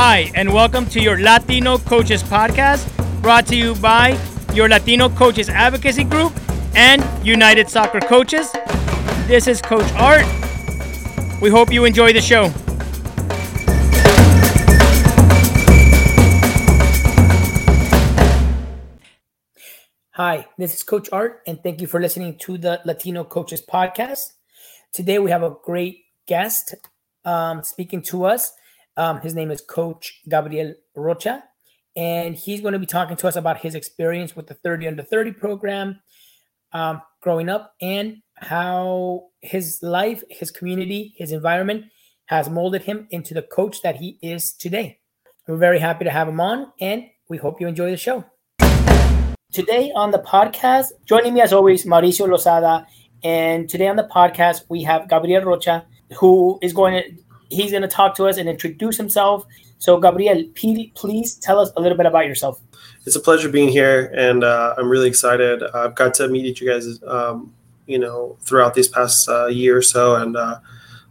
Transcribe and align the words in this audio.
Hi, 0.00 0.30
and 0.36 0.52
welcome 0.54 0.86
to 0.90 1.00
your 1.00 1.18
Latino 1.18 1.76
Coaches 1.76 2.22
Podcast, 2.22 2.86
brought 3.20 3.48
to 3.48 3.56
you 3.56 3.74
by 3.74 4.16
your 4.54 4.68
Latino 4.68 5.08
Coaches 5.08 5.48
Advocacy 5.48 6.04
Group 6.04 6.32
and 6.76 7.04
United 7.26 7.68
Soccer 7.68 7.98
Coaches. 7.98 8.52
This 9.26 9.48
is 9.48 9.60
Coach 9.60 9.92
Art. 9.94 10.24
We 11.42 11.50
hope 11.50 11.72
you 11.72 11.84
enjoy 11.84 12.12
the 12.12 12.20
show. 12.20 12.46
Hi, 20.12 20.46
this 20.58 20.76
is 20.76 20.84
Coach 20.84 21.08
Art, 21.10 21.42
and 21.44 21.60
thank 21.60 21.80
you 21.80 21.88
for 21.88 22.00
listening 22.00 22.38
to 22.38 22.56
the 22.56 22.80
Latino 22.84 23.24
Coaches 23.24 23.60
Podcast. 23.68 24.34
Today 24.92 25.18
we 25.18 25.32
have 25.32 25.42
a 25.42 25.56
great 25.64 26.04
guest 26.26 26.76
um, 27.24 27.64
speaking 27.64 28.00
to 28.02 28.26
us. 28.26 28.52
Um, 28.98 29.20
his 29.20 29.32
name 29.32 29.52
is 29.52 29.60
Coach 29.60 30.22
Gabriel 30.28 30.74
Rocha, 30.96 31.44
and 31.94 32.34
he's 32.34 32.60
going 32.60 32.72
to 32.72 32.80
be 32.80 32.86
talking 32.86 33.16
to 33.18 33.28
us 33.28 33.36
about 33.36 33.58
his 33.58 33.76
experience 33.76 34.34
with 34.34 34.48
the 34.48 34.54
30 34.54 34.88
under 34.88 35.04
30 35.04 35.34
program 35.34 36.00
um, 36.72 37.00
growing 37.20 37.48
up 37.48 37.76
and 37.80 38.16
how 38.34 39.26
his 39.40 39.78
life, 39.82 40.24
his 40.28 40.50
community, 40.50 41.14
his 41.16 41.30
environment 41.30 41.84
has 42.26 42.50
molded 42.50 42.82
him 42.82 43.06
into 43.12 43.34
the 43.34 43.42
coach 43.42 43.82
that 43.82 43.94
he 43.94 44.18
is 44.20 44.52
today. 44.52 44.98
We're 45.46 45.58
very 45.58 45.78
happy 45.78 46.04
to 46.04 46.10
have 46.10 46.26
him 46.26 46.40
on, 46.40 46.72
and 46.80 47.04
we 47.28 47.36
hope 47.36 47.60
you 47.60 47.68
enjoy 47.68 47.92
the 47.92 47.96
show. 47.96 48.24
Today 49.52 49.92
on 49.94 50.10
the 50.10 50.18
podcast, 50.18 50.86
joining 51.04 51.34
me 51.34 51.40
as 51.40 51.52
always, 51.52 51.84
Mauricio 51.84 52.26
Lozada. 52.26 52.84
And 53.22 53.68
today 53.68 53.86
on 53.86 53.94
the 53.94 54.08
podcast, 54.12 54.64
we 54.68 54.82
have 54.82 55.08
Gabriel 55.08 55.44
Rocha, 55.44 55.86
who 56.18 56.58
is 56.62 56.72
going 56.72 57.00
to 57.00 57.27
he's 57.50 57.70
going 57.70 57.82
to 57.82 57.88
talk 57.88 58.14
to 58.16 58.26
us 58.26 58.36
and 58.36 58.48
introduce 58.48 58.96
himself. 58.96 59.46
So, 59.78 59.98
Gabriel, 60.00 60.44
please 60.94 61.34
tell 61.34 61.60
us 61.60 61.70
a 61.76 61.80
little 61.80 61.96
bit 61.96 62.06
about 62.06 62.26
yourself. 62.26 62.60
It's 63.06 63.16
a 63.16 63.20
pleasure 63.20 63.48
being 63.48 63.68
here, 63.68 64.12
and 64.14 64.44
uh, 64.44 64.74
I'm 64.76 64.88
really 64.88 65.08
excited. 65.08 65.62
I've 65.62 65.94
got 65.94 66.14
to 66.14 66.28
meet 66.28 66.60
you 66.60 66.68
guys, 66.68 67.02
um, 67.04 67.54
you 67.86 67.98
know, 67.98 68.36
throughout 68.42 68.74
these 68.74 68.88
past 68.88 69.28
uh, 69.28 69.46
year 69.46 69.76
or 69.76 69.82
so, 69.82 70.16
and 70.16 70.36
uh, 70.36 70.58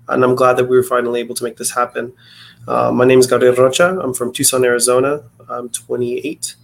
and 0.10 0.24
I'm 0.24 0.36
glad 0.36 0.58
that 0.58 0.66
we 0.66 0.76
were 0.76 0.84
finally 0.84 1.20
able 1.20 1.36
to 1.36 1.44
make 1.44 1.58
this 1.58 1.72
happen. 1.72 2.14
Uh, 2.68 2.92
my 2.92 3.06
name 3.06 3.20
is 3.20 3.28
Gabriel 3.28 3.56
Rocha. 3.56 4.00
I'm 4.00 4.14
from 4.14 4.34
Tucson, 4.34 4.64
Arizona. 4.64 5.24
I'm 5.50 5.70
28 5.70 6.56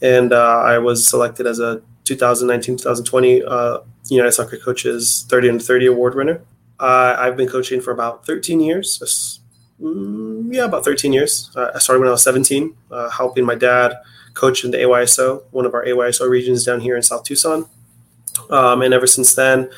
and 0.00 0.32
uh, 0.32 0.62
I 0.64 0.78
was 0.78 1.06
selected 1.06 1.46
as 1.46 1.58
a 1.58 1.82
2019-2020 2.04 3.44
uh, 3.46 3.80
United 4.08 4.32
Soccer 4.32 4.56
Coaches 4.56 5.26
30 5.28 5.48
under 5.50 5.64
30 5.64 5.86
award 5.86 6.14
winner. 6.14 6.40
Uh, 6.80 7.16
I've 7.18 7.36
been 7.36 7.48
coaching 7.48 7.80
for 7.80 7.90
about 7.90 8.24
13 8.26 8.60
years. 8.60 9.40
Mm, 9.80 10.54
yeah, 10.54 10.64
about 10.64 10.84
13 10.84 11.12
years. 11.12 11.50
Uh, 11.56 11.70
I 11.74 11.78
started 11.78 12.00
when 12.00 12.08
I 12.08 12.12
was 12.12 12.22
17, 12.22 12.74
uh, 12.90 13.10
helping 13.10 13.44
my 13.44 13.54
dad 13.54 13.94
coach 14.34 14.64
in 14.64 14.70
the 14.70 14.78
AYSO, 14.78 15.44
one 15.50 15.66
of 15.66 15.74
our 15.74 15.84
AYSO 15.84 16.28
regions 16.28 16.64
down 16.64 16.80
here 16.80 16.96
in 16.96 17.02
South 17.02 17.24
Tucson. 17.24 17.68
Um, 18.50 18.82
and 18.82 18.94
ever 18.94 19.06
since 19.06 19.34
then, 19.34 19.70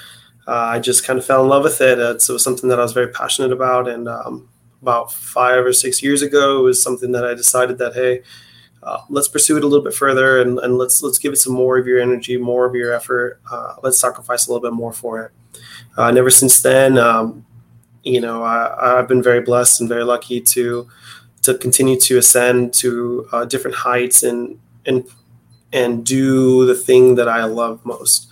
uh, 0.46 0.52
I 0.52 0.78
just 0.78 1.04
kind 1.04 1.18
of 1.18 1.24
fell 1.24 1.42
in 1.42 1.48
love 1.48 1.64
with 1.64 1.80
it. 1.80 1.98
it 1.98 2.28
was 2.28 2.44
something 2.44 2.68
that 2.68 2.78
I 2.78 2.82
was 2.82 2.92
very 2.92 3.08
passionate 3.08 3.52
about. 3.52 3.88
And 3.88 4.08
um, 4.08 4.48
about 4.82 5.12
five 5.12 5.64
or 5.64 5.72
six 5.72 6.02
years 6.02 6.22
ago, 6.22 6.60
it 6.60 6.62
was 6.62 6.82
something 6.82 7.12
that 7.12 7.24
I 7.24 7.34
decided 7.34 7.78
that, 7.78 7.94
hey, 7.94 8.22
uh, 8.82 9.02
let's 9.08 9.28
pursue 9.28 9.56
it 9.56 9.64
a 9.64 9.66
little 9.66 9.84
bit 9.84 9.94
further 9.94 10.40
and, 10.40 10.58
and 10.60 10.78
let's 10.78 11.02
let's 11.02 11.18
give 11.18 11.34
it 11.34 11.36
some 11.36 11.52
more 11.52 11.76
of 11.76 11.86
your 11.86 12.00
energy, 12.00 12.38
more 12.38 12.64
of 12.64 12.74
your 12.74 12.92
effort. 12.92 13.40
Uh, 13.50 13.74
let's 13.82 14.00
sacrifice 14.00 14.46
a 14.46 14.50
little 14.50 14.66
bit 14.66 14.74
more 14.74 14.92
for 14.92 15.22
it. 15.22 15.32
Uh, 15.98 16.04
and 16.04 16.18
ever 16.18 16.30
since 16.30 16.62
then, 16.62 16.98
um, 16.98 17.44
you 18.02 18.20
know, 18.20 18.42
I, 18.42 18.96
have 18.96 19.08
been 19.08 19.22
very 19.22 19.40
blessed 19.40 19.80
and 19.80 19.88
very 19.88 20.04
lucky 20.04 20.40
to 20.40 20.88
to 21.42 21.54
continue 21.54 21.98
to 21.98 22.18
ascend 22.18 22.74
to 22.74 23.26
uh, 23.32 23.44
different 23.44 23.76
heights 23.76 24.22
and 24.22 24.58
and 24.86 25.04
and 25.72 26.04
do 26.04 26.66
the 26.66 26.74
thing 26.74 27.14
that 27.16 27.28
I 27.28 27.44
love 27.44 27.84
most. 27.84 28.28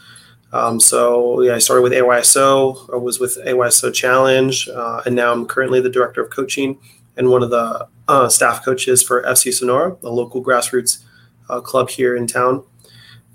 Um, 0.53 0.81
so 0.81 1.43
yeah, 1.43 1.55
I 1.55 1.59
started 1.59 1.83
with 1.83 1.93
AYSO. 1.93 2.93
I 2.93 2.97
was 2.97 3.21
with 3.21 3.39
AYSO 3.45 3.93
Challenge, 3.93 4.69
uh, 4.71 5.03
and 5.05 5.15
now 5.15 5.33
I'm 5.33 5.47
currently 5.47 5.81
the 5.81 5.91
director 5.91 6.23
of 6.23 6.31
coaching 6.31 6.79
and 7.17 7.31
one 7.31 7.43
of 7.43 7.51
the 7.51 7.87
uh, 8.07 8.29
staff 8.29 8.65
coaches 8.65 9.03
for 9.03 9.23
FC 9.25 9.53
Sonora, 9.53 9.97
a 10.03 10.09
local 10.09 10.43
grassroots 10.43 11.05
uh, 11.51 11.61
club 11.61 11.91
here 11.91 12.17
in 12.17 12.27
town, 12.27 12.65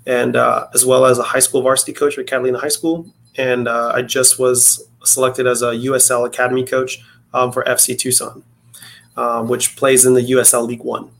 and 0.06 0.34
uh, 0.34 0.66
as 0.74 0.84
well 0.84 1.04
as 1.04 1.18
a 1.18 1.22
high 1.22 1.38
school 1.38 1.62
varsity 1.62 1.92
coach 1.92 2.18
at 2.18 2.26
Catalina 2.26 2.58
High 2.58 2.68
School. 2.68 3.06
And 3.36 3.68
uh, 3.68 3.92
I 3.94 4.02
just 4.02 4.38
was 4.38 4.88
selected 5.02 5.46
as 5.46 5.62
a 5.62 5.72
USL 5.72 6.26
Academy 6.26 6.64
coach 6.64 6.98
um, 7.32 7.52
for 7.52 7.64
FC 7.64 7.98
Tucson, 7.98 8.44
um, 9.16 9.48
which 9.48 9.76
plays 9.76 10.06
in 10.06 10.14
the 10.14 10.22
USL 10.22 10.66
League 10.66 10.84
One. 10.84 11.10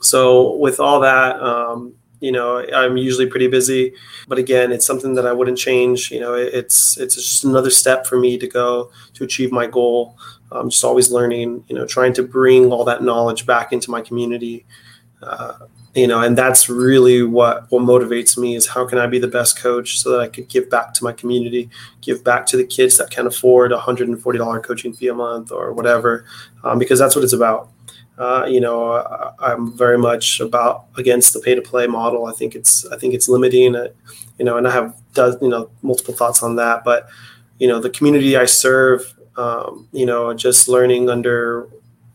So 0.00 0.56
with 0.56 0.80
all 0.80 1.00
that, 1.00 1.40
um, 1.40 1.94
you 2.20 2.32
know, 2.32 2.64
I'm 2.74 2.96
usually 2.96 3.26
pretty 3.26 3.48
busy, 3.48 3.94
but 4.28 4.38
again, 4.38 4.72
it's 4.72 4.86
something 4.86 5.14
that 5.14 5.26
I 5.26 5.32
wouldn't 5.32 5.58
change. 5.58 6.10
You 6.10 6.20
know, 6.20 6.34
it's 6.34 6.96
it's 6.96 7.16
just 7.16 7.44
another 7.44 7.70
step 7.70 8.06
for 8.06 8.18
me 8.18 8.38
to 8.38 8.46
go 8.46 8.90
to 9.14 9.24
achieve 9.24 9.52
my 9.52 9.66
goal 9.66 10.16
I'm 10.54 10.70
just 10.70 10.84
always 10.84 11.10
learning, 11.10 11.64
you 11.68 11.74
know, 11.74 11.86
trying 11.86 12.12
to 12.14 12.22
bring 12.22 12.72
all 12.72 12.84
that 12.84 13.02
knowledge 13.02 13.46
back 13.46 13.72
into 13.72 13.90
my 13.90 14.00
community. 14.00 14.64
Uh, 15.22 15.54
you 15.94 16.06
know, 16.06 16.20
and 16.20 16.36
that's 16.36 16.68
really 16.68 17.22
what 17.22 17.70
what 17.70 17.82
motivates 17.82 18.36
me 18.36 18.56
is 18.56 18.66
how 18.66 18.86
can 18.86 18.98
I 18.98 19.06
be 19.06 19.18
the 19.18 19.28
best 19.28 19.58
coach 19.58 20.00
so 20.00 20.10
that 20.10 20.20
I 20.20 20.28
could 20.28 20.48
give 20.48 20.68
back 20.68 20.92
to 20.94 21.04
my 21.04 21.12
community, 21.12 21.70
give 22.00 22.24
back 22.24 22.46
to 22.46 22.56
the 22.56 22.64
kids 22.64 22.96
that 22.98 23.10
can't 23.10 23.26
afford 23.26 23.72
a 23.72 23.78
hundred 23.78 24.08
and 24.08 24.20
forty 24.20 24.38
dollar 24.38 24.60
coaching 24.60 24.92
fee 24.92 25.08
a 25.08 25.14
month 25.14 25.52
or 25.52 25.72
whatever, 25.72 26.24
um, 26.64 26.78
because 26.78 26.98
that's 26.98 27.14
what 27.14 27.24
it's 27.24 27.32
about. 27.32 27.70
Uh, 28.16 28.46
you 28.48 28.60
know, 28.60 28.92
I, 29.40 29.52
am 29.52 29.76
very 29.76 29.98
much 29.98 30.38
about 30.38 30.86
against 30.96 31.32
the 31.32 31.40
pay 31.40 31.54
to 31.54 31.62
play 31.62 31.86
model. 31.86 32.26
I 32.26 32.32
think 32.32 32.54
it's 32.54 32.86
I 32.86 32.96
think 32.96 33.14
it's 33.14 33.28
limiting 33.28 33.74
it, 33.74 33.96
you 34.38 34.44
know, 34.44 34.56
and 34.56 34.68
I 34.68 34.72
have 34.72 34.94
does 35.14 35.36
you 35.42 35.48
know 35.48 35.70
multiple 35.82 36.14
thoughts 36.14 36.42
on 36.42 36.56
that, 36.56 36.84
but 36.84 37.08
you 37.58 37.68
know, 37.68 37.80
the 37.80 37.90
community 37.90 38.36
I 38.36 38.46
serve 38.46 39.14
um, 39.36 39.88
you 39.92 40.06
know, 40.06 40.32
just 40.34 40.68
learning 40.68 41.10
under, 41.10 41.68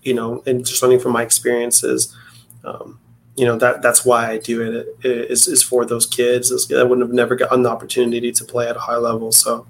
you 0.03 0.13
know, 0.13 0.41
and 0.45 0.65
just 0.65 0.81
learning 0.81 0.99
from 0.99 1.11
my 1.11 1.23
experiences. 1.23 2.15
Um, 2.63 2.99
you 3.39 3.45
know 3.45 3.57
that 3.57 3.81
that's 3.81 4.03
why 4.03 4.29
I 4.29 4.37
do 4.37 4.61
it. 4.61 4.97
is, 5.05 5.47
is 5.47 5.63
for 5.63 5.85
those 5.85 6.05
kids. 6.05 6.51
I 6.73 6.83
wouldn't 6.83 7.07
have 7.07 7.15
never 7.15 7.35
gotten 7.35 7.63
the 7.63 7.69
opportunity 7.69 8.33
to 8.33 8.43
play 8.43 8.67
at 8.67 8.75
a 8.75 8.81
high 8.81 8.97
level, 8.97 9.31
so 9.31 9.65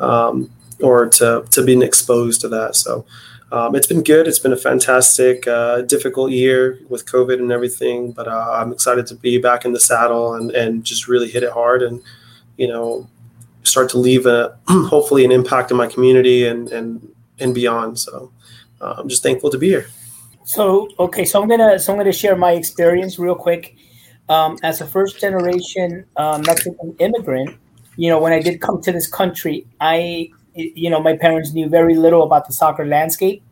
um, 0.00 0.50
or 0.80 1.06
to 1.10 1.46
to 1.52 1.64
being 1.64 1.82
exposed 1.82 2.40
to 2.40 2.48
that. 2.48 2.74
So 2.74 3.06
um, 3.52 3.76
it's 3.76 3.86
been 3.86 4.02
good. 4.02 4.26
It's 4.26 4.40
been 4.40 4.52
a 4.52 4.56
fantastic, 4.56 5.46
uh, 5.46 5.82
difficult 5.82 6.32
year 6.32 6.80
with 6.88 7.06
COVID 7.06 7.38
and 7.38 7.52
everything, 7.52 8.10
but 8.10 8.26
uh, 8.26 8.50
I'm 8.54 8.72
excited 8.72 9.06
to 9.06 9.14
be 9.14 9.38
back 9.38 9.64
in 9.64 9.72
the 9.72 9.78
saddle 9.78 10.34
and 10.34 10.50
and 10.50 10.82
just 10.82 11.06
really 11.06 11.30
hit 11.30 11.44
it 11.44 11.52
hard 11.52 11.84
and 11.84 12.02
you 12.56 12.66
know 12.66 13.08
start 13.62 13.88
to 13.90 13.98
leave 13.98 14.26
a 14.26 14.58
hopefully 14.66 15.24
an 15.24 15.30
impact 15.30 15.70
in 15.70 15.76
my 15.76 15.86
community 15.86 16.44
and 16.44 16.72
and 16.72 17.08
and 17.38 17.54
beyond. 17.54 18.00
So 18.00 18.32
uh, 18.80 18.96
I'm 18.98 19.08
just 19.08 19.22
thankful 19.22 19.50
to 19.50 19.58
be 19.58 19.68
here. 19.68 19.86
So 20.46 20.88
okay, 21.00 21.24
so 21.24 21.42
I'm 21.42 21.48
gonna 21.48 21.76
so 21.76 21.92
I'm 21.92 21.98
gonna 21.98 22.12
share 22.12 22.36
my 22.36 22.52
experience 22.52 23.18
real 23.18 23.34
quick. 23.34 23.74
Um, 24.28 24.56
as 24.62 24.80
a 24.80 24.86
first 24.86 25.18
generation 25.18 26.04
uh, 26.14 26.40
Mexican 26.46 26.94
immigrant, 27.00 27.56
you 27.96 28.08
know, 28.08 28.20
when 28.20 28.32
I 28.32 28.40
did 28.40 28.60
come 28.60 28.80
to 28.82 28.92
this 28.92 29.08
country, 29.08 29.66
I 29.80 30.30
you 30.54 30.88
know 30.88 31.02
my 31.02 31.16
parents 31.16 31.52
knew 31.52 31.68
very 31.68 31.96
little 31.96 32.22
about 32.22 32.46
the 32.46 32.52
soccer 32.52 32.86
landscape, 32.86 33.42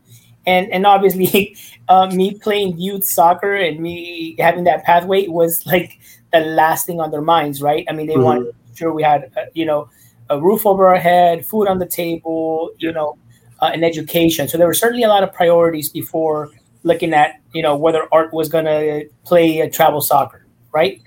and 0.47 0.73
and 0.73 0.87
obviously, 0.87 1.57
uh, 1.89 2.07
me 2.15 2.39
playing 2.39 2.79
youth 2.79 3.05
soccer 3.05 3.57
and 3.57 3.81
me 3.81 4.37
having 4.39 4.63
that 4.65 4.85
pathway 4.85 5.27
was 5.27 5.67
like 5.67 5.99
the 6.33 6.41
last 6.43 6.87
thing 6.87 7.01
on 7.01 7.11
their 7.11 7.23
minds, 7.23 7.61
right? 7.61 7.85
I 7.89 7.93
mean, 7.93 8.07
they 8.07 8.15
mm-hmm. 8.15 8.23
wanted 8.23 8.55
sure 8.77 8.93
we 8.93 9.03
had 9.03 9.33
uh, 9.37 9.47
you 9.53 9.67
know 9.67 9.91
a 10.31 10.41
roof 10.41 10.65
over 10.65 10.87
our 10.87 11.01
head, 11.01 11.45
food 11.45 11.67
on 11.67 11.81
the 11.81 11.87
table, 11.87 12.71
you 12.79 12.93
know, 12.93 13.19
uh, 13.61 13.71
and 13.75 13.85
education. 13.85 14.47
So 14.47 14.59
there 14.59 14.69
were 14.69 14.75
certainly 14.75 15.03
a 15.03 15.09
lot 15.09 15.25
of 15.25 15.33
priorities 15.33 15.89
before 15.89 16.53
looking 16.85 17.13
at, 17.13 17.41
you 17.53 17.63
know, 17.63 17.77
whether 17.77 18.07
Art 18.13 18.33
was 18.33 18.49
going 18.49 18.67
to 18.67 19.09
play 19.25 19.61
a 19.61 19.69
travel 19.69 20.01
soccer, 20.01 20.47
right? 20.73 21.03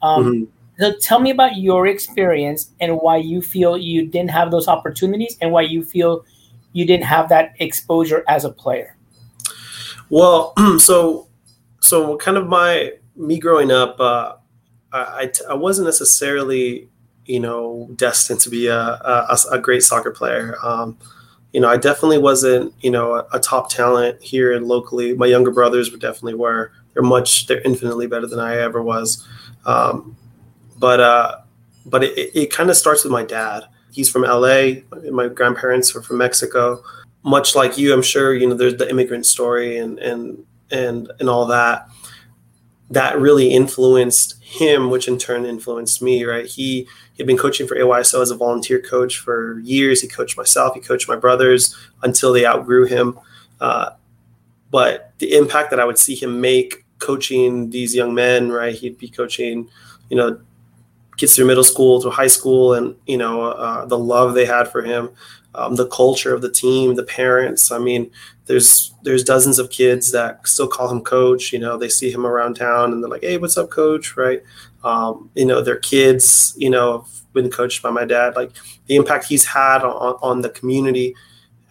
Um, 0.00 0.24
mm-hmm. 0.24 0.44
So 0.78 0.92
tell 1.00 1.18
me 1.18 1.30
about 1.30 1.56
your 1.56 1.86
experience 1.86 2.70
and 2.80 2.98
why 2.98 3.16
you 3.16 3.42
feel 3.42 3.76
you 3.76 4.06
didn't 4.06 4.30
have 4.30 4.50
those 4.50 4.68
opportunities 4.68 5.36
and 5.40 5.52
why 5.52 5.62
you 5.62 5.84
feel 5.84 6.24
you 6.72 6.86
didn't 6.86 7.04
have 7.04 7.28
that 7.28 7.54
exposure 7.58 8.24
as 8.28 8.44
a 8.44 8.50
player. 8.50 8.96
Well, 10.08 10.54
so 10.78 11.28
so 11.80 12.16
kind 12.16 12.36
of 12.36 12.46
my 12.46 12.92
me 13.16 13.38
growing 13.38 13.70
up, 13.70 14.00
uh, 14.00 14.34
I, 14.92 15.22
I, 15.22 15.26
t- 15.26 15.44
I 15.48 15.54
wasn't 15.54 15.86
necessarily 15.86 16.88
you 17.26 17.40
know, 17.40 17.88
destined 17.96 18.40
to 18.40 18.50
be 18.50 18.66
a, 18.66 18.78
a, 18.78 19.38
a 19.52 19.58
great 19.58 19.82
soccer 19.82 20.10
player. 20.10 20.56
Um, 20.62 20.98
you 21.52 21.60
know, 21.60 21.68
I 21.68 21.76
definitely 21.76 22.18
wasn't, 22.18 22.74
you 22.80 22.90
know, 22.90 23.14
a, 23.14 23.26
a, 23.34 23.40
top 23.40 23.68
talent 23.70 24.22
here 24.22 24.52
and 24.52 24.66
locally. 24.66 25.14
My 25.14 25.26
younger 25.26 25.50
brothers 25.50 25.90
were 25.90 25.98
definitely 25.98 26.34
were. 26.34 26.72
They're 26.94 27.02
much, 27.02 27.46
they're 27.46 27.60
infinitely 27.60 28.06
better 28.06 28.26
than 28.26 28.38
I 28.38 28.58
ever 28.58 28.82
was. 28.82 29.26
Um, 29.66 30.16
but 30.78 31.00
uh, 31.00 31.36
but 31.86 32.04
it, 32.04 32.30
it 32.34 32.50
kind 32.50 32.70
of 32.70 32.76
starts 32.76 33.04
with 33.04 33.12
my 33.12 33.22
dad. 33.22 33.64
He's 33.92 34.08
from 34.08 34.22
LA. 34.22 34.82
My 35.10 35.28
grandparents 35.28 35.94
are 35.94 36.02
from 36.02 36.18
Mexico. 36.18 36.82
Much 37.22 37.54
like 37.54 37.78
you, 37.78 37.92
I'm 37.92 38.02
sure 38.02 38.34
you 38.34 38.48
know 38.48 38.54
there's 38.54 38.76
the 38.76 38.90
immigrant 38.90 39.26
story, 39.26 39.78
and 39.78 39.98
and 40.00 40.44
and 40.70 41.12
and 41.20 41.28
all 41.28 41.46
that 41.46 41.88
that 42.92 43.18
really 43.18 43.48
influenced 43.48 44.42
him, 44.42 44.90
which 44.90 45.08
in 45.08 45.16
turn 45.16 45.46
influenced 45.46 46.02
me, 46.02 46.24
right? 46.24 46.46
He 46.46 46.86
had 47.16 47.26
been 47.26 47.38
coaching 47.38 47.66
for 47.66 47.74
AYSO 47.74 48.20
as 48.20 48.30
a 48.30 48.36
volunteer 48.36 48.80
coach 48.80 49.18
for 49.18 49.58
years. 49.60 50.02
He 50.02 50.08
coached 50.08 50.36
myself, 50.36 50.74
he 50.74 50.80
coached 50.80 51.08
my 51.08 51.16
brothers 51.16 51.74
until 52.02 52.32
they 52.32 52.46
outgrew 52.46 52.84
him. 52.84 53.18
Uh, 53.60 53.90
but 54.70 55.12
the 55.18 55.34
impact 55.36 55.70
that 55.70 55.80
I 55.80 55.84
would 55.86 55.98
see 55.98 56.14
him 56.14 56.40
make 56.40 56.84
coaching 56.98 57.70
these 57.70 57.94
young 57.94 58.14
men, 58.14 58.52
right? 58.52 58.74
He'd 58.74 58.98
be 58.98 59.08
coaching, 59.08 59.68
you 60.10 60.16
know, 60.16 60.38
kids 61.16 61.34
through 61.34 61.46
middle 61.46 61.64
school 61.64 62.00
through 62.00 62.10
high 62.10 62.26
school, 62.26 62.74
and 62.74 62.94
you 63.06 63.16
know 63.16 63.42
uh, 63.42 63.86
the 63.86 63.98
love 63.98 64.34
they 64.34 64.44
had 64.44 64.68
for 64.68 64.82
him, 64.82 65.10
um, 65.54 65.76
the 65.76 65.88
culture 65.88 66.34
of 66.34 66.42
the 66.42 66.50
team, 66.50 66.94
the 66.94 67.02
parents. 67.02 67.70
I 67.70 67.78
mean, 67.78 68.10
there's 68.46 68.94
there's 69.02 69.24
dozens 69.24 69.58
of 69.58 69.70
kids 69.70 70.12
that 70.12 70.46
still 70.46 70.68
call 70.68 70.88
him 70.90 71.00
coach. 71.00 71.52
You 71.52 71.58
know, 71.58 71.76
they 71.76 71.88
see 71.88 72.10
him 72.10 72.26
around 72.26 72.54
town 72.54 72.92
and 72.92 73.02
they're 73.02 73.10
like, 73.10 73.22
"Hey, 73.22 73.38
what's 73.38 73.56
up, 73.56 73.70
coach?" 73.70 74.16
Right? 74.16 74.42
Um, 74.84 75.30
you 75.34 75.46
know, 75.46 75.62
their 75.62 75.78
kids. 75.78 76.54
You 76.56 76.70
know, 76.70 77.02
have 77.02 77.32
been 77.32 77.50
coached 77.50 77.82
by 77.82 77.90
my 77.90 78.04
dad. 78.04 78.34
Like 78.34 78.52
the 78.86 78.96
impact 78.96 79.26
he's 79.26 79.44
had 79.44 79.82
on, 79.82 80.16
on 80.22 80.40
the 80.42 80.50
community 80.50 81.14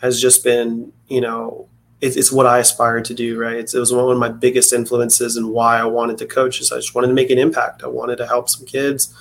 has 0.02 0.20
just 0.20 0.44
been, 0.44 0.92
you 1.08 1.22
know, 1.22 1.68
it's, 2.00 2.16
it's 2.16 2.32
what 2.32 2.48
I 2.48 2.60
aspired 2.60 3.06
to 3.06 3.14
do. 3.14 3.38
Right? 3.38 3.58
It's, 3.58 3.74
it 3.74 3.80
was 3.80 3.94
one 3.94 4.10
of 4.10 4.18
my 4.18 4.30
biggest 4.30 4.72
influences 4.72 5.36
and 5.36 5.50
why 5.50 5.78
I 5.78 5.86
wanted 5.86 6.18
to 6.20 6.26
coach. 6.26 6.62
Is 6.62 6.72
I 6.72 6.78
just 6.78 6.96
wanted 6.96 7.08
to 7.08 7.14
make 7.14 7.30
an 7.30 7.38
impact. 7.38 7.84
I 7.84 7.88
wanted 7.88 8.16
to 8.18 8.28
help 8.28 8.50
some 8.50 8.66
kids 8.66 9.14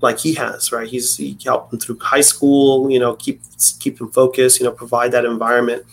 like 0.00 0.18
he 0.18 0.34
has, 0.34 0.70
right? 0.72 0.86
He's 0.86 1.16
he 1.16 1.38
helped 1.42 1.70
them 1.70 1.80
through 1.80 1.98
high 2.00 2.20
school, 2.20 2.90
you 2.90 2.98
know, 2.98 3.16
keep 3.16 3.40
keep 3.80 3.96
them 3.98 4.12
focused, 4.12 4.60
you 4.60 4.66
know, 4.66 4.72
provide 4.72 5.10
that 5.12 5.24
environment 5.24 5.86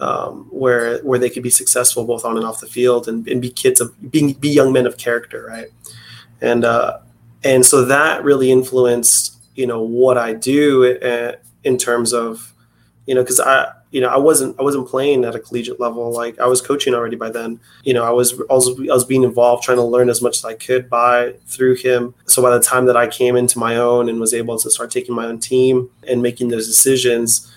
um, 0.00 0.46
where 0.50 0.98
where 1.00 1.18
they 1.18 1.30
could 1.30 1.42
be 1.42 1.50
successful 1.50 2.04
both 2.04 2.24
on 2.24 2.36
and 2.36 2.46
off 2.46 2.60
the 2.60 2.66
field 2.66 3.08
and, 3.08 3.26
and 3.28 3.42
be 3.42 3.50
kids 3.50 3.80
of 3.80 4.10
being 4.10 4.32
be 4.34 4.48
young 4.48 4.72
men 4.72 4.86
of 4.86 4.96
character, 4.96 5.46
right? 5.48 5.68
And 6.40 6.64
uh, 6.64 6.98
and 7.44 7.64
so 7.64 7.84
that 7.84 8.24
really 8.24 8.50
influenced 8.50 9.36
you 9.54 9.66
know 9.66 9.82
what 9.82 10.16
I 10.16 10.34
do 10.34 10.98
uh, 10.98 11.32
in 11.64 11.78
terms 11.78 12.12
of 12.12 12.54
you 13.06 13.14
know 13.14 13.22
because 13.22 13.40
I 13.40 13.72
you 13.90 14.00
know 14.00 14.08
I 14.08 14.18
wasn't 14.18 14.58
I 14.60 14.62
wasn't 14.62 14.86
playing 14.86 15.24
at 15.24 15.34
a 15.34 15.40
collegiate 15.40 15.80
level. 15.80 16.12
Like 16.12 16.38
I 16.38 16.46
was 16.46 16.60
coaching 16.60 16.94
already 16.94 17.16
by 17.16 17.30
then. 17.30 17.58
You 17.82 17.94
know 17.94 18.04
I 18.04 18.10
was 18.10 18.40
also 18.42 18.80
I 18.82 18.94
was 18.94 19.04
being 19.04 19.24
involved 19.24 19.64
trying 19.64 19.78
to 19.78 19.84
learn 19.84 20.10
as 20.10 20.22
much 20.22 20.36
as 20.36 20.44
I 20.44 20.54
could 20.54 20.88
by 20.88 21.34
through 21.46 21.74
him. 21.74 22.14
So 22.26 22.40
by 22.40 22.50
the 22.50 22.62
time 22.62 22.86
that 22.86 22.96
I 22.96 23.08
came 23.08 23.34
into 23.34 23.58
my 23.58 23.76
own 23.76 24.08
and 24.08 24.20
was 24.20 24.32
able 24.32 24.58
to 24.58 24.70
start 24.70 24.92
taking 24.92 25.14
my 25.14 25.26
own 25.26 25.40
team 25.40 25.90
and 26.06 26.22
making 26.22 26.48
those 26.48 26.68
decisions 26.68 27.52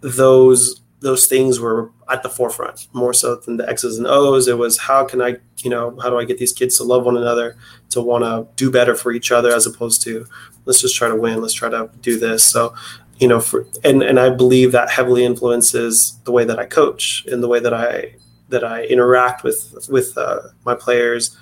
those 0.00 0.80
those 1.06 1.28
things 1.28 1.60
were 1.60 1.92
at 2.10 2.24
the 2.24 2.28
forefront 2.28 2.88
more 2.92 3.14
so 3.14 3.36
than 3.36 3.58
the 3.58 3.68
X's 3.68 3.96
and 3.96 4.08
O's. 4.08 4.48
It 4.48 4.58
was 4.58 4.76
how 4.76 5.04
can 5.04 5.22
I, 5.22 5.36
you 5.58 5.70
know, 5.70 5.96
how 6.02 6.10
do 6.10 6.18
I 6.18 6.24
get 6.24 6.38
these 6.38 6.52
kids 6.52 6.76
to 6.78 6.82
love 6.82 7.04
one 7.04 7.16
another, 7.16 7.56
to 7.90 8.02
want 8.02 8.24
to 8.24 8.48
do 8.56 8.72
better 8.72 8.96
for 8.96 9.12
each 9.12 9.30
other, 9.30 9.54
as 9.54 9.66
opposed 9.66 10.02
to 10.02 10.26
let's 10.64 10.80
just 10.80 10.96
try 10.96 11.06
to 11.08 11.14
win, 11.14 11.40
let's 11.40 11.54
try 11.54 11.68
to 11.68 11.88
do 12.00 12.18
this. 12.18 12.42
So, 12.42 12.74
you 13.18 13.28
know, 13.28 13.38
for 13.38 13.66
and 13.84 14.02
and 14.02 14.18
I 14.18 14.30
believe 14.30 14.72
that 14.72 14.90
heavily 14.90 15.24
influences 15.24 16.18
the 16.24 16.32
way 16.32 16.44
that 16.44 16.58
I 16.58 16.66
coach 16.66 17.24
and 17.30 17.40
the 17.40 17.48
way 17.48 17.60
that 17.60 17.72
I 17.72 18.16
that 18.48 18.64
I 18.64 18.82
interact 18.86 19.44
with 19.44 19.88
with 19.88 20.18
uh, 20.18 20.40
my 20.64 20.74
players. 20.74 21.36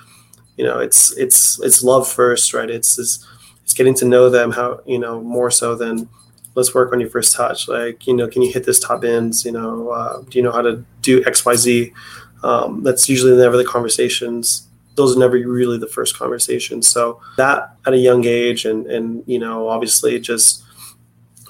You 0.58 0.64
know, 0.64 0.78
it's 0.78 1.16
it's 1.16 1.58
it's 1.62 1.82
love 1.82 2.06
first, 2.06 2.52
right? 2.52 2.68
It's 2.68 2.98
it's, 2.98 3.26
it's 3.62 3.72
getting 3.72 3.94
to 3.94 4.04
know 4.04 4.28
them 4.28 4.52
how 4.52 4.80
you 4.84 4.98
know 4.98 5.22
more 5.22 5.50
so 5.50 5.74
than 5.74 6.06
let's 6.54 6.74
work 6.74 6.92
on 6.92 7.00
your 7.00 7.10
first 7.10 7.34
touch. 7.34 7.68
Like, 7.68 8.06
you 8.06 8.14
know, 8.14 8.28
can 8.28 8.42
you 8.42 8.52
hit 8.52 8.64
this 8.64 8.78
top 8.78 9.04
ends? 9.04 9.44
You 9.44 9.52
know, 9.52 9.90
uh, 9.90 10.22
do 10.22 10.38
you 10.38 10.42
know 10.42 10.52
how 10.52 10.62
to 10.62 10.84
do 11.02 11.24
X, 11.26 11.44
Y, 11.44 11.54
Z? 11.54 11.92
Um, 12.42 12.82
that's 12.82 13.08
usually 13.08 13.36
never 13.36 13.56
the 13.56 13.64
conversations. 13.64 14.68
Those 14.96 15.16
are 15.16 15.18
never 15.18 15.36
really 15.36 15.78
the 15.78 15.88
first 15.88 16.16
conversations. 16.16 16.86
So 16.88 17.20
that 17.36 17.76
at 17.86 17.94
a 17.94 17.98
young 17.98 18.24
age, 18.24 18.64
and 18.64 18.86
and 18.86 19.24
you 19.26 19.38
know, 19.38 19.68
obviously 19.68 20.20
just 20.20 20.62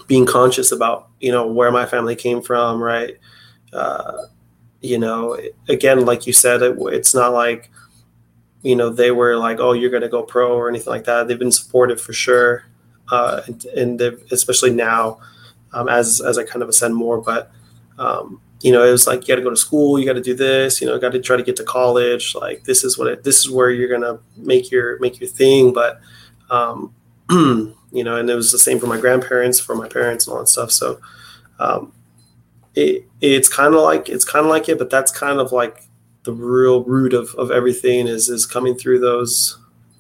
being 0.06 0.25
conscious 0.27 0.73
about 0.73 1.09
you 1.21 1.33
know 1.33 1.47
where 1.47 1.71
my 1.71 1.85
family 1.85 2.17
came 2.17 2.41
from, 2.41 2.83
right? 2.83 3.19
Uh, 3.73 4.27
you 4.81 4.99
know, 4.99 5.39
again, 5.69 6.05
like 6.06 6.27
you 6.27 6.33
said, 6.33 6.62
it, 6.62 6.77
it's 6.79 7.15
not 7.15 7.33
like 7.33 7.71
you 8.62 8.77
know 8.77 8.89
they 8.89 9.11
were 9.11 9.37
like, 9.37 9.61
oh, 9.61 9.73
you're 9.73 9.91
to 10.01 10.09
go 10.09 10.23
pro 10.23 10.56
or 10.56 10.71
anything 10.71 10.91
like 10.91 11.05
that. 11.05 11.29
They've 11.29 11.39
been 11.39 11.53
supportive 11.53 12.01
for 12.01 12.15
sure 12.15 12.65
uh, 13.11 13.43
and, 13.77 14.01
especially 14.31 14.71
now 14.71 15.19
um, 15.73 15.89
as 15.89 16.21
as 16.21 16.39
I 16.39 16.45
kind 16.45 16.62
of 16.62 16.69
ascend 16.69 16.95
more. 16.95 17.21
But 17.21 17.51
um, 17.99 18.41
you 18.61 18.73
know, 18.73 18.85
it 18.85 18.91
was 18.91 19.06
like 19.06 19.23
you 19.23 19.29
got 19.29 19.37
to 19.37 19.43
go 19.43 19.51
to 19.51 19.56
school, 19.56 19.99
you 19.99 20.06
got 20.06 20.15
to 20.15 20.23
do 20.23 20.35
this, 20.35 20.81
you 20.81 20.87
know, 20.87 20.99
got 20.99 21.12
to 21.12 21.21
try 21.21 21.37
to 21.37 21.43
get 21.43 21.56
to 21.56 21.65
college. 21.65 22.35
Like 22.35 22.65
this 22.65 22.85
is 22.85 22.97
what 22.97 23.09
it, 23.09 23.25
this 23.25 23.39
is 23.39 23.51
where 23.51 23.71
you're 23.71 23.89
gonna 23.89 24.19
make 24.37 24.71
your 24.71 24.99
make 25.01 25.21
your 25.21 25.29
thing. 25.29 25.73
But 25.73 26.01
um, 26.51 26.95
you 27.31 28.05
know, 28.05 28.17
and 28.17 28.31
it 28.31 28.35
was 28.35 28.53
the 28.53 28.59
same 28.59 28.79
for 28.79 28.87
my 28.87 28.99
grandparents, 28.99 29.61
for 29.61 29.75
my 29.75 29.89
parents, 29.89 30.27
and 30.27 30.35
all 30.35 30.41
that 30.41 30.49
stuff. 30.49 30.71
So 30.71 31.01
um, 31.59 31.93
it 32.75 33.06
it's 33.21 33.49
kind 33.49 33.75
of 33.75 33.81
like 33.83 34.09
it's 34.09 34.25
kind 34.25 34.45
of 34.45 34.51
like 34.51 34.69
it, 34.69 34.79
but 34.79 34.91
that's 34.91 35.12
kind 35.12 35.41
of 35.41 35.53
like 35.53 35.83
the 36.25 36.33
real 36.33 36.83
root 36.85 37.12
of, 37.12 37.35
of 37.35 37.51
everything 37.51 38.06
is 38.09 38.29
is 38.29 38.47
coming 38.47 38.75
through 38.75 38.99
those 38.99 39.59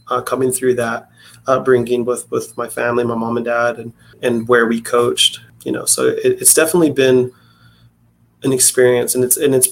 uh, 0.08 0.22
coming 0.22 0.50
through 0.50 0.74
that 0.74 1.08
upbringing 1.46 2.04
with 2.04 2.30
with 2.30 2.56
my 2.56 2.68
family, 2.68 3.04
my 3.04 3.14
mom 3.14 3.36
and 3.36 3.46
dad, 3.46 3.78
and 3.78 3.92
and 4.22 4.48
where 4.48 4.66
we 4.66 4.80
coached. 4.80 5.40
You 5.64 5.72
know, 5.72 5.84
so 5.84 6.08
it, 6.08 6.40
it's 6.40 6.54
definitely 6.54 6.90
been 6.90 7.32
an 8.42 8.52
experience, 8.52 9.14
and 9.14 9.24
it's 9.24 9.36
and 9.36 9.54
it's 9.54 9.68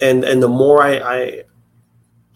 and 0.00 0.24
and 0.24 0.42
the 0.42 0.48
more 0.48 0.82
I, 0.82 0.98
I 0.98 1.42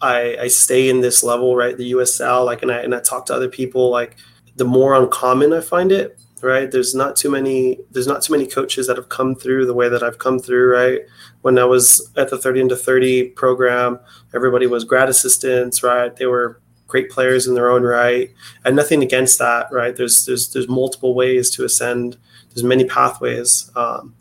I, 0.01 0.37
I 0.41 0.47
stay 0.47 0.89
in 0.89 1.01
this 1.01 1.23
level, 1.23 1.55
right? 1.55 1.77
The 1.77 1.93
USL, 1.93 2.45
like, 2.45 2.61
and 2.61 2.71
I 2.71 2.79
and 2.79 2.93
I 2.93 2.99
talk 2.99 3.25
to 3.27 3.33
other 3.33 3.49
people, 3.49 3.89
like, 3.89 4.17
the 4.55 4.65
more 4.65 4.93
uncommon 4.93 5.53
I 5.53 5.61
find 5.61 5.91
it, 5.91 6.19
right? 6.41 6.69
There's 6.69 6.93
not 6.93 7.15
too 7.15 7.29
many. 7.31 7.79
There's 7.91 8.07
not 8.07 8.21
too 8.21 8.33
many 8.33 8.45
coaches 8.47 8.87
that 8.87 8.97
have 8.97 9.09
come 9.09 9.35
through 9.35 9.65
the 9.65 9.73
way 9.73 9.89
that 9.89 10.03
I've 10.03 10.19
come 10.19 10.39
through, 10.39 10.71
right? 10.73 11.01
When 11.41 11.57
I 11.57 11.65
was 11.65 12.11
at 12.17 12.29
the 12.29 12.37
30 12.37 12.61
into 12.61 12.75
30 12.75 13.29
program, 13.29 13.99
everybody 14.33 14.67
was 14.67 14.83
grad 14.83 15.09
assistants, 15.09 15.83
right? 15.83 16.15
They 16.15 16.25
were 16.25 16.61
great 16.87 17.09
players 17.09 17.47
in 17.47 17.55
their 17.55 17.71
own 17.71 17.83
right, 17.83 18.31
and 18.63 18.75
nothing 18.75 19.03
against 19.03 19.39
that, 19.39 19.67
right? 19.71 19.95
There's 19.95 20.25
there's 20.25 20.51
there's 20.53 20.67
multiple 20.67 21.13
ways 21.13 21.49
to 21.51 21.65
ascend. 21.65 22.17
There's 22.53 22.63
many 22.63 22.85
pathways, 22.85 23.69
um, 23.75 24.15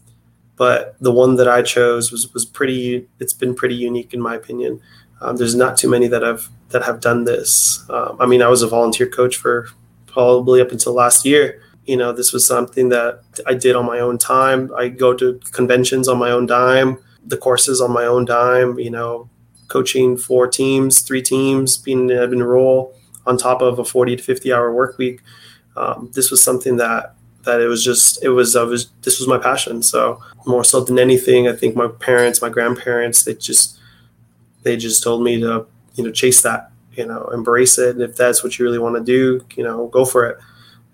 but 0.56 0.96
the 1.00 1.12
one 1.12 1.36
that 1.36 1.48
I 1.48 1.62
chose 1.62 2.10
was 2.10 2.32
was 2.32 2.44
pretty. 2.44 3.08
It's 3.20 3.32
been 3.32 3.54
pretty 3.54 3.74
unique 3.74 4.14
in 4.14 4.20
my 4.20 4.34
opinion. 4.34 4.80
Um, 5.20 5.36
there's 5.36 5.54
not 5.54 5.76
too 5.76 5.88
many 5.88 6.06
that 6.08 6.22
have 6.22 6.48
that 6.70 6.84
have 6.84 7.00
done 7.00 7.24
this. 7.24 7.84
Um, 7.88 8.16
I 8.20 8.26
mean, 8.26 8.42
I 8.42 8.48
was 8.48 8.62
a 8.62 8.66
volunteer 8.66 9.08
coach 9.08 9.36
for 9.36 9.68
probably 10.06 10.60
up 10.60 10.72
until 10.72 10.92
last 10.92 11.24
year. 11.24 11.62
You 11.86 11.96
know, 11.96 12.12
this 12.12 12.32
was 12.32 12.46
something 12.46 12.88
that 12.88 13.22
I 13.46 13.54
did 13.54 13.76
on 13.76 13.86
my 13.86 14.00
own 14.00 14.18
time. 14.18 14.72
I 14.76 14.88
go 14.88 15.14
to 15.14 15.38
conventions 15.52 16.08
on 16.08 16.18
my 16.18 16.30
own 16.30 16.46
dime, 16.46 16.98
the 17.26 17.36
courses 17.36 17.80
on 17.80 17.92
my 17.92 18.04
own 18.04 18.24
dime. 18.24 18.78
You 18.78 18.90
know, 18.90 19.30
coaching 19.68 20.16
four 20.16 20.47
teams, 20.47 21.00
three 21.00 21.23
teams, 21.23 21.76
being 21.76 22.11
an 22.11 22.16
admin 22.16 22.47
role 22.47 22.94
on 23.26 23.37
top 23.37 23.62
of 23.62 23.78
a 23.78 23.85
40 23.85 24.16
to 24.16 24.23
50 24.23 24.52
hour 24.52 24.73
work 24.73 24.99
week. 24.99 25.21
Um, 25.76 26.11
this 26.14 26.30
was 26.30 26.42
something 26.42 26.76
that 26.76 27.14
that 27.44 27.61
it 27.61 27.66
was 27.66 27.85
just 27.85 28.23
it 28.25 28.30
was, 28.30 28.56
uh, 28.56 28.64
was 28.64 28.90
this 29.02 29.18
was 29.18 29.28
my 29.28 29.38
passion. 29.38 29.83
So 29.83 30.23
more 30.47 30.64
so 30.64 30.80
than 30.80 30.99
anything, 30.99 31.49
I 31.49 31.52
think 31.52 31.76
my 31.76 31.88
parents, 31.88 32.42
my 32.42 32.49
grandparents, 32.49 33.25
they 33.25 33.35
just 33.35 33.78
they 34.62 34.76
just 34.76 35.02
told 35.02 35.23
me 35.23 35.40
to 35.40 35.66
you 35.94 36.04
know 36.04 36.11
chase 36.11 36.42
that, 36.42 36.71
you 36.92 37.06
know, 37.06 37.28
embrace 37.28 37.78
it. 37.78 37.97
And 37.97 38.02
if 38.02 38.16
that's 38.16 38.42
what 38.42 38.59
you 38.59 38.64
really 38.64 38.78
want 38.78 38.97
to 38.97 39.02
do, 39.02 39.44
you 39.56 39.62
know, 39.62 39.88
go 39.88 40.04
for 40.04 40.26
it. 40.26 40.38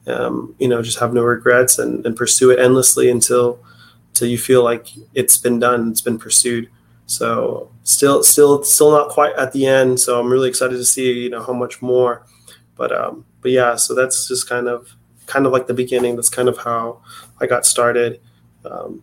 Um, 0.06 0.54
you 0.58 0.66
know, 0.66 0.82
just 0.82 0.98
have 0.98 1.12
no 1.12 1.22
regrets 1.22 1.78
and, 1.78 2.04
and 2.04 2.16
pursue 2.16 2.50
it 2.50 2.58
endlessly 2.58 3.10
until 3.10 3.60
until 4.08 4.28
you 4.28 4.38
feel 4.38 4.64
like 4.64 4.88
it's 5.14 5.36
been 5.36 5.58
done, 5.58 5.90
it's 5.90 6.00
been 6.00 6.18
pursued. 6.18 6.68
So 7.10 7.68
still, 7.82 8.22
still, 8.22 8.62
still 8.62 8.92
not 8.92 9.08
quite 9.08 9.34
at 9.34 9.50
the 9.50 9.66
end. 9.66 9.98
So 9.98 10.20
I'm 10.20 10.30
really 10.30 10.48
excited 10.48 10.76
to 10.76 10.84
see 10.84 11.12
you 11.12 11.28
know 11.28 11.42
how 11.42 11.52
much 11.52 11.82
more. 11.82 12.24
But 12.76 12.92
um, 12.92 13.24
but 13.40 13.50
yeah, 13.50 13.74
so 13.74 13.96
that's 13.96 14.28
just 14.28 14.48
kind 14.48 14.68
of 14.68 14.94
kind 15.26 15.44
of 15.44 15.50
like 15.50 15.66
the 15.66 15.74
beginning. 15.74 16.14
That's 16.14 16.28
kind 16.28 16.48
of 16.48 16.56
how 16.56 17.02
I 17.40 17.46
got 17.46 17.66
started. 17.66 18.20
Um, 18.64 19.02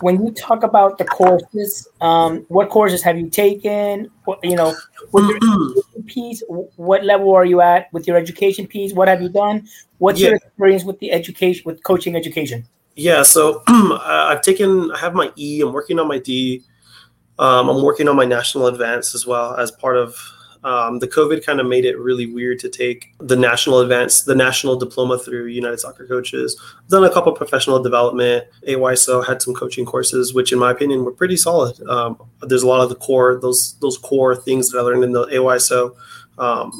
when 0.00 0.24
you 0.24 0.30
talk 0.30 0.62
about 0.62 0.98
the 0.98 1.04
courses, 1.04 1.88
um, 2.00 2.46
what 2.46 2.70
courses 2.70 3.02
have 3.02 3.18
you 3.18 3.28
taken? 3.28 4.08
What, 4.24 4.38
you 4.44 4.54
know, 4.54 4.72
with 5.10 5.28
your 5.28 5.82
piece, 6.06 6.44
what 6.76 7.04
level 7.04 7.34
are 7.34 7.44
you 7.44 7.60
at 7.60 7.92
with 7.92 8.06
your 8.06 8.16
education 8.16 8.68
piece? 8.68 8.92
What 8.92 9.08
have 9.08 9.20
you 9.20 9.30
done? 9.30 9.66
What's 9.98 10.20
yeah. 10.20 10.28
your 10.28 10.36
experience 10.36 10.84
with 10.84 11.00
the 11.00 11.10
education, 11.10 11.64
with 11.66 11.82
coaching 11.82 12.14
education? 12.14 12.68
Yeah, 12.94 13.22
so 13.22 13.64
I've 13.66 14.42
taken, 14.42 14.92
I 14.92 14.98
have 14.98 15.14
my 15.14 15.32
E. 15.36 15.60
I'm 15.60 15.72
working 15.72 15.98
on 15.98 16.06
my 16.06 16.18
D. 16.20 16.62
Um, 17.38 17.68
I'm 17.68 17.82
working 17.82 18.08
on 18.08 18.16
my 18.16 18.24
national 18.24 18.66
advance 18.66 19.14
as 19.14 19.26
well 19.26 19.54
as 19.56 19.70
part 19.70 19.96
of 19.96 20.16
Um, 20.64 20.98
the 20.98 21.06
COVID 21.06 21.46
kind 21.46 21.60
of 21.60 21.68
made 21.68 21.84
it 21.84 21.96
really 22.00 22.26
weird 22.26 22.58
to 22.60 22.68
take 22.68 23.14
the 23.20 23.36
national 23.36 23.78
advance, 23.78 24.22
the 24.22 24.34
national 24.34 24.74
diploma 24.74 25.16
through 25.16 25.46
United 25.46 25.78
Soccer 25.78 26.04
Coaches. 26.04 26.60
I've 26.82 26.88
done 26.88 27.04
a 27.04 27.10
couple 27.12 27.30
professional 27.32 27.80
development. 27.80 28.44
AYSO 28.66 29.24
had 29.24 29.40
some 29.40 29.54
coaching 29.54 29.86
courses, 29.86 30.34
which 30.34 30.52
in 30.52 30.58
my 30.58 30.72
opinion 30.72 31.04
were 31.04 31.12
pretty 31.12 31.36
solid. 31.36 31.80
Um, 31.88 32.18
there's 32.42 32.64
a 32.64 32.66
lot 32.66 32.82
of 32.82 32.88
the 32.88 32.96
core, 32.96 33.38
those 33.40 33.76
those 33.80 33.96
core 33.98 34.34
things 34.34 34.70
that 34.70 34.78
I 34.78 34.82
learned 34.82 35.04
in 35.04 35.12
the 35.12 35.26
AYSO 35.26 35.94
um, 36.38 36.72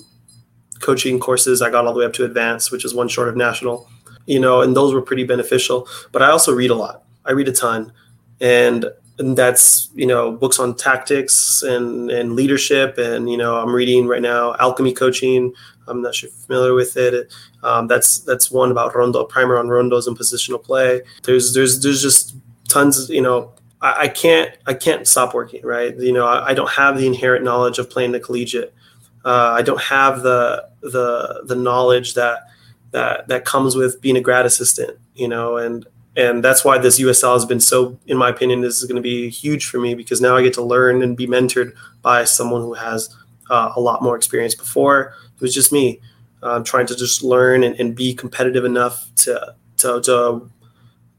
coaching 0.80 1.20
courses. 1.20 1.62
I 1.62 1.70
got 1.70 1.86
all 1.86 1.92
the 1.92 2.00
way 2.00 2.06
up 2.06 2.14
to 2.14 2.24
advanced, 2.24 2.72
which 2.72 2.84
is 2.84 2.94
one 2.94 3.08
short 3.08 3.28
of 3.28 3.36
national. 3.36 3.88
You 4.26 4.40
know, 4.40 4.60
and 4.60 4.74
those 4.74 4.92
were 4.92 5.02
pretty 5.02 5.24
beneficial. 5.24 5.86
But 6.10 6.20
I 6.22 6.30
also 6.30 6.52
read 6.52 6.72
a 6.72 6.74
lot. 6.74 7.04
I 7.24 7.30
read 7.30 7.46
a 7.48 7.52
ton, 7.52 7.92
and 8.40 8.86
and 9.18 9.36
that's 9.36 9.90
you 9.94 10.06
know 10.06 10.32
books 10.32 10.58
on 10.58 10.74
tactics 10.74 11.62
and 11.62 12.10
and 12.10 12.34
leadership. 12.34 12.98
And 12.98 13.30
you 13.30 13.36
know 13.36 13.56
i'm 13.56 13.74
reading 13.74 14.06
right 14.06 14.22
now 14.22 14.54
alchemy 14.58 14.92
coaching. 14.92 15.52
I'm 15.86 16.02
not 16.02 16.14
sure 16.14 16.28
familiar 16.28 16.74
with 16.74 16.96
it. 16.96 17.32
Um, 17.62 17.86
that's 17.86 18.18
that's 18.20 18.50
one 18.50 18.70
about 18.70 18.94
rondo 18.94 19.24
primer 19.24 19.56
on 19.56 19.68
rondos 19.68 20.06
and 20.06 20.18
positional 20.18 20.62
play. 20.62 21.02
There's 21.22 21.54
there's 21.54 21.82
there's 21.82 22.02
just 22.02 22.36
tons 22.68 23.08
you 23.08 23.22
know 23.22 23.52
I, 23.80 24.02
I 24.02 24.08
can't 24.08 24.50
i 24.66 24.74
can't 24.74 25.06
stop 25.08 25.34
working 25.34 25.64
right? 25.64 25.96
You 25.96 26.12
know 26.12 26.26
I, 26.26 26.48
I, 26.48 26.54
don't 26.54 26.70
have 26.70 26.98
the 26.98 27.06
inherent 27.06 27.44
knowledge 27.44 27.78
of 27.78 27.88
playing 27.88 28.12
the 28.12 28.20
collegiate. 28.20 28.74
Uh, 29.24 29.52
i 29.56 29.62
don't 29.62 29.80
have 29.80 30.22
the 30.22 30.68
the 30.80 31.42
the 31.44 31.56
knowledge 31.56 32.14
that 32.14 32.48
that 32.92 33.28
that 33.28 33.44
comes 33.44 33.74
with 33.74 34.00
being 34.00 34.16
a 34.16 34.20
grad 34.20 34.46
assistant 34.46 34.98
you 35.18 35.28
know? 35.28 35.56
And 35.58 35.86
and 36.18 36.42
that's 36.42 36.64
why 36.64 36.78
this 36.78 37.00
USL 37.00 37.34
has 37.34 37.44
been 37.44 37.60
so, 37.60 37.96
in 38.08 38.16
my 38.16 38.28
opinion, 38.28 38.60
this 38.60 38.78
is 38.78 38.86
going 38.86 38.96
to 38.96 39.02
be 39.02 39.30
huge 39.30 39.66
for 39.66 39.78
me 39.78 39.94
because 39.94 40.20
now 40.20 40.36
I 40.36 40.42
get 40.42 40.52
to 40.54 40.62
learn 40.62 41.00
and 41.00 41.16
be 41.16 41.28
mentored 41.28 41.74
by 42.02 42.24
someone 42.24 42.60
who 42.60 42.74
has 42.74 43.14
uh, 43.50 43.72
a 43.76 43.80
lot 43.80 44.02
more 44.02 44.16
experience. 44.16 44.56
Before 44.56 45.14
it 45.36 45.40
was 45.40 45.54
just 45.54 45.72
me 45.72 46.00
uh, 46.42 46.64
trying 46.64 46.86
to 46.86 46.96
just 46.96 47.22
learn 47.22 47.62
and, 47.62 47.78
and, 47.78 47.94
be 47.94 48.14
competitive 48.14 48.64
enough 48.64 49.08
to 49.16 49.54
to 49.76 50.00
to, 50.00 50.50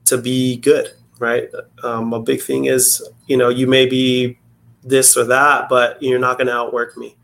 to 0.04 0.18
be 0.18 0.58
good. 0.58 0.92
Right. 1.18 1.50
Um, 1.82 2.12
a 2.12 2.20
big 2.20 2.42
thing 2.42 2.66
is, 2.66 3.02
you 3.28 3.38
know, 3.38 3.48
you 3.48 3.68
may 3.68 3.86
be 3.86 4.38
this 4.84 5.16
or 5.16 5.24
that, 5.26 5.70
but 5.70 6.02
you're 6.04 6.20
not 6.20 6.38
going 6.38 6.48
to 6.48 6.54
outwork 6.54 6.98
me. 6.98 7.16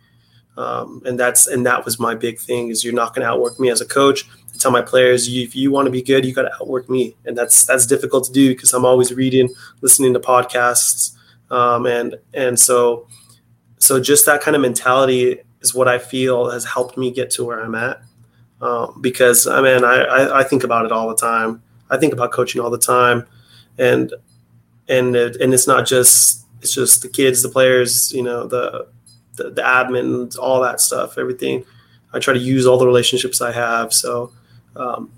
Um, 0.58 1.02
and 1.06 1.20
that's 1.20 1.48
and 1.48 1.66
that 1.66 1.84
was 1.84 2.00
my 2.00 2.16
big 2.16 2.40
thing 2.40 2.70
is 2.70 2.84
you're 2.84 2.94
not 2.94 3.14
going 3.14 3.24
to 3.26 3.32
outwork 3.32 3.60
me 3.60 3.70
as 3.70 3.82
a 3.82 3.86
coach 3.86 4.26
I 4.56 4.58
tell 4.58 4.72
my 4.72 4.82
players, 4.82 5.28
if 5.28 5.56
you 5.56 5.70
want 5.70 5.86
to 5.88 5.92
be 5.92 6.02
good, 6.02 6.26
you 6.26 6.34
got 6.34 6.44
to 6.44 6.56
outwork 6.56 6.90
me, 6.90 7.16
and 7.26 7.38
that's 7.38 7.66
that's 7.66 7.86
difficult 7.86 8.24
to 8.26 8.32
do 8.32 8.50
because 8.50 8.74
I'm 8.74 8.86
always 8.86 9.14
reading, 9.14 9.50
listening 9.82 10.14
to 10.14 10.20
podcasts, 10.20 11.16
um, 11.52 11.86
and 11.86 12.16
and 12.34 12.58
so 12.58 13.08
so 13.80 14.00
just 14.00 14.26
that 14.26 14.42
kind 14.42 14.56
of 14.56 14.62
mentality 14.62 15.42
is 15.60 15.76
what 15.76 15.88
I 15.88 15.98
feel 15.98 16.50
has 16.52 16.64
helped 16.64 16.98
me 16.98 17.12
get 17.12 17.30
to 17.32 17.44
where 17.44 17.62
I'm 17.62 17.76
at. 17.76 18.02
Um, 18.62 19.00
because 19.02 19.46
I 19.46 19.62
mean, 19.62 19.84
I, 19.84 19.96
I, 20.04 20.40
I 20.40 20.44
think 20.44 20.64
about 20.64 20.86
it 20.86 20.92
all 20.92 21.10
the 21.10 21.18
time. 21.18 21.62
I 21.90 21.98
think 21.98 22.14
about 22.14 22.32
coaching 22.32 22.62
all 22.62 22.70
the 22.70 22.78
time, 22.78 23.28
and 23.78 24.14
and 24.88 25.16
it, 25.18 25.36
and 25.36 25.54
it's 25.54 25.68
not 25.68 25.86
just 25.86 26.46
it's 26.62 26.74
just 26.74 27.02
the 27.02 27.10
kids, 27.10 27.44
the 27.44 27.50
players, 27.50 28.14
you 28.14 28.24
know, 28.24 28.48
the 28.48 28.88
the, 29.36 29.52
the 29.52 30.38
all 30.42 30.62
that 30.62 30.82
stuff, 30.82 31.18
everything. 31.18 31.66
I 32.14 32.20
try 32.20 32.34
to 32.34 32.40
use 32.40 32.66
all 32.66 32.78
the 32.78 32.88
relationships 32.88 33.42
I 33.42 33.52
have. 33.52 33.94
So 33.94 34.32
um, 34.76 35.12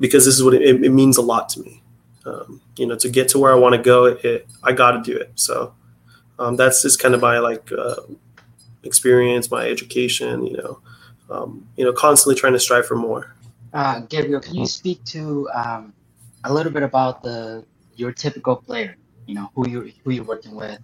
because 0.00 0.24
this 0.24 0.34
is 0.34 0.42
what 0.42 0.54
it, 0.54 0.62
it, 0.62 0.90
means 0.90 1.16
a 1.16 1.22
lot 1.22 1.48
to 1.50 1.60
me. 1.60 1.82
Um, 2.26 2.60
you 2.76 2.86
know, 2.86 2.96
to 2.96 3.08
get 3.08 3.28
to 3.28 3.38
where 3.38 3.52
I 3.52 3.56
want 3.56 3.74
to 3.74 3.82
go, 3.82 4.06
it, 4.06 4.24
it 4.24 4.48
I 4.62 4.72
got 4.72 4.92
to 4.92 5.02
do 5.02 5.16
it. 5.16 5.32
So 5.34 5.74
um, 6.38 6.56
that's 6.56 6.82
just 6.82 7.00
kind 7.00 7.14
of 7.14 7.20
my 7.20 7.38
like 7.38 7.70
uh, 7.72 7.96
experience, 8.82 9.50
my 9.50 9.68
education. 9.68 10.46
You 10.46 10.56
know, 10.56 10.80
um, 11.30 11.68
you 11.76 11.84
know, 11.84 11.92
constantly 11.92 12.38
trying 12.38 12.54
to 12.54 12.60
strive 12.60 12.86
for 12.86 12.96
more. 12.96 13.34
Uh, 13.72 14.00
Gabriel, 14.00 14.40
can 14.40 14.54
you 14.54 14.66
speak 14.66 15.04
to 15.04 15.48
um, 15.54 15.92
a 16.44 16.52
little 16.52 16.72
bit 16.72 16.82
about 16.82 17.22
the 17.22 17.64
your 17.96 18.12
typical 18.12 18.56
player? 18.56 18.96
You 19.26 19.34
know, 19.34 19.50
who 19.54 19.68
you 19.68 19.92
who 20.02 20.10
you're 20.10 20.24
working 20.24 20.54
with, 20.54 20.78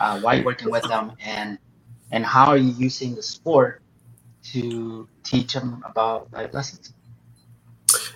uh, 0.00 0.20
why 0.20 0.34
you're 0.34 0.44
working 0.44 0.70
with 0.70 0.82
them, 0.84 1.12
and 1.24 1.58
and 2.14 2.24
how 2.24 2.46
are 2.46 2.56
you 2.56 2.72
using 2.78 3.16
the 3.16 3.22
sport 3.22 3.82
to 4.52 5.08
teach 5.24 5.52
them 5.52 5.82
about 5.84 6.32
life 6.32 6.54
lessons? 6.54 6.94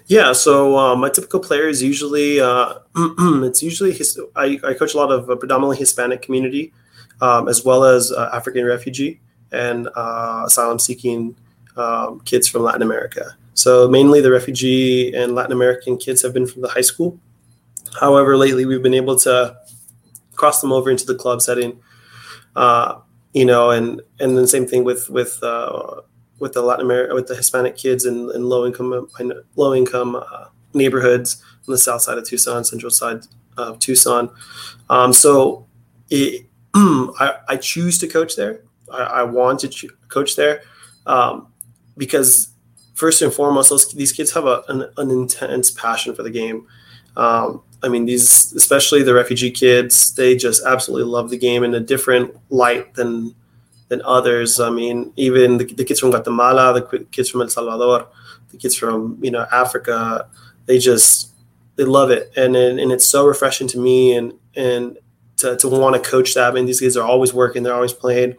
Yeah, 0.06 0.32
so 0.32 0.78
uh, 0.78 0.94
my 0.94 1.10
typical 1.10 1.40
player 1.40 1.68
is 1.68 1.82
usually 1.82 2.40
uh, 2.40 2.74
it's 2.96 3.60
usually 3.60 3.92
his, 3.92 4.18
I, 4.36 4.60
I, 4.64 4.74
coach 4.74 4.94
a 4.94 4.96
lot 4.96 5.10
of 5.10 5.28
uh, 5.28 5.34
predominantly 5.34 5.76
Hispanic 5.78 6.22
community, 6.22 6.72
um, 7.20 7.48
as 7.48 7.64
well 7.64 7.82
as 7.84 8.12
uh, 8.12 8.30
African 8.32 8.64
refugee 8.64 9.20
and 9.50 9.88
uh, 9.96 10.44
asylum 10.46 10.78
seeking 10.78 11.36
um, 11.76 12.20
kids 12.20 12.46
from 12.46 12.62
Latin 12.62 12.82
America. 12.82 13.36
So 13.54 13.88
mainly 13.88 14.20
the 14.20 14.30
refugee 14.30 15.12
and 15.12 15.34
Latin 15.34 15.52
American 15.52 15.96
kids 15.96 16.22
have 16.22 16.32
been 16.32 16.46
from 16.46 16.62
the 16.62 16.68
high 16.68 16.82
school. 16.82 17.18
However, 18.00 18.36
lately 18.36 18.64
we've 18.64 18.82
been 18.82 18.94
able 18.94 19.18
to 19.20 19.56
cross 20.36 20.60
them 20.60 20.70
over 20.70 20.88
into 20.88 21.04
the 21.04 21.16
club 21.16 21.42
setting. 21.42 21.80
Uh, 22.54 23.00
you 23.32 23.44
know, 23.44 23.70
and 23.70 24.00
and 24.20 24.36
then 24.36 24.46
same 24.46 24.66
thing 24.66 24.84
with 24.84 25.10
with 25.10 25.42
uh, 25.42 26.00
with 26.38 26.52
the 26.52 26.62
Latin 26.62 26.84
America, 26.84 27.14
with 27.14 27.26
the 27.26 27.36
Hispanic 27.36 27.76
kids 27.76 28.04
in, 28.04 28.30
in 28.34 28.44
low 28.44 28.66
income 28.66 29.08
low 29.56 29.74
income 29.74 30.16
uh, 30.16 30.46
neighborhoods 30.74 31.42
on 31.66 31.72
the 31.72 31.78
south 31.78 32.02
side 32.02 32.18
of 32.18 32.24
Tucson, 32.24 32.64
central 32.64 32.90
side 32.90 33.22
of 33.56 33.78
Tucson. 33.78 34.30
Um, 34.88 35.12
so 35.12 35.66
it, 36.10 36.46
I, 36.74 37.36
I, 37.48 37.56
choose 37.56 37.98
to 37.98 38.06
coach 38.06 38.36
there. 38.36 38.62
I, 38.92 39.02
I 39.02 39.22
want 39.24 39.60
to 39.60 39.68
ch- 39.68 39.86
coach 40.08 40.36
there 40.36 40.62
um, 41.06 41.48
because 41.96 42.50
first 42.94 43.22
and 43.22 43.32
foremost, 43.32 43.70
those, 43.70 43.92
these 43.92 44.12
kids 44.12 44.32
have 44.32 44.46
a, 44.46 44.62
an, 44.68 44.84
an, 44.96 45.10
intense 45.10 45.70
passion 45.70 46.14
for 46.14 46.22
the 46.22 46.30
game. 46.30 46.66
Um, 47.16 47.62
I 47.82 47.88
mean, 47.88 48.06
these, 48.06 48.52
especially 48.54 49.02
the 49.02 49.14
refugee 49.14 49.50
kids, 49.50 50.14
they 50.14 50.36
just 50.36 50.64
absolutely 50.64 51.10
love 51.10 51.30
the 51.30 51.38
game 51.38 51.62
in 51.62 51.74
a 51.74 51.80
different 51.80 52.36
light 52.50 52.94
than 52.94 53.34
than 53.88 54.02
others. 54.04 54.60
I 54.60 54.70
mean, 54.70 55.12
even 55.16 55.58
the, 55.58 55.64
the, 55.64 55.84
kids 55.84 56.00
from 56.00 56.10
Guatemala, 56.10 56.74
the 56.74 57.06
kids 57.10 57.30
from 57.30 57.40
El 57.40 57.48
Salvador, 57.48 58.06
the 58.50 58.56
kids 58.56 58.74
from 58.76 59.18
you 59.22 59.30
know 59.30 59.46
Africa, 59.52 60.28
they 60.66 60.78
just 60.78 61.30
they 61.76 61.84
love 61.84 62.10
it, 62.10 62.32
and 62.36 62.56
and, 62.56 62.80
and 62.80 62.92
it's 62.92 63.06
so 63.06 63.26
refreshing 63.26 63.68
to 63.68 63.78
me, 63.78 64.16
and 64.16 64.32
and 64.56 64.98
to, 65.38 65.56
to 65.56 65.68
want 65.68 65.94
to 66.02 66.10
coach 66.10 66.34
that. 66.34 66.50
I 66.50 66.54
mean, 66.54 66.66
these 66.66 66.80
kids 66.80 66.96
are 66.96 67.06
always 67.06 67.32
working, 67.32 67.62
they're 67.62 67.74
always 67.74 67.92
playing, 67.92 68.34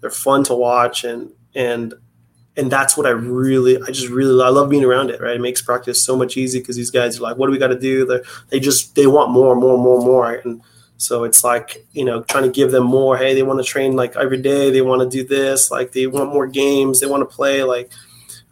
they're 0.00 0.10
fun 0.10 0.44
to 0.44 0.54
watch, 0.54 1.04
and 1.04 1.32
and 1.54 1.94
and 2.56 2.70
that's 2.70 2.96
what 2.96 3.06
I 3.06 3.10
really, 3.10 3.80
I 3.80 3.86
just 3.86 4.08
really, 4.08 4.42
I 4.42 4.48
love 4.48 4.68
being 4.68 4.84
around 4.84 5.10
it. 5.10 5.20
Right, 5.20 5.36
it 5.36 5.40
makes 5.40 5.62
practice 5.62 6.04
so 6.04 6.16
much 6.16 6.36
easier 6.36 6.60
because 6.60 6.76
these 6.76 6.90
guys 6.90 7.18
are 7.18 7.22
like, 7.22 7.36
what 7.36 7.46
do 7.46 7.52
we 7.52 7.58
got 7.58 7.68
to 7.68 7.78
do? 7.78 8.04
They 8.04 8.20
they 8.50 8.60
just 8.60 8.94
they 8.94 9.06
want 9.06 9.30
more, 9.30 9.54
more, 9.54 9.78
more, 9.78 10.00
more, 10.00 10.34
and 10.34 10.62
so 11.02 11.24
it's 11.24 11.42
like, 11.42 11.84
you 11.92 12.04
know, 12.04 12.22
trying 12.22 12.44
to 12.44 12.50
give 12.50 12.70
them 12.70 12.84
more. 12.84 13.16
Hey, 13.16 13.34
they 13.34 13.42
want 13.42 13.58
to 13.58 13.64
train 13.64 13.96
like 13.96 14.14
every 14.16 14.40
day. 14.40 14.70
They 14.70 14.82
want 14.82 15.02
to 15.02 15.08
do 15.08 15.26
this. 15.26 15.70
Like 15.70 15.90
they 15.90 16.06
want 16.06 16.32
more 16.32 16.46
games. 16.46 17.00
They 17.00 17.08
want 17.08 17.28
to 17.28 17.34
play. 17.36 17.64
Like, 17.64 17.90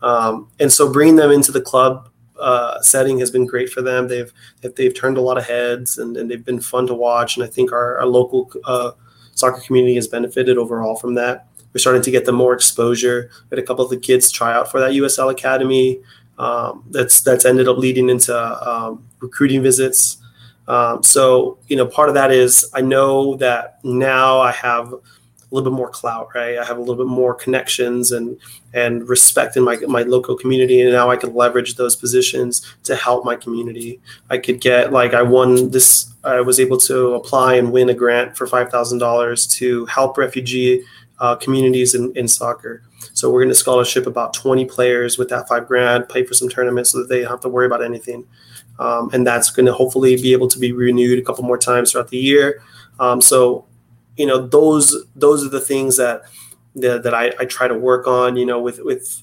um, 0.03 0.51
and 0.59 0.73
so 0.73 0.93
bringing 0.93 1.15
them 1.15 1.31
into 1.31 1.53
the 1.53 1.61
club 1.61 2.09
uh, 2.41 2.81
setting 2.81 3.21
has 3.21 3.31
been 3.31 3.47
great 3.47 3.71
for 3.71 3.83
them. 3.83 4.09
They've 4.09 4.33
they've 4.63 4.95
turned 4.95 5.17
a 5.17 5.21
lot 5.21 5.39
of 5.39 5.47
heads 5.47 5.99
and, 5.99 6.17
and 6.17 6.29
they've 6.29 6.45
been 6.45 6.61
fun 6.61 6.89
to 6.89 6.95
watch. 6.95 7.37
And 7.37 7.45
I 7.45 7.49
think 7.49 7.73
our, 7.73 7.99
our 7.99 8.07
local 8.07 8.51
uh, 8.65 8.93
soccer 9.33 9.61
community 9.61 9.95
has 9.95 10.09
benefited 10.09 10.59
overall 10.59 10.97
from 10.97 11.15
that. 11.15 11.47
We're 11.73 11.79
starting 11.79 12.03
to 12.03 12.11
get 12.11 12.25
them 12.25 12.35
more 12.35 12.53
exposure. 12.53 13.31
We 13.51 13.57
had 13.57 13.63
a 13.63 13.67
couple 13.67 13.85
of 13.85 13.91
the 13.91 13.97
kids 13.97 14.31
try 14.31 14.53
out 14.53 14.71
for 14.71 14.81
that 14.81 14.93
USL 14.93 15.31
Academy. 15.31 16.01
Um, 16.39 16.85
that's 16.91 17.21
that's 17.21 17.45
ended 17.45 17.69
up 17.69 17.77
leading 17.77 18.09
into 18.09 18.35
um, 18.69 19.05
recruiting 19.21 19.63
visits 19.63 20.17
um, 20.71 21.03
so, 21.03 21.59
you 21.67 21.77
know, 21.77 21.85
part 21.85 22.09
of 22.09 22.15
that 22.15 22.31
is 22.31 22.71
I 22.73 22.81
know 22.81 23.35
that 23.39 23.81
now 23.85 24.39
I 24.39 24.53
have 24.53 24.93
a 24.93 25.01
little 25.51 25.69
bit 25.69 25.77
more 25.77 25.91
clout, 25.91 26.29
right? 26.33 26.59
I 26.59 26.65
have 26.65 26.77
a 26.77 26.81
little 26.81 26.95
bit 26.95 27.09
more 27.09 27.35
connections 27.35 28.13
and 28.13 28.39
and 28.73 29.09
respect 29.09 29.57
in 29.57 29.65
my 29.65 29.77
my 29.89 30.03
local 30.03 30.37
community, 30.37 30.81
and 30.81 30.93
now 30.93 31.11
I 31.11 31.17
can 31.17 31.35
leverage 31.35 31.75
those 31.75 31.97
positions 31.97 32.65
to 32.85 32.95
help 32.95 33.25
my 33.25 33.35
community. 33.35 34.01
I 34.31 34.39
could 34.39 34.61
get 34.61 34.93
like 34.93 35.13
I 35.13 35.23
won 35.23 35.73
this. 35.73 36.15
I 36.23 36.41
was 36.41 36.61
able 36.61 36.79
to 36.79 37.15
apply 37.15 37.55
and 37.55 37.73
win 37.73 37.89
a 37.89 37.95
grant 37.95 38.37
for 38.37 38.47
five 38.47 38.71
thousand 38.71 38.99
dollars 38.99 39.49
to 39.59 39.87
help 39.87 40.17
refugee 40.17 40.85
uh, 41.21 41.37
communities 41.37 41.95
in, 41.95 42.13
in 42.17 42.27
soccer. 42.27 42.83
So 43.15 43.31
we're 43.31 43.41
going 43.41 43.51
to 43.51 43.55
scholarship 43.55 44.07
about 44.07 44.35
20 44.35 44.65
players 44.67 45.19
with 45.19 45.29
that 45.29 45.49
five 45.49 45.67
grand, 45.67 46.09
pay 46.09 46.25
for 46.25 46.35
some 46.35 46.49
tournaments 46.49 46.91
so 46.91 46.99
that 46.99 47.09
they 47.09 47.21
don't 47.21 47.31
have 47.31 47.41
to 47.41 47.49
worry 47.49 47.67
about 47.67 47.83
anything 47.83 48.27
um, 48.81 49.11
and 49.13 49.27
that's 49.27 49.51
going 49.51 49.67
to 49.67 49.73
hopefully 49.73 50.17
be 50.17 50.33
able 50.33 50.49
to 50.49 50.59
be 50.59 50.73
renewed 50.73 51.19
a 51.19 51.23
couple 51.23 51.45
more 51.45 51.59
times 51.59 51.93
throughout 51.93 52.09
the 52.09 52.17
year. 52.17 52.63
Um, 52.99 53.21
so, 53.21 53.67
you 54.17 54.27
know, 54.27 54.47
those 54.47 55.05
those 55.15 55.45
are 55.45 55.51
the 55.51 55.61
things 55.61 55.99
that 55.99 56.23
that, 56.77 57.03
that 57.03 57.15
I, 57.15 57.33
I 57.39 57.45
try 57.45 57.69
to 57.69 57.75
work 57.75 58.07
on. 58.07 58.37
You 58.37 58.47
know, 58.47 58.61
with 58.61 58.81
with 58.83 59.23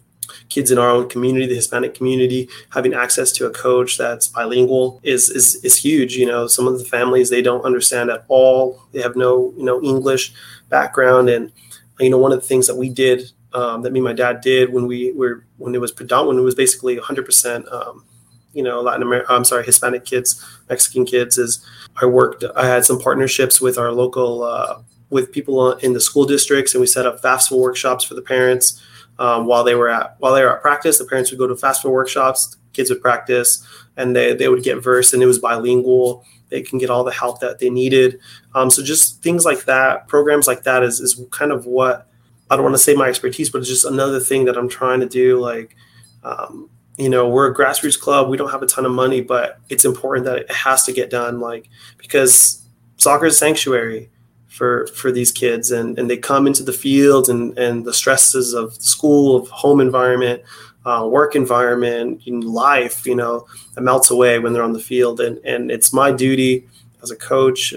kids 0.50 0.70
in 0.70 0.78
our 0.78 0.90
own 0.90 1.10
community, 1.10 1.48
the 1.48 1.56
Hispanic 1.56 1.96
community, 1.96 2.50
having 2.70 2.94
access 2.94 3.32
to 3.34 3.48
a 3.48 3.50
coach 3.50 3.98
that's 3.98 4.28
bilingual 4.28 5.00
is 5.04 5.30
is 5.30 5.56
is 5.66 5.76
huge. 5.76 6.16
You 6.16 6.28
know, 6.28 6.46
some 6.46 6.68
of 6.68 6.78
the 6.78 6.86
families 6.86 7.30
they 7.32 7.42
don't 7.42 7.66
understand 7.66 8.12
at 8.12 8.26
all. 8.28 8.80
They 8.92 9.02
have 9.02 9.16
no 9.16 9.54
you 9.58 9.66
know 9.66 9.82
English 9.82 10.34
background, 10.70 11.30
and 11.30 11.52
you 12.00 12.10
know 12.10 12.18
one 12.18 12.32
of 12.32 12.42
the 12.42 12.48
things 12.48 12.68
that 12.68 12.76
we 12.76 12.90
did 12.90 13.32
um, 13.54 13.82
that 13.82 13.92
me 13.92 14.00
and 14.00 14.06
my 14.06 14.14
dad 14.14 14.42
did 14.42 14.72
when 14.72 14.88
we 14.88 15.12
were 15.14 15.46
when 15.58 15.74
it 15.74 15.82
was 15.82 15.92
predominant 15.92 16.36
when 16.36 16.40
it 16.40 16.46
was 16.46 16.56
basically 16.56 16.96
100 16.96 17.26
percent 17.26 17.68
um, 17.72 18.06
you 18.54 18.64
know 18.64 18.82
Latin 18.82 19.02
American 19.02 19.36
I'm 19.36 19.46
sorry 19.46 19.64
Hispanic 19.66 20.06
kids 20.06 20.44
Mexican 20.70 21.06
kids 21.06 21.38
is 21.38 21.66
I 22.02 22.06
worked 22.06 22.44
I 22.56 22.68
had 22.68 22.86
some 22.86 23.00
partnerships 23.00 23.62
with 23.62 23.78
our 23.78 23.92
local 23.92 24.44
uh, 24.44 24.82
with 25.10 25.32
people 25.32 25.74
in 25.74 25.94
the 25.94 26.02
school 26.02 26.26
districts 26.26 26.74
and 26.74 26.82
we 26.82 26.88
set 26.88 27.06
up 27.06 27.22
FAFSA 27.22 27.58
workshops 27.58 28.04
for 28.04 28.14
the 28.14 28.22
parents 28.22 28.82
um, 29.20 29.48
while 29.48 29.64
they 29.64 29.76
were 29.76 29.90
at 29.90 30.16
while 30.20 30.34
they 30.34 30.44
were 30.44 30.56
at 30.56 30.62
practice 30.62 30.98
the 30.98 31.06
parents 31.06 31.32
would 31.32 31.40
go 31.40 31.48
to 31.48 31.56
FAFSA 31.56 31.90
workshops 31.90 32.58
kids 32.74 32.90
would 32.90 33.02
practice 33.02 33.66
and 33.96 34.16
they, 34.16 34.36
they 34.36 34.48
would 34.48 34.64
get 34.64 34.84
versed 34.84 35.14
and 35.14 35.24
it 35.24 35.26
was 35.26 35.40
bilingual 35.40 36.24
they 36.50 36.62
can 36.62 36.80
get 36.80 36.90
all 36.90 37.04
the 37.04 37.12
help 37.12 37.40
that 37.42 37.60
they 37.60 37.70
needed. 37.70 38.20
Um, 38.56 38.70
so 38.70 38.84
just 38.84 39.22
things 39.22 39.46
like 39.46 39.66
that 39.66 40.08
programs 40.08 40.48
like 40.48 40.64
that 40.64 40.84
is, 40.84 41.00
is 41.00 41.22
kind 41.32 41.52
of 41.52 41.66
what 41.66 42.08
i 42.50 42.56
don't 42.56 42.64
want 42.64 42.76
to 42.76 42.80
say 42.80 42.94
my 42.96 43.08
expertise 43.08 43.50
but 43.50 43.60
it's 43.60 43.68
just 43.68 43.86
another 43.86 44.20
thing 44.20 44.46
that 44.46 44.58
i'm 44.58 44.70
trying 44.70 45.00
to 45.00 45.06
do 45.06 45.40
like 45.40 45.76
um, 46.24 46.70
you 46.98 47.10
know 47.10 47.28
we're 47.28 47.52
a 47.52 47.56
grassroots 47.56 48.00
club 48.00 48.30
we 48.30 48.38
don't 48.38 48.52
have 48.52 48.64
a 48.64 48.68
ton 48.68 48.86
of 48.86 48.92
money 48.92 49.22
but 49.22 49.60
it's 49.70 49.86
important 49.86 50.26
that 50.26 50.38
it 50.38 50.52
has 50.52 50.84
to 50.84 50.92
get 50.92 51.10
done 51.10 51.40
like 51.40 51.70
because 51.98 52.66
soccer 52.98 53.26
is 53.26 53.38
sanctuary 53.38 54.10
for 54.48 54.88
for 54.88 55.12
these 55.12 55.32
kids 55.32 55.72
and 55.72 56.00
and 56.00 56.10
they 56.10 56.18
come 56.18 56.48
into 56.48 56.64
the 56.64 56.74
field 56.74 57.30
and 57.30 57.58
and 57.58 57.86
the 57.86 57.94
stresses 57.94 58.54
of 58.54 58.74
school 58.76 59.36
of 59.36 59.48
home 59.50 59.80
environment 59.80 60.42
uh, 60.88 61.06
work 61.06 61.36
environment 61.36 62.22
in 62.26 62.40
life 62.40 63.06
you 63.06 63.16
know 63.16 63.46
it 63.76 63.82
melts 63.82 64.10
away 64.10 64.40
when 64.40 64.54
they're 64.54 64.64
on 64.64 64.74
the 64.74 64.80
field. 64.80 65.20
And 65.20 65.38
and 65.46 65.70
it's 65.70 65.92
my 65.92 66.12
duty 66.12 66.68
as 67.04 67.12
a 67.12 67.16
coach 67.16 67.74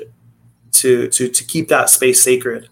to 0.72 1.08
to 1.08 1.28
to 1.28 1.44
keep 1.44 1.68
that 1.68 1.90
space 1.90 2.22
sacred 2.22 2.68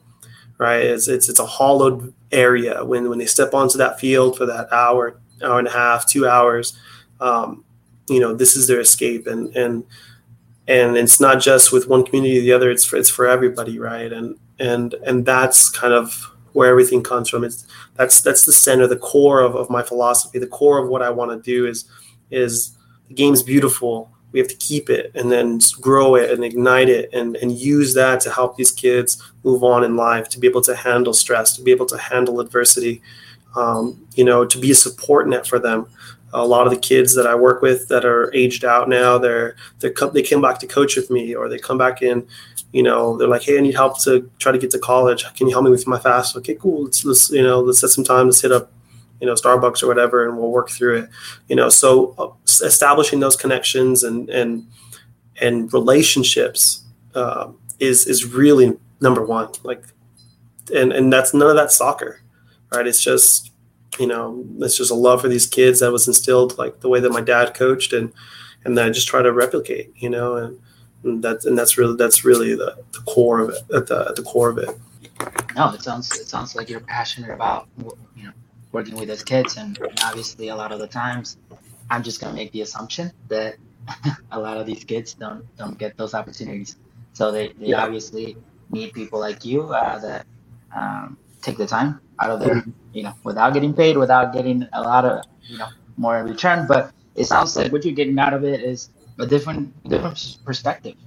right? 0.58 0.82
It's 0.82 1.08
it's, 1.08 1.28
it's 1.28 1.38
a 1.38 1.46
hollowed 1.46 2.12
area. 2.32 2.84
When 2.84 3.08
when 3.08 3.18
they 3.18 3.26
step 3.26 3.54
onto 3.54 3.78
that 3.78 3.98
field 3.98 4.36
for 4.36 4.46
that 4.46 4.72
hour 4.72 5.18
hour 5.42 5.58
and 5.58 5.68
a 5.68 5.72
half 5.72 6.06
two 6.06 6.28
hours 6.28 6.76
um, 7.20 7.64
you 8.08 8.20
know 8.20 8.34
this 8.34 8.56
is 8.56 8.66
their 8.66 8.80
escape. 8.80 9.26
And 9.26 9.54
and 9.56 9.84
and 10.66 10.96
it's 10.96 11.20
not 11.20 11.40
just 11.40 11.72
with 11.72 11.88
one 11.88 12.04
community 12.04 12.38
or 12.38 12.42
the 12.42 12.52
other. 12.52 12.70
It's 12.70 12.84
for, 12.84 12.96
it's 12.96 13.10
for 13.10 13.26
everybody 13.26 13.78
right? 13.78 14.12
And 14.12 14.36
and 14.58 14.94
and 15.06 15.24
that's 15.24 15.68
kind 15.68 15.94
of 15.94 16.32
where 16.52 16.68
everything 16.68 17.02
comes 17.02 17.28
from. 17.28 17.44
It's 17.44 17.66
that's 17.94 18.20
that's 18.20 18.44
the 18.44 18.52
center, 18.52 18.86
the 18.86 18.96
core 18.96 19.40
of, 19.40 19.54
of 19.54 19.70
my 19.70 19.82
philosophy. 19.82 20.38
The 20.38 20.46
core 20.46 20.82
of 20.82 20.88
what 20.88 21.02
I 21.02 21.10
want 21.10 21.30
to 21.30 21.50
do 21.50 21.66
is 21.66 21.84
is 22.30 22.76
the 23.08 23.14
game's 23.14 23.42
beautiful. 23.42 24.10
We 24.32 24.40
have 24.40 24.48
to 24.48 24.56
keep 24.56 24.90
it 24.90 25.10
and 25.14 25.32
then 25.32 25.58
grow 25.80 26.14
it 26.14 26.30
and 26.30 26.44
ignite 26.44 26.90
it 26.90 27.08
and, 27.14 27.36
and 27.36 27.50
use 27.50 27.94
that 27.94 28.20
to 28.20 28.30
help 28.30 28.56
these 28.56 28.70
kids 28.70 29.22
move 29.42 29.64
on 29.64 29.84
in 29.84 29.96
life, 29.96 30.28
to 30.30 30.38
be 30.38 30.46
able 30.46 30.60
to 30.62 30.76
handle 30.76 31.14
stress, 31.14 31.56
to 31.56 31.62
be 31.62 31.70
able 31.70 31.86
to 31.86 31.96
handle 31.96 32.38
adversity, 32.40 33.00
um, 33.56 34.06
you 34.14 34.24
know, 34.24 34.44
to 34.44 34.58
be 34.58 34.70
a 34.70 34.74
support 34.74 35.28
net 35.28 35.46
for 35.46 35.58
them. 35.58 35.86
A 36.32 36.46
lot 36.46 36.66
of 36.66 36.72
the 36.72 36.78
kids 36.78 37.14
that 37.14 37.26
I 37.26 37.34
work 37.34 37.62
with 37.62 37.88
that 37.88 38.04
are 38.04 38.34
aged 38.34 38.64
out 38.64 38.88
now, 38.88 39.16
they're, 39.16 39.56
they're 39.78 39.94
they 40.12 40.22
come 40.22 40.42
back 40.42 40.58
to 40.58 40.66
coach 40.66 40.96
with 40.96 41.10
me 41.10 41.34
or 41.34 41.48
they 41.48 41.58
come 41.58 41.78
back 41.78 42.02
in 42.02 42.26
you 42.72 42.82
know, 42.82 43.16
they're 43.16 43.28
like, 43.28 43.42
hey, 43.42 43.58
I 43.58 43.60
need 43.60 43.74
help 43.74 44.00
to 44.02 44.30
try 44.38 44.52
to 44.52 44.58
get 44.58 44.70
to 44.72 44.78
college. 44.78 45.24
Can 45.34 45.46
you 45.46 45.52
help 45.52 45.64
me 45.64 45.70
with 45.70 45.86
my 45.86 45.98
fast? 45.98 46.36
Okay, 46.36 46.54
cool. 46.54 46.84
Let's, 46.84 47.04
let's 47.04 47.30
you 47.30 47.42
know, 47.42 47.60
let's 47.60 47.80
set 47.80 47.90
some 47.90 48.04
time. 48.04 48.26
Let's 48.26 48.42
hit 48.42 48.52
up, 48.52 48.70
you 49.20 49.26
know, 49.26 49.34
Starbucks 49.34 49.82
or 49.82 49.86
whatever, 49.86 50.28
and 50.28 50.36
we'll 50.36 50.50
work 50.50 50.68
through 50.68 50.98
it. 50.98 51.10
You 51.48 51.56
know, 51.56 51.68
so 51.70 52.14
uh, 52.18 52.30
establishing 52.64 53.20
those 53.20 53.36
connections 53.36 54.04
and 54.04 54.28
and 54.28 54.66
and 55.40 55.72
relationships 55.72 56.84
uh, 57.14 57.50
is 57.78 58.06
is 58.06 58.26
really 58.26 58.76
number 59.00 59.24
one. 59.24 59.48
Like, 59.62 59.82
and 60.74 60.92
and 60.92 61.10
that's 61.10 61.32
none 61.32 61.48
of 61.48 61.56
that 61.56 61.72
soccer, 61.72 62.20
right? 62.70 62.86
It's 62.86 63.02
just 63.02 63.47
you 63.98 64.06
know, 64.06 64.44
it's 64.60 64.76
just 64.76 64.90
a 64.90 64.94
love 64.94 65.20
for 65.20 65.28
these 65.28 65.46
kids 65.46 65.80
that 65.80 65.92
was 65.92 66.06
instilled 66.06 66.58
like 66.58 66.80
the 66.80 66.88
way 66.88 67.00
that 67.00 67.10
my 67.10 67.20
dad 67.20 67.54
coached 67.54 67.92
and 67.92 68.12
and 68.64 68.76
that 68.76 68.86
I 68.86 68.90
just 68.90 69.08
try 69.08 69.22
to 69.22 69.32
replicate, 69.32 69.92
you 69.96 70.10
know, 70.10 70.36
and 70.36 70.58
and 71.04 71.22
that's 71.22 71.44
and 71.44 71.56
that's 71.56 71.78
really 71.78 71.96
that's 71.96 72.24
really 72.24 72.54
the, 72.54 72.76
the 72.92 73.00
core 73.00 73.40
of 73.40 73.50
it 73.50 73.74
at 73.74 73.86
the 73.86 74.06
at 74.08 74.16
the 74.16 74.22
core 74.22 74.50
of 74.50 74.58
it 74.58 74.70
no 75.54 75.70
it 75.72 75.82
sounds 75.82 76.10
it 76.18 76.26
sounds 76.26 76.54
like 76.54 76.68
you're 76.68 76.80
passionate 76.80 77.30
about 77.30 77.68
you 78.16 78.24
know 78.24 78.32
working 78.72 78.96
with 78.96 79.08
those 79.08 79.22
kids 79.22 79.56
and 79.56 79.78
obviously 80.04 80.48
a 80.48 80.56
lot 80.56 80.72
of 80.72 80.78
the 80.78 80.86
times 80.86 81.38
i'm 81.90 82.02
just 82.02 82.20
going 82.20 82.32
to 82.32 82.36
make 82.36 82.52
the 82.52 82.60
assumption 82.62 83.10
that 83.28 83.56
a 84.32 84.38
lot 84.38 84.56
of 84.56 84.66
these 84.66 84.84
kids 84.84 85.14
don't 85.14 85.44
don't 85.56 85.78
get 85.78 85.96
those 85.96 86.14
opportunities 86.14 86.76
so 87.12 87.32
they, 87.32 87.48
they 87.52 87.68
yeah. 87.68 87.82
obviously 87.82 88.36
need 88.70 88.92
people 88.92 89.18
like 89.18 89.44
you 89.44 89.62
uh, 89.62 89.98
that 89.98 90.26
um, 90.76 91.16
take 91.42 91.56
the 91.56 91.66
time 91.66 92.00
out 92.20 92.30
of 92.30 92.40
mm-hmm. 92.40 92.70
you 92.92 93.02
know 93.02 93.14
without 93.24 93.54
getting 93.54 93.72
paid 93.72 93.96
without 93.96 94.32
getting 94.32 94.66
a 94.72 94.82
lot 94.82 95.04
of 95.04 95.24
you 95.42 95.58
know 95.58 95.68
more 95.96 96.18
in 96.18 96.26
return 96.26 96.66
but 96.66 96.92
it 97.18 97.24
sounds 97.24 97.56
like 97.56 97.72
what 97.72 97.84
you're 97.84 97.94
getting 97.94 98.18
out 98.18 98.32
of 98.32 98.44
it 98.44 98.60
is 98.60 98.90
a 99.18 99.26
different 99.26 99.72
different 99.88 100.38
perspective. 100.44 100.94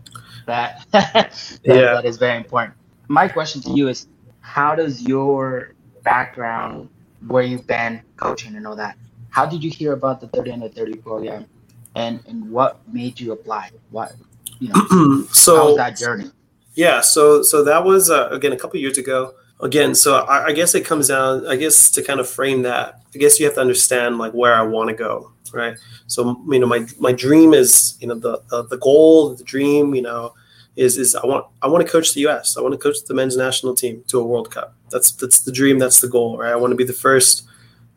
That, 0.48 0.88
that 0.92 1.60
yeah. 1.64 1.94
that 1.94 2.04
is 2.04 2.18
very 2.18 2.36
important. 2.36 2.74
My 3.08 3.28
question 3.28 3.62
to 3.62 3.70
you 3.70 3.90
is, 3.90 4.08
how 4.40 4.74
does 4.74 5.04
your 5.04 5.74
background, 6.04 6.90
where 7.28 7.44
you've 7.44 7.68
been 7.68 8.02
coaching 8.18 8.56
and 8.56 8.66
all 8.66 8.76
that, 8.76 8.98
how 9.30 9.46
did 9.46 9.64
you 9.64 9.70
hear 9.70 9.94
about 9.94 10.20
the 10.20 10.28
30 10.30 10.52
under 10.52 10.68
30 10.68 10.96
program, 10.96 11.46
and 11.94 12.22
and 12.28 12.52
what 12.52 12.80
made 12.92 13.20
you 13.20 13.34
apply? 13.34 13.70
What 13.92 14.14
you 14.60 14.70
know? 14.70 15.26
so 15.32 15.56
how 15.56 15.66
was 15.68 15.78
that 15.78 15.96
journey? 15.96 16.32
Yeah, 16.74 17.02
so 17.02 17.44
so 17.44 17.64
that 17.64 17.84
was 17.86 18.10
uh, 18.10 18.30
again 18.32 18.52
a 18.52 18.58
couple 18.58 18.80
years 18.80 18.98
ago. 18.98 19.36
Again, 19.62 19.94
so 19.94 20.16
I, 20.16 20.48
I 20.48 20.52
guess 20.54 20.74
it 20.74 20.86
comes 20.86 21.08
down. 21.10 21.46
I 21.48 21.56
guess 21.56 21.92
to 21.92 22.02
kind 22.02 22.20
of 22.20 22.28
frame 22.30 22.64
that, 22.64 23.02
I 23.14 23.18
guess 23.18 23.40
you 23.40 23.46
have 23.46 23.56
to 23.56 23.62
understand 23.62 24.18
like 24.18 24.34
where 24.34 24.56
I 24.56 24.64
want 24.64 24.90
to 24.90 24.96
go 24.96 25.32
right? 25.54 25.78
So 26.08 26.42
you 26.50 26.60
know, 26.60 26.68
my 26.68 26.86
my 27.00 27.12
dream 27.12 27.54
is 27.54 27.98
you 28.00 28.08
know 28.08 28.16
the 28.16 28.42
the, 28.50 28.64
the 28.64 28.78
goal, 28.78 29.36
the 29.36 29.44
dream, 29.44 29.94
you 29.96 30.02
know, 30.02 30.34
is 30.76 30.98
is 30.98 31.16
I 31.16 31.26
want 31.26 31.46
I 31.62 31.68
want 31.68 31.86
to 31.86 31.92
coach 31.92 32.14
the 32.14 32.22
U.S. 32.22 32.58
I 32.58 32.62
want 32.62 32.74
to 32.74 32.78
coach 32.78 32.98
the 33.08 33.14
men's 33.14 33.38
national 33.38 33.76
team 33.76 34.04
to 34.08 34.20
a 34.20 34.26
World 34.26 34.52
Cup. 34.52 34.76
That's 34.90 35.12
that's 35.12 35.42
the 35.42 35.52
dream. 35.52 35.80
That's 35.80 36.02
the 36.02 36.08
goal, 36.08 36.38
right? 36.38 36.52
I 36.52 36.56
want 36.56 36.72
to 36.72 36.78
be 36.78 36.84
the 36.84 36.94
first. 36.94 37.48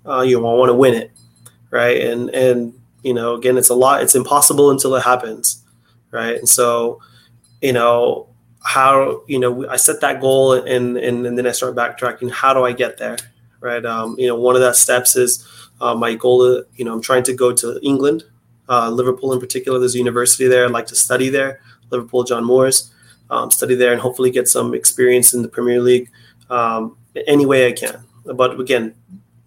Uh, 0.07 0.21
you 0.21 0.39
know, 0.39 0.47
I 0.55 0.59
want 0.59 0.69
to 0.69 0.75
win 0.75 0.95
it, 0.95 1.13
right? 1.71 2.01
And 2.01 2.31
and 2.31 2.75
you 3.03 3.15
know, 3.15 3.35
again, 3.35 3.57
it's 3.57 3.71
a 3.71 3.75
lot. 3.75 4.03
It's 4.03 4.15
impossible 4.15 4.71
until 4.71 4.95
it 4.95 5.03
happens, 5.03 5.63
right? 6.11 6.37
And 6.37 6.49
so, 6.49 7.01
you 7.61 7.73
know, 7.73 8.29
how 8.65 9.23
you 9.27 9.39
know 9.39 9.69
I 9.69 9.77
set 9.77 10.01
that 10.01 10.21
goal 10.21 10.55
and 10.55 10.97
and, 10.97 11.27
and 11.27 11.39
then 11.39 11.47
I 11.47 11.53
start 11.53 11.75
backtracking. 11.75 12.31
How 12.31 12.55
do 12.55 12.65
I 12.65 12.73
get 12.73 12.99
there, 12.99 13.17
right? 13.61 13.85
Um, 13.85 14.17
you 14.19 14.27
know, 14.27 14.37
one 14.37 14.55
of 14.57 14.63
that 14.63 14.77
steps 14.77 15.17
is 15.17 15.47
uh, 15.81 15.95
my 15.95 16.15
goal, 16.15 16.65
you 16.77 16.85
know, 16.85 16.93
I'm 16.93 17.03
trying 17.03 17.25
to 17.25 17.35
go 17.35 17.53
to 17.53 17.79
England, 17.83 18.25
uh, 18.69 18.91
Liverpool 18.91 19.33
in 19.33 19.41
particular. 19.41 19.79
There's 19.79 19.95
a 19.95 19.99
university 19.99 20.47
there. 20.47 20.65
I'd 20.65 20.71
like 20.71 20.87
to 20.87 20.97
study 20.97 21.29
there. 21.29 21.61
Liverpool, 21.91 22.25
John 22.25 22.45
Moores, 22.45 22.93
um, 23.31 23.51
study 23.51 23.75
there 23.75 23.93
and 23.93 24.01
hopefully 24.01 24.31
get 24.31 24.49
some 24.49 24.75
experience 24.75 25.35
in 25.35 25.43
the 25.43 25.49
Premier 25.49 25.81
League 25.81 26.11
um, 26.51 26.97
any 27.27 27.47
way 27.47 27.69
I 27.69 27.73
can. 27.73 28.03
But 28.25 28.59
again, 28.59 28.95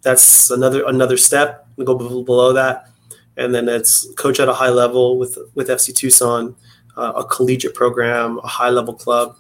that's 0.02 0.50
another 0.52 0.86
another 0.86 1.18
step. 1.18 1.68
We 1.76 1.86
go 1.86 1.96
below 1.96 2.54
that, 2.54 2.90
and 3.36 3.54
then 3.54 3.68
it's 3.68 4.08
coach 4.16 4.40
at 4.40 4.48
a 4.48 4.54
high 4.54 4.70
level 4.70 5.18
with 5.18 5.38
with 5.56 5.70
FC 5.70 5.94
Tucson, 5.96 6.56
uh, 6.98 7.14
a 7.16 7.24
collegiate 7.24 7.76
program, 7.76 8.40
a 8.40 8.48
high 8.48 8.70
level 8.70 8.94
club. 8.94 9.38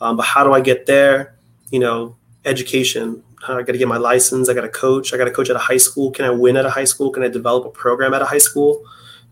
Um, 0.00 0.16
but 0.16 0.24
how 0.24 0.42
do 0.42 0.52
I 0.52 0.60
get 0.60 0.86
there? 0.86 1.36
You 1.70 1.78
know, 1.78 2.16
education, 2.44 3.22
I 3.46 3.62
got 3.62 3.72
to 3.72 3.78
get 3.78 3.88
my 3.88 3.96
license. 3.96 4.48
I 4.48 4.54
got 4.54 4.62
to 4.62 4.68
coach. 4.68 5.12
I 5.12 5.16
got 5.16 5.24
to 5.24 5.30
coach 5.30 5.50
at 5.50 5.56
a 5.56 5.60
high 5.60 5.76
school. 5.76 6.10
Can 6.10 6.24
I 6.24 6.30
win 6.30 6.56
at 6.56 6.64
a 6.64 6.70
high 6.70 6.84
school? 6.84 7.10
Can 7.10 7.22
I 7.22 7.28
develop 7.28 7.64
a 7.66 7.70
program 7.70 8.14
at 8.14 8.22
a 8.22 8.26
high 8.26 8.38
school? 8.38 8.84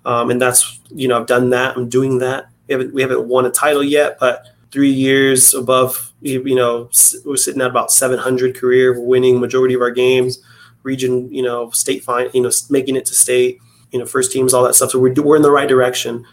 Um, 0.04 0.30
and 0.30 0.40
that's 0.40 0.80
you 0.90 1.08
know 1.08 1.18
I've 1.18 1.26
done 1.26 1.50
that. 1.50 1.76
I'm 1.76 1.88
doing 1.88 2.18
that. 2.18 2.48
We 2.66 2.72
haven't 2.72 2.94
we 2.94 3.02
haven't 3.02 3.26
won 3.28 3.46
a 3.46 3.50
title 3.50 3.82
yet, 3.82 4.18
but 4.18 4.46
three 4.70 4.90
years 4.90 5.54
above 5.54 6.12
you 6.22 6.54
know 6.54 6.88
we're 7.24 7.36
sitting 7.36 7.60
at 7.60 7.70
about 7.70 7.92
700 7.92 8.56
career. 8.56 8.92
We're 8.92 9.06
winning 9.06 9.40
majority 9.40 9.74
of 9.74 9.82
our 9.82 9.90
games. 9.90 10.38
Region 10.82 11.32
you 11.32 11.42
know 11.42 11.70
state 11.70 12.02
fine 12.02 12.28
you 12.34 12.42
know 12.42 12.50
making 12.68 12.96
it 12.96 13.06
to 13.06 13.14
state 13.14 13.60
you 13.92 13.98
know 13.98 14.06
first 14.06 14.32
teams 14.32 14.52
all 14.52 14.64
that 14.64 14.74
stuff. 14.74 14.90
So 14.90 14.98
we're 14.98 15.14
we're 15.14 15.36
in 15.36 15.42
the 15.42 15.50
right 15.50 15.68
direction. 15.68 16.26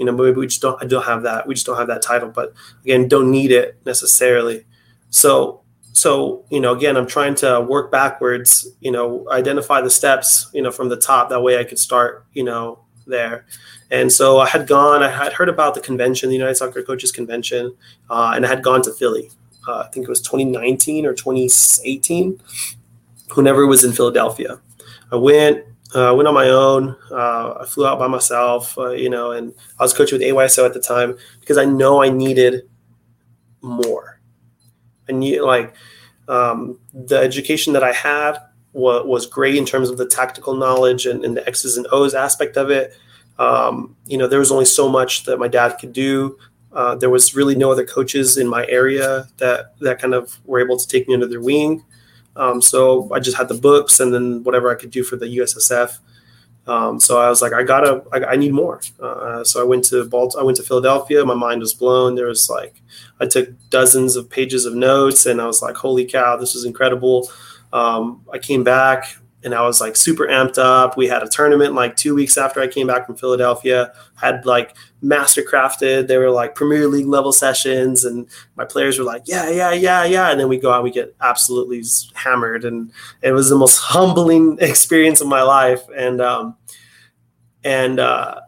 You 0.00 0.06
know, 0.06 0.12
maybe 0.12 0.38
we 0.38 0.46
just 0.48 0.62
don't 0.62 0.82
I 0.82 0.86
don't 0.86 1.04
have 1.04 1.22
that. 1.22 1.46
We 1.46 1.54
just 1.54 1.66
don't 1.66 1.76
have 1.76 1.86
that 1.88 2.02
title. 2.02 2.30
But 2.30 2.54
again, 2.82 3.06
don't 3.06 3.30
need 3.30 3.52
it 3.52 3.78
necessarily. 3.84 4.66
So 5.10 5.60
so 5.92 6.44
you 6.50 6.60
know 6.60 6.74
again 6.74 6.96
i'm 6.96 7.06
trying 7.06 7.34
to 7.34 7.60
work 7.60 7.90
backwards 7.90 8.68
you 8.80 8.90
know 8.90 9.26
identify 9.30 9.80
the 9.80 9.90
steps 9.90 10.48
you 10.54 10.62
know 10.62 10.70
from 10.70 10.88
the 10.88 10.96
top 10.96 11.28
that 11.28 11.42
way 11.42 11.58
i 11.58 11.64
could 11.64 11.78
start 11.78 12.24
you 12.32 12.44
know 12.44 12.78
there 13.06 13.44
and 13.90 14.10
so 14.10 14.38
i 14.38 14.48
had 14.48 14.66
gone 14.66 15.02
i 15.02 15.10
had 15.10 15.32
heard 15.32 15.48
about 15.48 15.74
the 15.74 15.80
convention 15.80 16.28
the 16.28 16.36
united 16.36 16.54
soccer 16.54 16.82
coaches 16.82 17.10
convention 17.10 17.74
uh, 18.08 18.32
and 18.34 18.46
i 18.46 18.48
had 18.48 18.62
gone 18.62 18.80
to 18.80 18.92
philly 18.92 19.30
uh, 19.68 19.80
i 19.80 19.88
think 19.88 20.04
it 20.04 20.08
was 20.08 20.20
2019 20.20 21.04
or 21.04 21.12
2018 21.12 22.40
whenever 23.34 23.62
it 23.62 23.66
was 23.66 23.82
in 23.82 23.92
philadelphia 23.92 24.60
i 25.10 25.16
went 25.16 25.64
I 25.94 26.12
went 26.12 26.28
on 26.28 26.34
my 26.34 26.48
own. 26.48 26.96
Uh, 27.10 27.54
I 27.60 27.66
flew 27.66 27.86
out 27.86 27.98
by 27.98 28.06
myself, 28.06 28.78
uh, 28.78 28.90
you 28.90 29.10
know, 29.10 29.32
and 29.32 29.52
I 29.78 29.82
was 29.82 29.92
coaching 29.92 30.18
with 30.18 30.26
AYSO 30.28 30.64
at 30.64 30.74
the 30.74 30.80
time 30.80 31.16
because 31.40 31.58
I 31.58 31.64
know 31.64 32.02
I 32.02 32.10
needed 32.10 32.68
more. 33.62 34.20
I 35.08 35.12
need 35.12 35.40
like 35.40 35.74
Um, 36.28 36.78
the 36.94 37.18
education 37.18 37.72
that 37.72 37.82
I 37.82 37.92
had 37.92 38.38
was, 38.72 39.04
was 39.04 39.26
great 39.26 39.56
in 39.56 39.66
terms 39.66 39.90
of 39.90 39.96
the 39.98 40.06
tactical 40.06 40.54
knowledge 40.54 41.06
and, 41.06 41.24
and 41.24 41.36
the 41.36 41.44
X's 41.48 41.76
and 41.76 41.86
O's 41.90 42.14
aspect 42.14 42.56
of 42.56 42.70
it. 42.70 42.92
Um, 43.38 43.96
you 44.06 44.16
know, 44.16 44.28
there 44.28 44.38
was 44.38 44.52
only 44.52 44.66
so 44.66 44.88
much 44.88 45.24
that 45.24 45.38
my 45.38 45.48
dad 45.48 45.78
could 45.80 45.92
do. 45.92 46.38
Uh, 46.72 46.94
there 46.94 47.10
was 47.10 47.34
really 47.34 47.56
no 47.56 47.72
other 47.72 47.84
coaches 47.84 48.36
in 48.36 48.46
my 48.46 48.64
area 48.68 49.26
that 49.38 49.74
that 49.80 50.00
kind 50.00 50.14
of 50.14 50.38
were 50.44 50.60
able 50.64 50.76
to 50.78 50.86
take 50.86 51.08
me 51.08 51.14
under 51.14 51.26
their 51.26 51.40
wing. 51.40 51.82
Um, 52.36 52.62
so 52.62 53.12
I 53.12 53.20
just 53.20 53.36
had 53.36 53.48
the 53.48 53.54
books 53.54 54.00
and 54.00 54.14
then 54.14 54.42
whatever 54.44 54.70
I 54.70 54.74
could 54.74 54.90
do 54.90 55.02
for 55.02 55.16
the 55.16 55.26
USSF. 55.26 55.98
Um, 56.66 57.00
so 57.00 57.18
I 57.18 57.28
was 57.28 57.42
like, 57.42 57.52
I 57.52 57.62
gotta, 57.62 58.04
I, 58.12 58.32
I 58.32 58.36
need 58.36 58.52
more. 58.52 58.80
Uh, 59.00 59.42
so 59.42 59.60
I 59.60 59.64
went 59.64 59.84
to 59.86 60.04
Balt- 60.04 60.36
I 60.38 60.42
went 60.42 60.56
to 60.58 60.62
Philadelphia. 60.62 61.24
My 61.24 61.34
mind 61.34 61.60
was 61.60 61.74
blown. 61.74 62.14
There 62.14 62.26
was 62.26 62.48
like, 62.48 62.80
I 63.18 63.26
took 63.26 63.48
dozens 63.70 64.14
of 64.14 64.30
pages 64.30 64.66
of 64.66 64.74
notes, 64.74 65.26
and 65.26 65.40
I 65.40 65.46
was 65.46 65.62
like, 65.62 65.76
holy 65.76 66.04
cow, 66.04 66.36
this 66.36 66.54
is 66.54 66.64
incredible. 66.64 67.28
Um, 67.72 68.24
I 68.32 68.38
came 68.38 68.62
back 68.62 69.16
and 69.42 69.54
I 69.54 69.62
was 69.62 69.80
like 69.80 69.96
super 69.96 70.26
amped 70.26 70.58
up. 70.58 70.96
We 70.96 71.08
had 71.08 71.22
a 71.22 71.28
tournament 71.28 71.74
like 71.74 71.96
two 71.96 72.14
weeks 72.14 72.36
after 72.36 72.60
I 72.60 72.66
came 72.66 72.86
back 72.86 73.06
from 73.06 73.16
Philadelphia. 73.16 73.92
Had 74.16 74.44
like 74.44 74.76
master 75.00 75.42
crafted. 75.42 76.08
They 76.08 76.18
were 76.18 76.30
like 76.30 76.54
Premier 76.54 76.86
League 76.86 77.06
level 77.06 77.32
sessions, 77.32 78.04
and 78.04 78.28
my 78.56 78.64
players 78.64 78.98
were 78.98 79.04
like, 79.04 79.22
"Yeah, 79.26 79.48
yeah, 79.50 79.72
yeah, 79.72 80.04
yeah." 80.04 80.30
And 80.30 80.38
then 80.38 80.48
we 80.48 80.58
go 80.58 80.72
out, 80.72 80.84
we 80.84 80.90
get 80.90 81.14
absolutely 81.20 81.82
hammered, 82.14 82.64
and 82.64 82.92
it 83.22 83.32
was 83.32 83.48
the 83.48 83.56
most 83.56 83.78
humbling 83.78 84.58
experience 84.60 85.20
of 85.20 85.28
my 85.28 85.42
life. 85.42 85.82
And 85.96 86.20
um, 86.20 86.56
and 87.64 87.98
uh, 87.98 88.40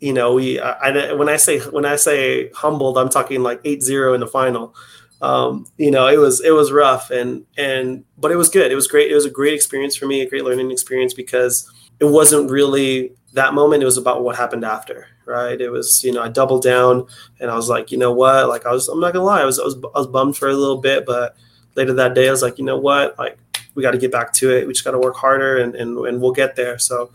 you 0.00 0.12
know, 0.12 0.34
we 0.34 0.60
I, 0.60 0.90
I, 0.90 1.12
when 1.14 1.28
I 1.28 1.36
say 1.36 1.58
when 1.58 1.84
I 1.84 1.96
say 1.96 2.50
humbled, 2.50 2.98
I'm 2.98 3.08
talking 3.08 3.42
like 3.42 3.62
8-0 3.64 4.14
in 4.14 4.20
the 4.20 4.26
final 4.26 4.74
um, 5.22 5.66
you 5.78 5.90
know, 5.90 6.08
it 6.08 6.18
was 6.18 6.40
it 6.44 6.50
was 6.50 6.72
rough 6.72 7.10
and 7.10 7.44
and 7.56 8.04
but 8.18 8.30
it 8.30 8.36
was 8.36 8.48
good. 8.48 8.70
It 8.70 8.74
was 8.74 8.86
great. 8.86 9.10
It 9.10 9.14
was 9.14 9.24
a 9.24 9.30
great 9.30 9.54
experience 9.54 9.96
for 9.96 10.06
me, 10.06 10.20
a 10.20 10.28
great 10.28 10.44
learning 10.44 10.70
experience 10.70 11.14
because 11.14 11.70
it 12.00 12.04
wasn't 12.04 12.50
really 12.50 13.12
that 13.32 13.54
moment. 13.54 13.82
It 13.82 13.86
was 13.86 13.96
about 13.96 14.22
what 14.22 14.36
happened 14.36 14.64
after, 14.64 15.06
right? 15.24 15.58
It 15.58 15.70
was 15.70 16.04
you 16.04 16.12
know 16.12 16.22
I 16.22 16.28
doubled 16.28 16.62
down 16.62 17.06
and 17.40 17.50
I 17.50 17.54
was 17.54 17.68
like, 17.68 17.90
you 17.90 17.98
know 17.98 18.12
what? 18.12 18.48
Like 18.48 18.66
I 18.66 18.72
was 18.72 18.88
I'm 18.88 19.00
not 19.00 19.14
gonna 19.14 19.24
lie, 19.24 19.40
I 19.40 19.46
was 19.46 19.58
I 19.58 19.64
was, 19.64 19.76
I 19.76 19.98
was 19.98 20.06
bummed 20.06 20.36
for 20.36 20.48
a 20.48 20.54
little 20.54 20.78
bit, 20.78 21.06
but 21.06 21.34
later 21.76 21.94
that 21.94 22.14
day 22.14 22.28
I 22.28 22.30
was 22.30 22.42
like, 22.42 22.58
you 22.58 22.64
know 22.64 22.78
what? 22.78 23.18
Like 23.18 23.38
we 23.74 23.82
got 23.82 23.92
to 23.92 23.98
get 23.98 24.10
back 24.10 24.32
to 24.34 24.50
it. 24.50 24.66
We 24.66 24.72
just 24.72 24.84
got 24.84 24.92
to 24.92 24.98
work 24.98 25.16
harder 25.16 25.58
and, 25.58 25.74
and 25.74 25.98
and 26.06 26.20
we'll 26.20 26.32
get 26.32 26.56
there. 26.56 26.78
So 26.78 27.10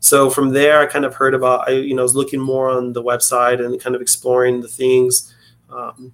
so 0.00 0.28
from 0.28 0.50
there 0.50 0.80
I 0.80 0.86
kind 0.86 1.06
of 1.06 1.14
heard 1.14 1.32
about 1.32 1.68
I 1.68 1.72
you 1.72 1.94
know 1.94 2.02
was 2.02 2.14
looking 2.14 2.40
more 2.40 2.68
on 2.68 2.92
the 2.92 3.02
website 3.02 3.64
and 3.64 3.80
kind 3.80 3.96
of 3.96 4.02
exploring 4.02 4.60
the 4.60 4.68
things. 4.68 5.34
Um, 5.70 6.12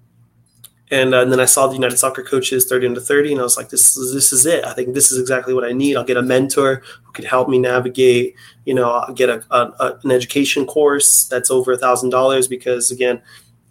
and, 0.91 1.13
uh, 1.13 1.21
and, 1.21 1.31
then 1.31 1.39
I 1.39 1.45
saw 1.45 1.67
the 1.67 1.75
United 1.75 1.97
Soccer 1.97 2.23
Coaches 2.23 2.65
30 2.65 2.87
under 2.87 2.99
30, 2.99 3.31
and 3.31 3.39
I 3.39 3.43
was 3.43 3.57
like, 3.57 3.69
this 3.69 3.95
is, 3.95 4.13
this 4.13 4.33
is 4.33 4.45
it. 4.45 4.65
I 4.65 4.73
think 4.73 4.93
this 4.93 5.11
is 5.11 5.19
exactly 5.19 5.53
what 5.53 5.63
I 5.63 5.71
need. 5.71 5.95
I'll 5.95 6.03
get 6.03 6.17
a 6.17 6.21
mentor 6.21 6.83
who 7.03 7.11
could 7.13 7.25
help 7.25 7.47
me 7.49 7.57
navigate. 7.57 8.35
You 8.65 8.73
know, 8.75 8.91
I'll 8.91 9.13
get 9.13 9.29
a, 9.29 9.43
a, 9.49 9.71
a 9.79 9.99
an 10.03 10.11
education 10.11 10.65
course 10.65 11.23
that's 11.25 11.49
over 11.49 11.71
a 11.71 11.77
thousand 11.77 12.09
dollars 12.09 12.47
because 12.47 12.91
again, 12.91 13.21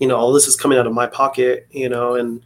you 0.01 0.09
know, 0.09 0.17
all 0.17 0.33
this 0.33 0.49
is 0.49 0.57
coming 0.57 0.79
out 0.79 0.87
of 0.87 0.93
my 0.95 1.07
pocket. 1.07 1.67
You 1.71 1.89
know, 1.89 2.15
and 2.15 2.43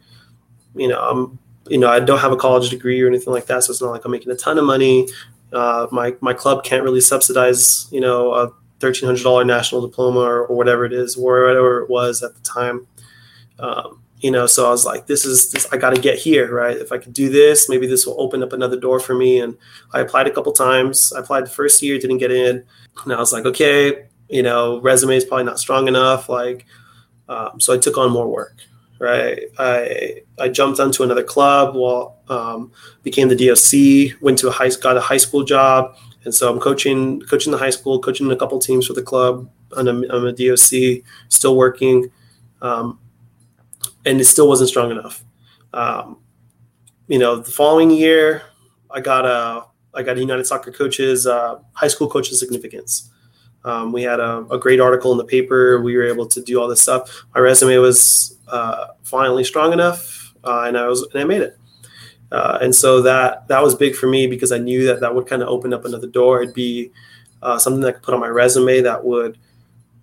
you 0.75 0.87
know, 0.87 1.01
I'm 1.01 1.39
you 1.69 1.77
know, 1.77 1.89
I 1.89 1.99
don't 1.99 2.19
have 2.19 2.31
a 2.31 2.37
college 2.37 2.69
degree 2.69 3.01
or 3.01 3.07
anything 3.07 3.33
like 3.33 3.45
that, 3.47 3.63
so 3.63 3.71
it's 3.71 3.81
not 3.81 3.91
like 3.91 4.05
I'm 4.05 4.11
making 4.11 4.31
a 4.31 4.35
ton 4.35 4.57
of 4.57 4.65
money. 4.65 5.07
Uh, 5.53 5.87
my 5.91 6.15
my 6.21 6.33
club 6.33 6.63
can't 6.63 6.83
really 6.83 7.01
subsidize, 7.01 7.87
you 7.91 8.01
know, 8.01 8.33
a 8.33 8.51
thirteen 8.79 9.07
hundred 9.07 9.23
dollar 9.23 9.45
national 9.45 9.81
diploma 9.81 10.19
or, 10.19 10.45
or, 10.45 10.55
whatever 10.55 10.85
it 10.85 10.93
is, 10.93 11.17
whatever 11.17 11.81
it 11.81 11.89
was 11.89 12.21
at 12.21 12.35
the 12.35 12.41
time. 12.41 12.85
Um, 13.59 14.01
you 14.19 14.31
know 14.31 14.47
so 14.47 14.65
i 14.65 14.69
was 14.69 14.85
like 14.85 15.05
this 15.05 15.25
is 15.25 15.51
this 15.51 15.67
i 15.71 15.77
got 15.77 15.93
to 15.93 16.01
get 16.01 16.17
here 16.17 16.53
right? 16.53 16.77
If 16.77 16.91
i 16.91 16.97
could 16.97 17.13
do 17.13 17.29
this 17.29 17.69
maybe 17.69 17.87
this 17.87 18.05
will 18.05 18.19
open 18.19 18.41
up 18.43 18.53
another 18.53 18.79
door 18.79 18.99
for 18.99 19.15
me. 19.15 19.39
And 19.39 19.57
i 19.93 19.99
applied 19.99 20.27
a 20.27 20.31
couple 20.31 20.53
times. 20.53 21.13
I 21.13 21.19
applied 21.19 21.45
the 21.45 21.51
first 21.51 21.81
year 21.81 21.97
didn't 21.99 22.17
get 22.17 22.31
in. 22.31 22.63
And 23.03 23.13
i 23.13 23.17
was 23.17 23.33
like 23.33 23.45
okay 23.45 24.05
you 24.29 24.43
know 24.43 24.81
resume 24.81 25.15
is 25.15 25.25
probably 25.25 25.45
not 25.45 25.59
strong 25.59 25.87
enough. 25.87 26.29
Like 26.29 26.65
um, 27.29 27.59
so 27.59 27.73
i 27.73 27.77
took 27.77 27.97
on 27.97 28.11
more 28.11 28.27
work 28.27 28.55
right? 28.99 29.43
I 29.59 30.23
i 30.39 30.49
jumped 30.49 30.79
onto 30.79 31.03
another 31.03 31.23
club 31.23 31.75
while 31.75 32.17
um, 32.29 32.71
became 33.03 33.29
the 33.29 33.35
doc 33.35 34.21
went 34.21 34.37
to 34.39 34.47
a 34.47 34.51
high 34.51 34.69
got 34.81 34.97
a 34.97 35.01
high 35.01 35.17
school 35.17 35.43
job. 35.43 35.95
And 36.25 36.33
so 36.33 36.51
i'm 36.51 36.59
coaching 36.59 37.21
coaching 37.21 37.51
the 37.51 37.57
high 37.57 37.69
school 37.69 37.99
coaching 37.99 38.31
a 38.31 38.35
couple 38.35 38.59
teams 38.59 38.87
for 38.87 38.93
the 38.93 39.01
club. 39.01 39.49
And 39.75 39.87
i'm 39.87 40.03
a, 40.03 40.07
I'm 40.07 40.25
a 40.25 40.31
doc 40.31 40.57
still 41.29 41.55
working. 41.55 42.09
Um, 42.61 42.99
and 44.05 44.19
it 44.21 44.25
still 44.25 44.47
wasn't 44.47 44.69
strong 44.69 44.91
enough. 44.91 45.23
Um, 45.73 46.19
you 47.07 47.19
know, 47.19 47.37
the 47.37 47.51
following 47.51 47.91
year, 47.91 48.43
I 48.91 49.01
got 49.01 49.25
a 49.25 49.65
I 49.93 50.03
got 50.03 50.17
a 50.17 50.19
United 50.19 50.45
Soccer 50.45 50.71
Coaches 50.71 51.25
uh, 51.25 51.59
high 51.73 51.87
school 51.87 52.07
coaches 52.07 52.39
significance. 52.39 53.11
Um, 53.65 53.91
we 53.91 54.03
had 54.03 54.19
a, 54.19 54.45
a, 54.49 54.57
great 54.57 54.79
article 54.79 55.11
in 55.11 55.17
the 55.17 55.25
paper. 55.25 55.81
We 55.81 55.97
were 55.97 56.05
able 56.05 56.25
to 56.27 56.41
do 56.41 56.61
all 56.61 56.67
this 56.69 56.81
stuff. 56.81 57.25
My 57.35 57.41
resume 57.41 57.77
was 57.77 58.37
uh, 58.47 58.87
finally 59.03 59.43
strong 59.43 59.73
enough, 59.73 60.33
uh, 60.43 60.63
and 60.67 60.77
I 60.77 60.87
was 60.87 61.01
and 61.13 61.21
I 61.21 61.25
made 61.25 61.41
it. 61.41 61.57
Uh, 62.31 62.59
and 62.61 62.73
so 62.73 63.01
that 63.01 63.47
that 63.47 63.61
was 63.61 63.75
big 63.75 63.95
for 63.95 64.07
me 64.07 64.27
because 64.27 64.51
I 64.51 64.57
knew 64.57 64.85
that 64.87 64.99
that 65.01 65.13
would 65.13 65.27
kind 65.27 65.41
of 65.41 65.49
open 65.49 65.73
up 65.73 65.85
another 65.85 66.07
door. 66.07 66.41
It'd 66.41 66.53
be 66.53 66.91
uh, 67.41 67.57
something 67.57 67.81
that 67.81 67.87
I 67.87 67.91
could 67.93 68.03
put 68.03 68.13
on 68.13 68.19
my 68.19 68.27
resume 68.27 68.81
that 68.81 69.03
would 69.03 69.37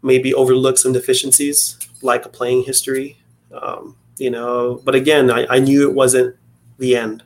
maybe 0.03 0.35
overlook 0.35 0.77
some 0.77 0.93
deficiencies 0.93 1.79
like 2.03 2.27
a 2.27 2.29
playing 2.29 2.65
history 2.65 3.19
um, 3.61 3.97
you 4.19 4.31
know, 4.31 4.81
but 4.85 4.95
again, 4.95 5.31
I, 5.31 5.47
I 5.49 5.59
knew 5.59 5.89
it 5.89 5.95
wasn't 5.95 6.37
the 6.79 6.97
end. 6.97 7.23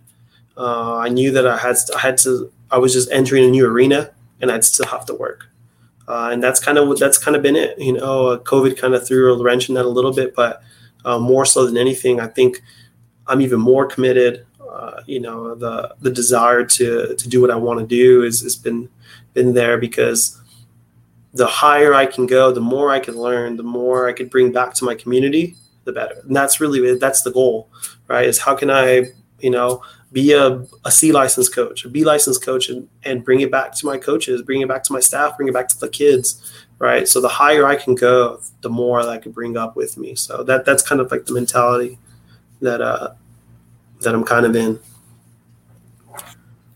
Uh, 0.56 0.96
I 0.96 1.08
knew 1.08 1.30
that 1.32 1.46
I 1.46 1.56
had 1.56 1.76
I 1.94 2.00
had 2.00 2.18
to. 2.18 2.52
I 2.70 2.78
was 2.78 2.92
just 2.92 3.10
entering 3.10 3.44
a 3.44 3.50
new 3.50 3.66
arena, 3.66 4.10
and 4.40 4.50
I'd 4.50 4.64
still 4.64 4.86
have 4.86 5.06
to 5.06 5.14
work. 5.14 5.46
Uh, 6.06 6.30
and 6.32 6.42
that's 6.42 6.58
kind 6.58 6.78
of 6.78 6.88
what 6.88 6.98
that's 6.98 7.18
kind 7.18 7.36
of 7.36 7.42
been 7.42 7.56
it. 7.56 7.78
You 7.78 7.94
know, 7.94 8.28
uh, 8.28 8.38
COVID 8.38 8.78
kind 8.78 8.94
of 8.94 9.06
threw 9.06 9.32
a 9.32 9.42
wrench 9.42 9.68
in 9.68 9.74
that 9.74 9.84
a 9.84 9.88
little 9.88 10.12
bit, 10.12 10.34
but 10.34 10.62
uh, 11.04 11.18
more 11.18 11.44
so 11.44 11.66
than 11.66 11.76
anything, 11.76 12.18
I 12.18 12.26
think 12.26 12.62
I'm 13.26 13.40
even 13.40 13.60
more 13.60 13.86
committed. 13.86 14.46
Uh, 14.60 15.02
you 15.06 15.20
know, 15.20 15.54
the 15.54 15.94
the 16.00 16.10
desire 16.10 16.64
to 16.64 17.14
to 17.14 17.28
do 17.28 17.40
what 17.40 17.50
I 17.50 17.56
want 17.56 17.80
to 17.80 17.86
do 17.86 18.22
is 18.22 18.40
has 18.40 18.56
been 18.56 18.88
been 19.34 19.54
there 19.54 19.78
because 19.78 20.40
the 21.34 21.46
higher 21.46 21.94
I 21.94 22.06
can 22.06 22.26
go, 22.26 22.52
the 22.52 22.60
more 22.60 22.90
I 22.90 23.00
can 23.00 23.14
learn, 23.14 23.56
the 23.56 23.62
more 23.62 24.08
I 24.08 24.12
could 24.12 24.30
bring 24.30 24.50
back 24.50 24.74
to 24.74 24.84
my 24.84 24.94
community, 24.94 25.56
the 25.88 25.92
better. 25.92 26.20
And 26.24 26.36
that's 26.36 26.60
really 26.60 26.96
that's 26.98 27.22
the 27.22 27.32
goal, 27.32 27.68
right? 28.06 28.26
Is 28.26 28.38
how 28.38 28.54
can 28.54 28.70
I, 28.70 29.06
you 29.40 29.50
know, 29.50 29.82
be 30.12 30.32
a, 30.32 30.64
a 30.84 30.90
C 30.90 31.12
license 31.12 31.48
coach, 31.48 31.84
a 31.84 31.88
B 31.88 32.04
license 32.04 32.38
coach, 32.38 32.68
and, 32.68 32.88
and 33.04 33.24
bring 33.24 33.40
it 33.40 33.50
back 33.50 33.74
to 33.76 33.86
my 33.86 33.98
coaches, 33.98 34.42
bring 34.42 34.60
it 34.60 34.68
back 34.68 34.84
to 34.84 34.92
my 34.92 35.00
staff, 35.00 35.36
bring 35.36 35.48
it 35.48 35.54
back 35.54 35.68
to 35.68 35.78
the 35.78 35.88
kids, 35.88 36.52
right? 36.78 37.08
So 37.08 37.20
the 37.20 37.28
higher 37.28 37.66
I 37.66 37.76
can 37.76 37.94
go, 37.94 38.40
the 38.60 38.70
more 38.70 39.02
that 39.02 39.10
I 39.10 39.18
can 39.18 39.32
bring 39.32 39.56
up 39.56 39.76
with 39.76 39.96
me. 39.98 40.14
So 40.14 40.42
that 40.44 40.64
that's 40.64 40.82
kind 40.82 41.00
of 41.00 41.10
like 41.10 41.26
the 41.26 41.34
mentality 41.34 41.98
that 42.60 42.80
uh 42.80 43.14
that 44.00 44.14
I'm 44.14 44.24
kind 44.24 44.46
of 44.46 44.54
in. 44.54 44.78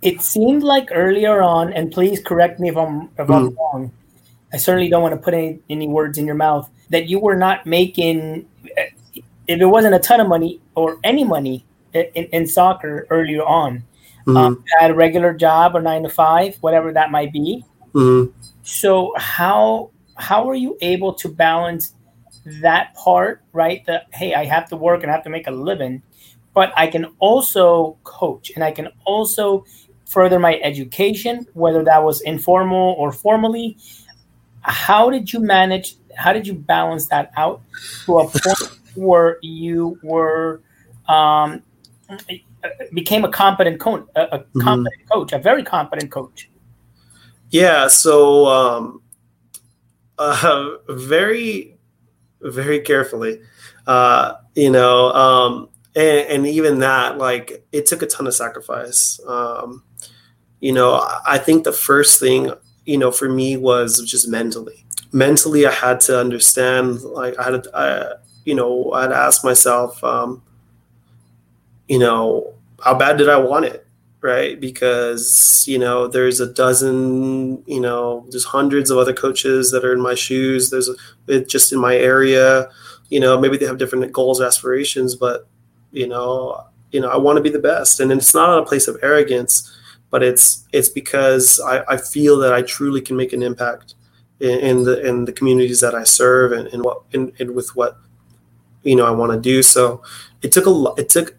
It 0.00 0.20
seemed 0.20 0.64
like 0.64 0.88
earlier 0.90 1.42
on, 1.42 1.72
and 1.72 1.92
please 1.92 2.20
correct 2.20 2.58
me 2.58 2.68
if 2.68 2.76
I'm 2.76 3.10
if 3.18 3.30
I'm 3.30 3.50
mm. 3.50 3.56
wrong. 3.56 3.92
I 4.52 4.58
certainly 4.58 4.90
don't 4.90 5.00
want 5.00 5.14
to 5.14 5.20
put 5.20 5.32
any, 5.32 5.60
any 5.70 5.88
words 5.88 6.18
in 6.18 6.26
your 6.26 6.34
mouth 6.34 6.68
that 6.90 7.08
you 7.08 7.18
were 7.18 7.36
not 7.36 7.64
making 7.64 8.46
if 9.46 9.60
it 9.60 9.66
wasn't 9.66 9.94
a 9.94 9.98
ton 9.98 10.20
of 10.20 10.28
money 10.28 10.60
or 10.74 10.98
any 11.04 11.24
money 11.24 11.64
in, 11.92 12.26
in 12.26 12.46
soccer 12.46 13.06
earlier 13.10 13.44
on, 13.44 13.84
mm-hmm. 14.26 14.36
um, 14.36 14.64
had 14.78 14.90
a 14.90 14.94
regular 14.94 15.32
job 15.34 15.74
or 15.74 15.82
nine 15.82 16.02
to 16.02 16.08
five, 16.08 16.56
whatever 16.60 16.92
that 16.92 17.10
might 17.10 17.32
be. 17.32 17.64
Mm-hmm. 17.94 18.32
So 18.62 19.12
how 19.16 19.90
how 20.16 20.48
are 20.48 20.54
you 20.54 20.76
able 20.80 21.14
to 21.14 21.28
balance 21.28 21.94
that 22.60 22.94
part, 22.94 23.42
right? 23.52 23.84
That 23.86 24.06
hey, 24.12 24.34
I 24.34 24.44
have 24.44 24.68
to 24.70 24.76
work 24.76 25.02
and 25.02 25.10
I 25.10 25.14
have 25.14 25.24
to 25.24 25.30
make 25.30 25.46
a 25.46 25.50
living, 25.50 26.02
but 26.54 26.72
I 26.76 26.86
can 26.86 27.06
also 27.18 27.96
coach 28.04 28.52
and 28.54 28.64
I 28.64 28.70
can 28.70 28.88
also 29.04 29.64
further 30.06 30.38
my 30.38 30.58
education, 30.62 31.46
whether 31.54 31.82
that 31.84 32.02
was 32.02 32.20
informal 32.22 32.94
or 32.98 33.12
formally. 33.12 33.78
How 34.60 35.10
did 35.10 35.32
you 35.32 35.40
manage? 35.40 35.96
How 36.16 36.32
did 36.32 36.46
you 36.46 36.54
balance 36.54 37.08
that 37.08 37.32
out 37.36 37.62
to 38.04 38.18
a 38.18 38.28
point 38.28 38.78
where 38.94 39.38
you 39.42 39.98
were 40.02 40.62
um, 41.08 41.62
became 42.92 43.24
a 43.24 43.30
competent 43.30 43.80
coach, 43.80 44.06
a, 44.16 44.22
a 44.22 44.38
mm-hmm. 44.38 44.60
competent 44.60 45.10
coach, 45.10 45.32
a 45.32 45.38
very 45.38 45.62
competent 45.62 46.10
coach. 46.10 46.48
Yeah. 47.50 47.88
So 47.88 48.46
um, 48.46 49.02
uh, 50.18 50.70
very, 50.88 51.76
very 52.40 52.80
carefully, 52.80 53.40
uh, 53.86 54.34
you 54.54 54.70
know, 54.70 55.12
um, 55.12 55.68
and, 55.94 56.28
and, 56.28 56.46
even 56.46 56.78
that, 56.78 57.18
like, 57.18 57.66
it 57.72 57.86
took 57.86 58.02
a 58.02 58.06
ton 58.06 58.26
of 58.26 58.34
sacrifice. 58.34 59.20
Um, 59.26 59.82
you 60.60 60.72
know, 60.72 61.06
I 61.26 61.38
think 61.38 61.64
the 61.64 61.72
first 61.72 62.18
thing, 62.18 62.50
you 62.86 62.96
know, 62.96 63.10
for 63.10 63.28
me 63.28 63.56
was 63.56 64.02
just 64.06 64.28
mentally. 64.28 64.86
Mentally, 65.12 65.66
I 65.66 65.70
had 65.70 66.00
to 66.02 66.18
understand, 66.18 67.02
like, 67.02 67.38
I 67.38 67.42
had, 67.50 67.64
to, 67.64 67.70
I, 67.76 68.12
you 68.44 68.54
know, 68.54 68.92
I'd 68.92 69.12
ask 69.12 69.44
myself, 69.44 70.02
um, 70.02 70.42
you 71.88 71.98
know, 71.98 72.54
how 72.82 72.94
bad 72.94 73.18
did 73.18 73.28
I 73.28 73.36
want 73.36 73.66
it? 73.66 73.86
Right. 74.20 74.60
Because, 74.60 75.64
you 75.66 75.78
know, 75.78 76.06
there's 76.06 76.38
a 76.38 76.46
dozen, 76.52 77.64
you 77.66 77.80
know, 77.80 78.24
there's 78.30 78.44
hundreds 78.44 78.88
of 78.88 78.98
other 78.98 79.12
coaches 79.12 79.72
that 79.72 79.84
are 79.84 79.92
in 79.92 80.00
my 80.00 80.14
shoes. 80.14 80.70
There's 80.70 80.88
just 81.48 81.72
in 81.72 81.80
my 81.80 81.96
area, 81.96 82.68
you 83.08 83.18
know, 83.18 83.38
maybe 83.40 83.56
they 83.56 83.66
have 83.66 83.78
different 83.78 84.12
goals, 84.12 84.40
aspirations, 84.40 85.16
but, 85.16 85.48
you 85.90 86.06
know, 86.06 86.64
you 86.92 87.00
know, 87.00 87.08
I 87.08 87.16
want 87.16 87.36
to 87.38 87.42
be 87.42 87.50
the 87.50 87.58
best. 87.58 87.98
And 87.98 88.12
it's 88.12 88.32
not 88.32 88.56
a 88.56 88.64
place 88.64 88.86
of 88.86 88.96
arrogance, 89.02 89.76
but 90.08 90.22
it's, 90.22 90.68
it's 90.72 90.88
because 90.88 91.60
I, 91.60 91.82
I 91.88 91.96
feel 91.96 92.38
that 92.38 92.52
I 92.52 92.62
truly 92.62 93.00
can 93.00 93.16
make 93.16 93.32
an 93.32 93.42
impact 93.42 93.96
in, 94.38 94.58
in 94.60 94.84
the, 94.84 95.04
in 95.04 95.24
the 95.24 95.32
communities 95.32 95.80
that 95.80 95.96
I 95.96 96.04
serve 96.04 96.52
and, 96.52 96.68
and 96.68 96.84
what, 96.84 97.02
and, 97.12 97.32
and 97.40 97.56
with 97.56 97.74
what, 97.74 97.98
you 98.82 98.96
know, 98.96 99.06
I 99.06 99.10
want 99.10 99.32
to 99.32 99.40
do. 99.40 99.62
So 99.62 100.02
it 100.42 100.52
took 100.52 100.66
a, 100.66 100.70
lot. 100.70 100.98
it 100.98 101.08
took 101.08 101.36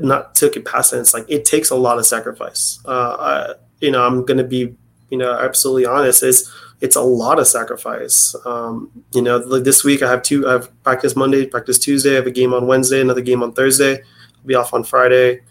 not 0.00 0.34
took 0.34 0.56
it 0.56 0.64
past 0.64 0.92
tense. 0.92 1.14
Like 1.14 1.26
it 1.28 1.44
takes 1.44 1.70
a 1.70 1.76
lot 1.76 1.98
of 1.98 2.06
sacrifice. 2.06 2.80
Uh, 2.84 3.16
I, 3.18 3.54
you 3.80 3.90
know, 3.90 4.04
I'm 4.04 4.24
to 4.26 4.44
be, 4.44 4.74
you 5.10 5.18
know, 5.18 5.32
absolutely 5.32 5.86
honest. 5.86 6.22
It's 6.22 6.50
it's 6.80 6.96
a 6.96 7.00
lot 7.00 7.38
of 7.38 7.46
sacrifice. 7.46 8.34
Um, 8.44 8.90
you 9.12 9.22
know, 9.22 9.38
like 9.38 9.64
this 9.64 9.84
week 9.84 10.02
I 10.02 10.10
have 10.10 10.22
two. 10.22 10.48
I 10.48 10.52
have 10.52 10.82
practice 10.82 11.16
Monday, 11.16 11.46
practice 11.46 11.78
Tuesday. 11.78 12.12
I 12.12 12.16
have 12.16 12.26
a 12.26 12.30
game 12.30 12.52
on 12.52 12.66
Wednesday, 12.66 13.00
another 13.00 13.20
game 13.20 13.42
on 13.42 13.52
Thursday. 13.52 13.94
I'll 13.94 14.46
be 14.46 14.54
off 14.54 14.74
on 14.74 14.84
Friday. 14.84 15.42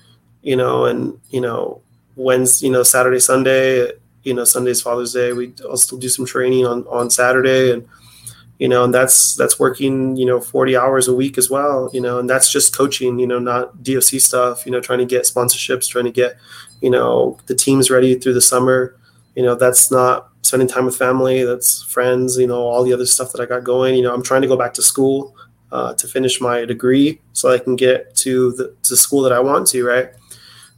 You 0.42 0.56
know, 0.56 0.86
and 0.86 1.20
you 1.30 1.42
know, 1.42 1.82
Wednesday, 2.16 2.68
you 2.68 2.74
know, 2.74 2.84
Saturday, 2.84 3.20
Sunday. 3.20 3.92
You 4.24 4.36
know, 4.36 4.44
Sunday's 4.44 4.82
Father's 4.82 5.14
Day. 5.14 5.34
We 5.34 5.54
I'll 5.68 5.78
still 5.78 5.98
do 5.98 6.10
some 6.10 6.26
training 6.26 6.66
on 6.66 6.86
on 6.88 7.10
Saturday 7.10 7.72
and 7.72 7.88
you 8.62 8.68
know, 8.68 8.84
and 8.84 8.94
that's 8.94 9.34
that's 9.34 9.60
working, 9.60 10.16
you 10.16 10.24
know, 10.24 10.40
40 10.40 10.78
hours 10.78 11.08
a 11.08 11.16
week 11.16 11.40
as 11.40 11.50
well, 11.50 11.90
you 11.94 12.00
know, 12.00 12.20
and 12.20 12.30
that's 12.30 12.52
just 12.52 12.78
coaching, 12.78 13.18
you 13.18 13.26
know, 13.26 13.40
not 13.40 13.82
DOC 13.82 14.22
stuff, 14.22 14.68
you 14.68 14.72
know, 14.72 14.80
trying 14.80 15.00
to 15.00 15.06
get 15.06 15.24
sponsorships, 15.24 15.90
trying 15.90 16.06
to 16.06 16.12
get, 16.12 16.38
you 16.80 16.92
know, 16.92 17.40
the 17.48 17.56
teams 17.56 17.90
ready 17.90 18.14
through 18.14 18.36
the 18.36 18.42
summer. 18.42 18.96
You 19.36 19.42
know, 19.42 19.56
that's 19.56 19.90
not 19.90 20.30
spending 20.44 20.68
time 20.68 20.86
with 20.86 20.96
family, 20.96 21.44
that's 21.44 21.82
friends, 21.82 22.38
you 22.38 22.46
know, 22.46 22.62
all 22.62 22.84
the 22.84 22.94
other 22.94 23.08
stuff 23.08 23.32
that 23.32 23.42
I 23.42 23.48
got 23.48 23.64
going. 23.64 23.96
You 23.96 24.04
know, 24.04 24.14
I'm 24.14 24.22
trying 24.22 24.44
to 24.44 24.48
go 24.48 24.56
back 24.56 24.76
to 24.76 24.84
school 24.84 25.36
uh, 25.72 25.96
to 25.96 26.08
finish 26.08 26.40
my 26.40 26.64
degree 26.64 27.20
so 27.34 27.52
I 27.52 27.58
can 27.58 27.76
get 27.76 28.16
to 28.18 28.52
the 28.52 28.76
to 28.84 28.96
school 28.96 29.24
that 29.24 29.34
I 29.34 29.40
want 29.40 29.66
to, 29.70 29.84
right? 29.84 30.10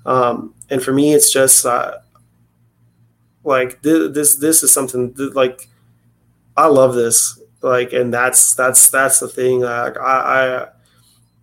Um, 0.06 0.56
and 0.69 0.82
for 0.82 0.93
me, 0.93 1.13
it's 1.13 1.34
just 1.34 1.65
uh, 1.65 1.98
like 3.43 3.82
th- 3.82 4.13
this. 4.13 4.38
This 4.38 4.63
is 4.63 4.72
something 4.72 5.12
that, 5.15 5.36
like 5.36 5.67
I 6.56 6.67
love 6.67 6.96
this 6.96 7.42
like 7.63 7.93
and 7.93 8.13
that's 8.13 8.54
that's 8.56 8.89
that's 8.89 9.19
the 9.19 9.28
thing 9.28 9.62
like 9.62 9.97
I, 9.97 10.02
I 10.02 10.67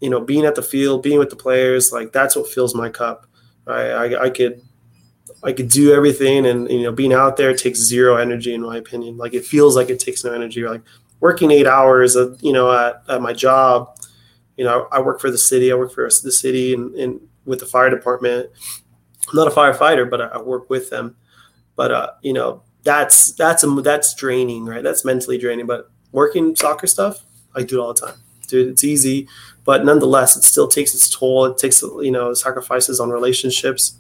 you 0.01 0.11
know 0.11 0.21
being 0.21 0.45
at 0.45 0.55
the 0.55 0.63
field 0.63 1.03
being 1.03 1.19
with 1.19 1.31
the 1.31 1.37
players 1.37 1.93
like 1.93 2.13
that's 2.13 2.37
what 2.37 2.49
fills 2.49 2.75
my 2.75 2.91
cup. 2.91 3.27
Right 3.65 3.91
I, 3.91 4.25
I 4.25 4.31
could 4.31 4.63
I 5.43 5.53
could 5.53 5.69
do 5.69 5.95
everything 5.95 6.47
and 6.47 6.71
you 6.71 6.83
know 6.83 6.93
being 6.93 7.15
out 7.15 7.37
there 7.37 7.55
takes 7.55 7.79
zero 7.79 8.17
energy 8.17 8.53
in 8.53 8.61
my 8.61 8.77
opinion. 8.77 9.17
Like 9.17 9.33
it 9.33 9.47
feels 9.47 9.75
like 9.77 9.89
it 9.89 9.99
takes 9.99 10.23
no 10.23 10.33
energy. 10.33 10.63
Like 10.63 10.83
working 11.21 11.51
eight 11.51 11.67
hours 11.67 12.17
of 12.17 12.39
you 12.43 12.53
know 12.53 12.71
at, 12.71 13.03
at 13.09 13.23
my 13.23 13.33
job 13.33 13.97
you 14.57 14.65
know 14.65 14.89
I 14.93 15.01
work 15.01 15.21
for 15.21 15.31
the 15.31 15.39
city 15.39 15.73
I 15.73 15.75
work 15.75 15.93
for 15.93 16.05
the 16.05 16.33
city 16.33 16.75
and, 16.75 16.95
and 16.97 17.21
with 17.47 17.61
the 17.61 17.67
fire 17.67 17.89
department. 17.89 18.51
I'm 19.29 19.37
not 19.37 19.49
a 19.49 19.51
firefighter 19.51 20.09
but 20.09 20.21
I, 20.21 20.27
I 20.27 20.43
work 20.43 20.69
with 20.69 20.91
them. 20.91 21.17
But 21.77 21.93
uh, 21.93 22.11
you 22.21 22.35
know 22.35 22.63
that's 22.83 23.33
that's 23.33 23.65
a, 23.65 23.69
that's 23.69 24.15
draining 24.15 24.67
right? 24.67 24.83
That's 24.83 25.03
mentally 25.03 25.39
draining 25.39 25.67
but 25.67 25.91
working 26.13 26.55
soccer 26.57 26.87
stuff, 26.87 27.25
I 27.55 27.63
do 27.63 27.79
it 27.79 27.83
all 27.83 27.95
the 27.95 28.07
time. 28.07 28.17
Dude, 28.47 28.69
it's 28.69 28.85
easy, 28.85 29.29
but 29.65 29.85
nonetheless, 29.85 30.37
it 30.37 30.45
still 30.45 30.67
takes 30.67 30.95
its 30.95 31.09
toll. 31.09 31.47
It 31.47 31.59
takes, 31.59 31.83
you 31.83 32.11
know, 32.11 32.35
sacrifices 32.35 32.99
on 32.99 33.11
relationships, 33.11 33.97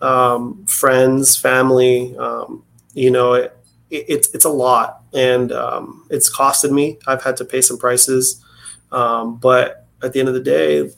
um, 0.00 0.64
friends, 0.66 1.36
family. 1.36 2.16
Um, 2.16 2.62
you 2.94 3.10
know, 3.10 3.34
it, 3.34 3.56
it, 3.90 4.04
it's 4.08 4.34
it's 4.34 4.44
a 4.44 4.50
lot, 4.50 5.02
and 5.12 5.50
um, 5.50 6.06
it's 6.10 6.34
costed 6.34 6.70
me. 6.70 6.98
I've 7.06 7.22
had 7.22 7.36
to 7.38 7.44
pay 7.44 7.60
some 7.60 7.78
prices, 7.78 8.44
um, 8.92 9.36
but 9.36 9.86
at 10.02 10.12
the 10.12 10.20
end 10.20 10.28
of 10.28 10.34
the 10.34 10.40
day, 10.40 10.90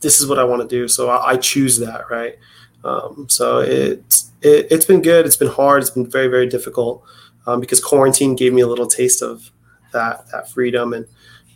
this 0.00 0.20
is 0.20 0.26
what 0.26 0.38
I 0.38 0.44
want 0.44 0.62
to 0.62 0.68
do. 0.68 0.88
So 0.88 1.10
I, 1.10 1.32
I 1.32 1.36
choose 1.36 1.78
that, 1.78 2.10
right? 2.10 2.36
Um, 2.84 3.26
so 3.28 3.58
it's 3.58 4.30
it, 4.40 4.70
has 4.70 4.86
been 4.86 5.02
good. 5.02 5.26
It's 5.26 5.36
been 5.36 5.48
hard. 5.48 5.82
It's 5.82 5.90
been 5.90 6.08
very 6.08 6.28
very 6.28 6.46
difficult 6.46 7.04
um, 7.46 7.60
because 7.60 7.80
quarantine 7.80 8.34
gave 8.36 8.52
me 8.52 8.62
a 8.62 8.66
little 8.66 8.86
taste 8.86 9.22
of 9.22 9.50
that 9.92 10.26
that 10.30 10.50
freedom 10.50 10.92
and 10.92 11.06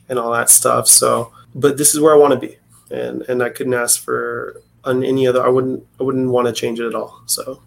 and 0.09 0.19
all 0.19 0.33
that 0.33 0.51
stuff. 0.51 0.89
So, 0.89 1.33
but 1.55 1.77
this 1.77 1.95
is 1.95 2.01
where 2.01 2.15
I 2.15 2.17
want 2.17 2.33
to 2.35 2.39
be, 2.39 2.57
and 2.91 3.23
and 3.23 3.43
I 3.43 3.51
couldn't 3.51 3.75
ask 3.75 4.03
for 4.03 4.63
on 4.85 5.05
any 5.05 5.27
other. 5.27 5.45
I 5.45 5.49
wouldn't 5.49 5.87
I 6.01 6.03
wouldn't 6.03 6.29
want 6.31 6.47
to 6.47 6.53
change 6.53 6.81
it 6.81 6.87
at 6.87 6.95
all. 6.95 7.23
So, 7.27 7.63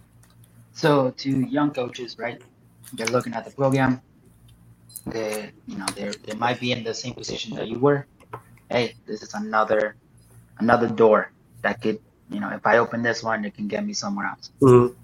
so 0.72 1.10
to 1.10 1.30
young 1.30 1.70
coaches, 1.70 2.18
right? 2.18 2.40
They're 2.92 3.06
looking 3.06 3.34
at 3.34 3.44
the 3.44 3.50
program. 3.50 4.00
They 5.06 5.50
you 5.66 5.78
know 5.78 5.86
they 5.94 6.10
they 6.24 6.34
might 6.34 6.60
be 6.60 6.72
in 6.72 6.84
the 6.84 6.94
same 6.94 7.14
position 7.14 7.56
that 7.56 7.68
you 7.68 7.78
were. 7.78 8.06
Hey, 8.70 8.94
this 9.06 9.22
is 9.22 9.34
another 9.34 9.96
another 10.58 10.88
door 10.88 11.32
that 11.62 11.80
could 11.80 12.00
you 12.30 12.40
know 12.40 12.50
if 12.50 12.66
I 12.66 12.78
open 12.78 13.02
this 13.02 13.22
one, 13.22 13.44
it 13.44 13.54
can 13.54 13.68
get 13.68 13.84
me 13.84 13.92
somewhere 13.92 14.26
else. 14.26 14.50
Mm-hmm. 14.60 14.94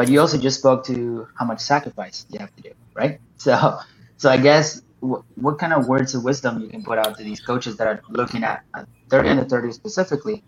But 0.00 0.08
you 0.08 0.18
also 0.18 0.38
just 0.38 0.60
spoke 0.60 0.82
to 0.86 1.28
how 1.38 1.44
much 1.44 1.60
sacrifice 1.60 2.24
you 2.30 2.38
have 2.38 2.56
to 2.56 2.62
do, 2.62 2.70
right? 2.94 3.20
So, 3.36 3.78
so 4.16 4.30
I 4.30 4.38
guess 4.38 4.80
w- 5.02 5.22
what 5.34 5.58
kind 5.58 5.74
of 5.74 5.88
words 5.88 6.14
of 6.14 6.24
wisdom 6.24 6.58
you 6.62 6.68
can 6.68 6.82
put 6.82 6.96
out 6.96 7.18
to 7.18 7.22
these 7.22 7.40
coaches 7.40 7.76
that 7.76 7.86
are 7.86 8.00
looking 8.08 8.42
at 8.42 8.64
30 9.10 9.28
under 9.28 9.44
30 9.44 9.72
specifically, 9.72 10.42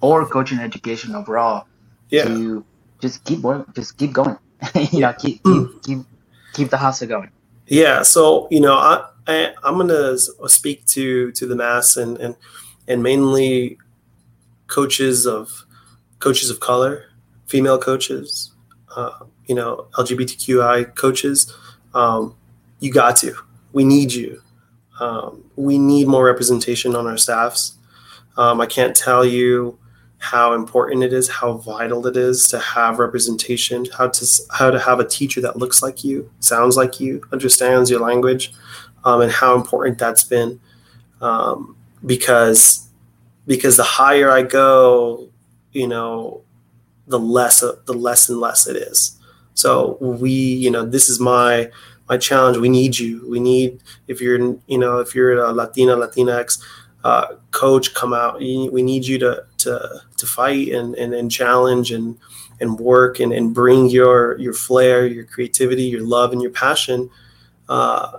or 0.00 0.26
coaching 0.26 0.58
education 0.58 1.14
overall, 1.14 1.68
yeah. 2.08 2.24
to 2.24 2.64
just 3.00 3.22
keep 3.22 3.42
going, 3.42 3.64
just 3.76 3.96
keep 3.96 4.12
going, 4.12 4.36
you 4.90 4.98
know, 4.98 5.12
keep, 5.12 5.40
keep 5.44 5.44
mm. 5.44 5.84
keep 5.84 5.98
keep 6.52 6.70
the 6.70 6.76
hustle 6.76 7.06
going. 7.06 7.30
Yeah. 7.68 8.02
So 8.02 8.48
you 8.50 8.58
know, 8.58 8.74
I, 8.74 9.06
I 9.28 9.54
I'm 9.62 9.76
gonna 9.76 10.18
speak 10.48 10.84
to 10.86 11.30
to 11.30 11.46
the 11.46 11.54
mass 11.54 11.96
and 11.96 12.18
and 12.18 12.34
and 12.88 13.04
mainly 13.04 13.78
coaches 14.66 15.26
of 15.28 15.64
coaches 16.18 16.50
of 16.50 16.58
color, 16.58 17.04
female 17.46 17.78
coaches, 17.78 18.50
uh, 18.96 19.24
you 19.46 19.54
know, 19.54 19.86
LGBTQI 19.94 20.94
coaches, 20.94 21.54
um, 21.94 22.34
you 22.80 22.92
got 22.92 23.16
to. 23.16 23.34
We 23.72 23.84
need 23.84 24.12
you. 24.12 24.42
Um, 24.98 25.44
we 25.56 25.78
need 25.78 26.08
more 26.08 26.24
representation 26.24 26.94
on 26.94 27.06
our 27.06 27.16
staffs. 27.16 27.76
Um, 28.36 28.60
I 28.60 28.66
can't 28.66 28.96
tell 28.96 29.24
you 29.24 29.78
how 30.18 30.52
important 30.52 31.02
it 31.02 31.12
is, 31.12 31.28
how 31.28 31.54
vital 31.54 32.06
it 32.06 32.16
is 32.16 32.46
to 32.48 32.58
have 32.58 32.98
representation, 32.98 33.86
how 33.96 34.08
to 34.08 34.26
how 34.50 34.70
to 34.70 34.78
have 34.78 35.00
a 35.00 35.06
teacher 35.06 35.40
that 35.40 35.56
looks 35.56 35.82
like 35.82 36.04
you, 36.04 36.30
sounds 36.40 36.76
like 36.76 37.00
you, 37.00 37.22
understands 37.32 37.90
your 37.90 38.00
language, 38.00 38.52
um, 39.04 39.22
and 39.22 39.32
how 39.32 39.54
important 39.54 39.98
that's 39.98 40.24
been. 40.24 40.60
Um, 41.22 41.76
because 42.04 42.86
because 43.46 43.76
the 43.76 43.82
higher 43.82 44.30
I 44.30 44.42
go, 44.42 45.28
you 45.72 45.88
know, 45.88 46.42
the 47.10 47.18
less 47.18 47.60
the 47.60 47.92
less 47.92 48.28
and 48.28 48.40
less 48.40 48.66
it 48.66 48.76
is. 48.76 49.18
So 49.54 49.98
we, 50.00 50.30
you 50.30 50.70
know, 50.70 50.86
this 50.86 51.08
is 51.08 51.20
my 51.20 51.70
my 52.08 52.16
challenge. 52.16 52.56
We 52.56 52.68
need 52.68 52.98
you. 52.98 53.28
We 53.28 53.40
need 53.40 53.82
if 54.08 54.20
you're, 54.20 54.38
you 54.66 54.78
know, 54.78 54.98
if 54.98 55.14
you're 55.14 55.38
a 55.38 55.52
Latina, 55.52 55.96
Latinx 55.96 56.62
uh, 57.04 57.36
coach, 57.50 57.94
come 57.94 58.12
out. 58.12 58.38
We 58.38 58.82
need 58.82 59.06
you 59.06 59.18
to 59.18 59.44
to 59.58 60.00
to 60.16 60.26
fight 60.26 60.68
and 60.68 60.94
and, 60.94 61.14
and 61.14 61.30
challenge 61.30 61.92
and 61.92 62.18
and 62.60 62.78
work 62.78 63.20
and, 63.20 63.32
and 63.32 63.54
bring 63.54 63.88
your 63.88 64.38
your 64.38 64.52
flair, 64.52 65.06
your 65.06 65.24
creativity, 65.24 65.84
your 65.84 66.02
love, 66.02 66.32
and 66.32 66.42
your 66.42 66.50
passion, 66.50 67.10
uh, 67.68 68.18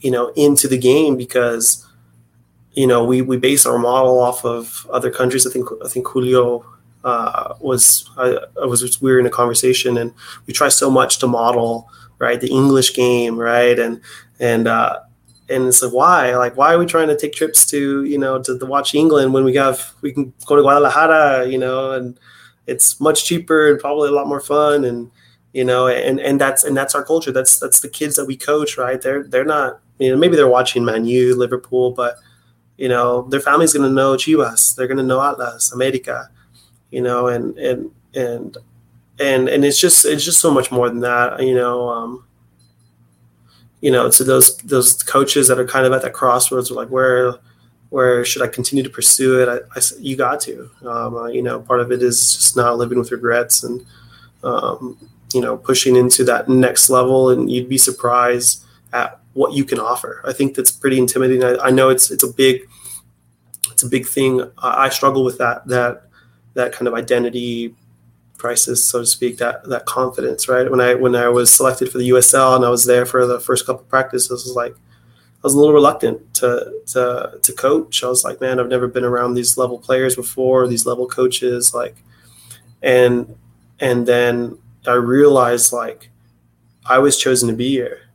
you 0.00 0.10
know, 0.10 0.28
into 0.36 0.68
the 0.68 0.78
game 0.78 1.16
because 1.16 1.86
you 2.72 2.86
know 2.86 3.04
we 3.04 3.22
we 3.22 3.36
base 3.36 3.66
our 3.66 3.78
model 3.78 4.18
off 4.18 4.44
of 4.44 4.86
other 4.90 5.10
countries. 5.10 5.46
I 5.46 5.50
think 5.50 5.68
I 5.84 5.88
think 5.88 6.06
Julio 6.08 6.64
uh, 7.04 7.54
was 7.60 8.08
I, 8.16 8.38
I, 8.60 8.66
was 8.66 9.00
we 9.00 9.10
were 9.10 9.18
in 9.18 9.26
a 9.26 9.30
conversation 9.30 9.96
and 9.96 10.12
we 10.46 10.52
try 10.52 10.68
so 10.68 10.90
much 10.90 11.18
to 11.20 11.26
model 11.26 11.88
right 12.18 12.40
the 12.40 12.50
English 12.50 12.94
game 12.94 13.38
right? 13.38 13.78
And 13.78 14.00
and 14.38 14.68
uh, 14.68 15.00
and 15.48 15.66
it's 15.66 15.82
like 15.82 15.92
why? 15.92 16.36
Like 16.36 16.56
why 16.56 16.74
are 16.74 16.78
we 16.78 16.86
trying 16.86 17.08
to 17.08 17.16
take 17.16 17.32
trips 17.32 17.64
to 17.70 18.04
you 18.04 18.18
know 18.18 18.42
to, 18.42 18.58
to 18.58 18.66
watch 18.66 18.94
England 18.94 19.32
when 19.32 19.44
we 19.44 19.54
have 19.56 19.94
we 20.02 20.12
can 20.12 20.32
go 20.46 20.56
to 20.56 20.62
Guadalajara 20.62 21.46
you 21.46 21.58
know 21.58 21.92
and 21.92 22.18
it's 22.66 23.00
much 23.00 23.24
cheaper 23.24 23.70
and 23.70 23.80
probably 23.80 24.08
a 24.08 24.12
lot 24.12 24.28
more 24.28 24.40
fun 24.40 24.84
and 24.84 25.10
you 25.52 25.64
know 25.64 25.88
and 25.88 26.20
and 26.20 26.40
that's 26.40 26.64
and 26.64 26.76
that's 26.76 26.94
our 26.94 27.04
culture. 27.04 27.32
That's 27.32 27.58
that's 27.58 27.80
the 27.80 27.88
kids 27.88 28.16
that 28.16 28.26
we 28.26 28.36
coach 28.36 28.76
right? 28.76 29.00
They're 29.00 29.24
they're 29.24 29.44
not 29.44 29.80
you 29.98 30.10
know 30.10 30.16
maybe 30.18 30.36
they're 30.36 30.48
watching 30.48 30.84
Man 30.84 31.06
U 31.06 31.34
Liverpool 31.34 31.92
but 31.92 32.16
you 32.76 32.88
know 32.88 33.22
their 33.22 33.40
family's 33.40 33.72
to 33.72 33.88
know 33.88 34.16
Chivas. 34.16 34.76
They're 34.76 34.86
to 34.86 35.02
know 35.02 35.22
Atlas 35.22 35.72
America 35.72 36.28
you 36.90 37.00
know, 37.00 37.28
and 37.28 37.56
and 37.58 37.90
and 38.14 38.56
and 39.18 39.48
and 39.48 39.64
it's 39.64 39.80
just 39.80 40.04
it's 40.04 40.24
just 40.24 40.40
so 40.40 40.50
much 40.50 40.70
more 40.70 40.88
than 40.88 41.00
that, 41.00 41.42
you 41.42 41.54
know. 41.54 41.88
Um, 41.88 42.24
you 43.80 43.90
know, 43.90 44.10
to 44.10 44.24
those 44.24 44.56
those 44.58 45.02
coaches 45.02 45.48
that 45.48 45.58
are 45.58 45.66
kind 45.66 45.86
of 45.86 45.92
at 45.92 46.02
that 46.02 46.12
crossroads, 46.12 46.70
are 46.70 46.74
like 46.74 46.88
where 46.88 47.34
where 47.90 48.24
should 48.24 48.42
I 48.42 48.46
continue 48.46 48.84
to 48.84 48.90
pursue 48.90 49.40
it? 49.40 49.48
I, 49.48 49.78
I 49.78 49.82
you 49.98 50.16
got 50.16 50.40
to. 50.42 50.70
Um, 50.82 51.16
uh, 51.16 51.26
you 51.26 51.42
know, 51.42 51.60
part 51.60 51.80
of 51.80 51.90
it 51.90 52.02
is 52.02 52.34
just 52.34 52.56
not 52.56 52.76
living 52.78 52.98
with 52.98 53.10
regrets 53.10 53.64
and 53.64 53.84
um, 54.44 54.98
you 55.32 55.40
know 55.40 55.56
pushing 55.56 55.96
into 55.96 56.24
that 56.24 56.48
next 56.48 56.90
level, 56.90 57.30
and 57.30 57.50
you'd 57.50 57.68
be 57.68 57.78
surprised 57.78 58.64
at 58.92 59.20
what 59.32 59.54
you 59.54 59.64
can 59.64 59.78
offer. 59.78 60.22
I 60.26 60.32
think 60.32 60.54
that's 60.54 60.70
pretty 60.70 60.98
intimidating. 60.98 61.44
I, 61.44 61.56
I 61.66 61.70
know 61.70 61.88
it's 61.88 62.10
it's 62.10 62.24
a 62.24 62.32
big 62.32 62.62
it's 63.70 63.82
a 63.82 63.88
big 63.88 64.06
thing. 64.06 64.42
I, 64.58 64.84
I 64.84 64.88
struggle 64.90 65.24
with 65.24 65.38
that 65.38 65.66
that 65.68 66.09
that 66.54 66.72
kind 66.72 66.88
of 66.88 66.94
identity 66.94 67.74
crisis, 68.38 68.88
so 68.88 69.00
to 69.00 69.06
speak, 69.06 69.38
that 69.38 69.68
that 69.68 69.86
confidence, 69.86 70.48
right? 70.48 70.70
When 70.70 70.80
I 70.80 70.94
when 70.94 71.14
I 71.14 71.28
was 71.28 71.52
selected 71.52 71.90
for 71.90 71.98
the 71.98 72.08
USL 72.10 72.56
and 72.56 72.64
I 72.64 72.70
was 72.70 72.84
there 72.84 73.06
for 73.06 73.26
the 73.26 73.40
first 73.40 73.66
couple 73.66 73.84
practices, 73.84 74.30
I 74.30 74.34
was 74.34 74.56
like 74.56 74.74
I 74.74 75.46
was 75.46 75.54
a 75.54 75.58
little 75.58 75.74
reluctant 75.74 76.34
to 76.34 76.80
to 76.88 77.38
to 77.40 77.52
coach. 77.52 78.02
I 78.02 78.08
was 78.08 78.24
like, 78.24 78.40
man, 78.40 78.58
I've 78.60 78.68
never 78.68 78.88
been 78.88 79.04
around 79.04 79.34
these 79.34 79.56
level 79.56 79.78
players 79.78 80.16
before, 80.16 80.66
these 80.66 80.86
level 80.86 81.06
coaches, 81.06 81.72
like, 81.74 81.96
and 82.82 83.36
and 83.78 84.06
then 84.06 84.58
I 84.86 84.94
realized 84.94 85.72
like 85.72 86.10
I 86.84 86.98
was 86.98 87.16
chosen 87.16 87.48
to 87.48 87.54
be 87.54 87.68
here. 87.68 88.09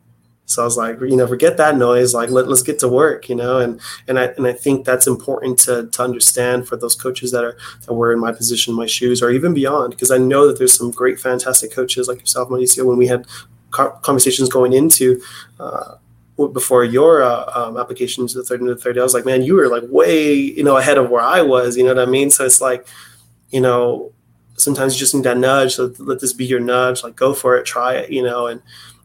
So 0.47 0.61
I 0.61 0.65
was 0.65 0.77
like, 0.77 0.99
you 1.01 1.15
know, 1.15 1.27
forget 1.27 1.57
that 1.57 1.75
noise. 1.75 2.13
Like, 2.13 2.29
let, 2.29 2.47
let's 2.47 2.61
get 2.61 2.77
to 2.79 2.87
work, 2.87 3.29
you 3.29 3.35
know. 3.35 3.59
And 3.59 3.81
and 4.07 4.19
I 4.19 4.25
and 4.37 4.45
I 4.45 4.53
think 4.53 4.85
that's 4.85 5.07
important 5.07 5.57
to 5.59 5.87
to 5.87 6.03
understand 6.03 6.67
for 6.67 6.75
those 6.75 6.95
coaches 6.95 7.31
that 7.31 7.43
are 7.43 7.57
that 7.85 7.93
were 7.93 8.13
in 8.13 8.19
my 8.19 8.31
position, 8.31 8.73
my 8.73 8.85
shoes, 8.85 9.21
or 9.21 9.31
even 9.31 9.53
beyond, 9.53 9.91
because 9.91 10.11
I 10.11 10.17
know 10.17 10.47
that 10.47 10.57
there's 10.57 10.73
some 10.73 10.91
great, 10.91 11.19
fantastic 11.19 11.71
coaches 11.71 12.07
like 12.07 12.19
yourself, 12.19 12.49
Mauricio. 12.49 12.85
When 12.85 12.97
we 12.97 13.07
had 13.07 13.25
conversations 13.71 14.47
going 14.47 14.71
into 14.71 15.21
uh, 15.59 15.95
before 16.53 16.83
your 16.83 17.23
uh, 17.23 17.51
um, 17.53 17.77
application 17.77 18.27
to 18.27 18.37
the 18.37 18.43
30 18.43 18.61
under 18.61 18.75
30 18.75 18.99
i 18.99 19.03
was 19.03 19.13
like 19.13 19.25
man 19.25 19.41
you 19.41 19.53
were 19.53 19.67
like 19.67 19.83
way 19.89 20.33
you 20.33 20.63
know 20.63 20.77
ahead 20.77 20.97
of 20.97 21.09
where 21.09 21.21
i 21.21 21.41
was 21.41 21.75
you 21.75 21.83
know 21.83 21.93
what 21.93 22.07
i 22.07 22.09
mean 22.09 22.29
so 22.29 22.45
it's 22.45 22.61
like 22.61 22.87
you 23.51 23.61
know 23.61 24.11
sometimes 24.57 24.93
you 24.93 24.99
just 24.99 25.13
need 25.13 25.23
that 25.23 25.37
nudge 25.37 25.75
so 25.75 25.93
let 25.99 26.19
this 26.19 26.33
be 26.33 26.45
your 26.45 26.59
nudge 26.59 27.03
like 27.03 27.15
go 27.15 27.33
for 27.33 27.57
it 27.57 27.65
try 27.65 27.93
it 27.95 28.09
you 28.09 28.23
know 28.23 28.47
and 28.47 28.61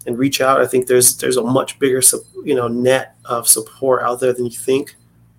and 0.06 0.18
reach 0.18 0.40
out 0.40 0.60
i 0.60 0.66
think 0.66 0.86
there's 0.86 1.16
there's 1.18 1.36
a 1.36 1.42
much 1.42 1.78
bigger 1.78 2.00
you 2.44 2.54
know 2.54 2.68
net 2.68 3.16
of 3.26 3.46
support 3.46 4.02
out 4.02 4.20
there 4.20 4.32
than 4.32 4.46
you 4.46 4.56
think 4.56 4.96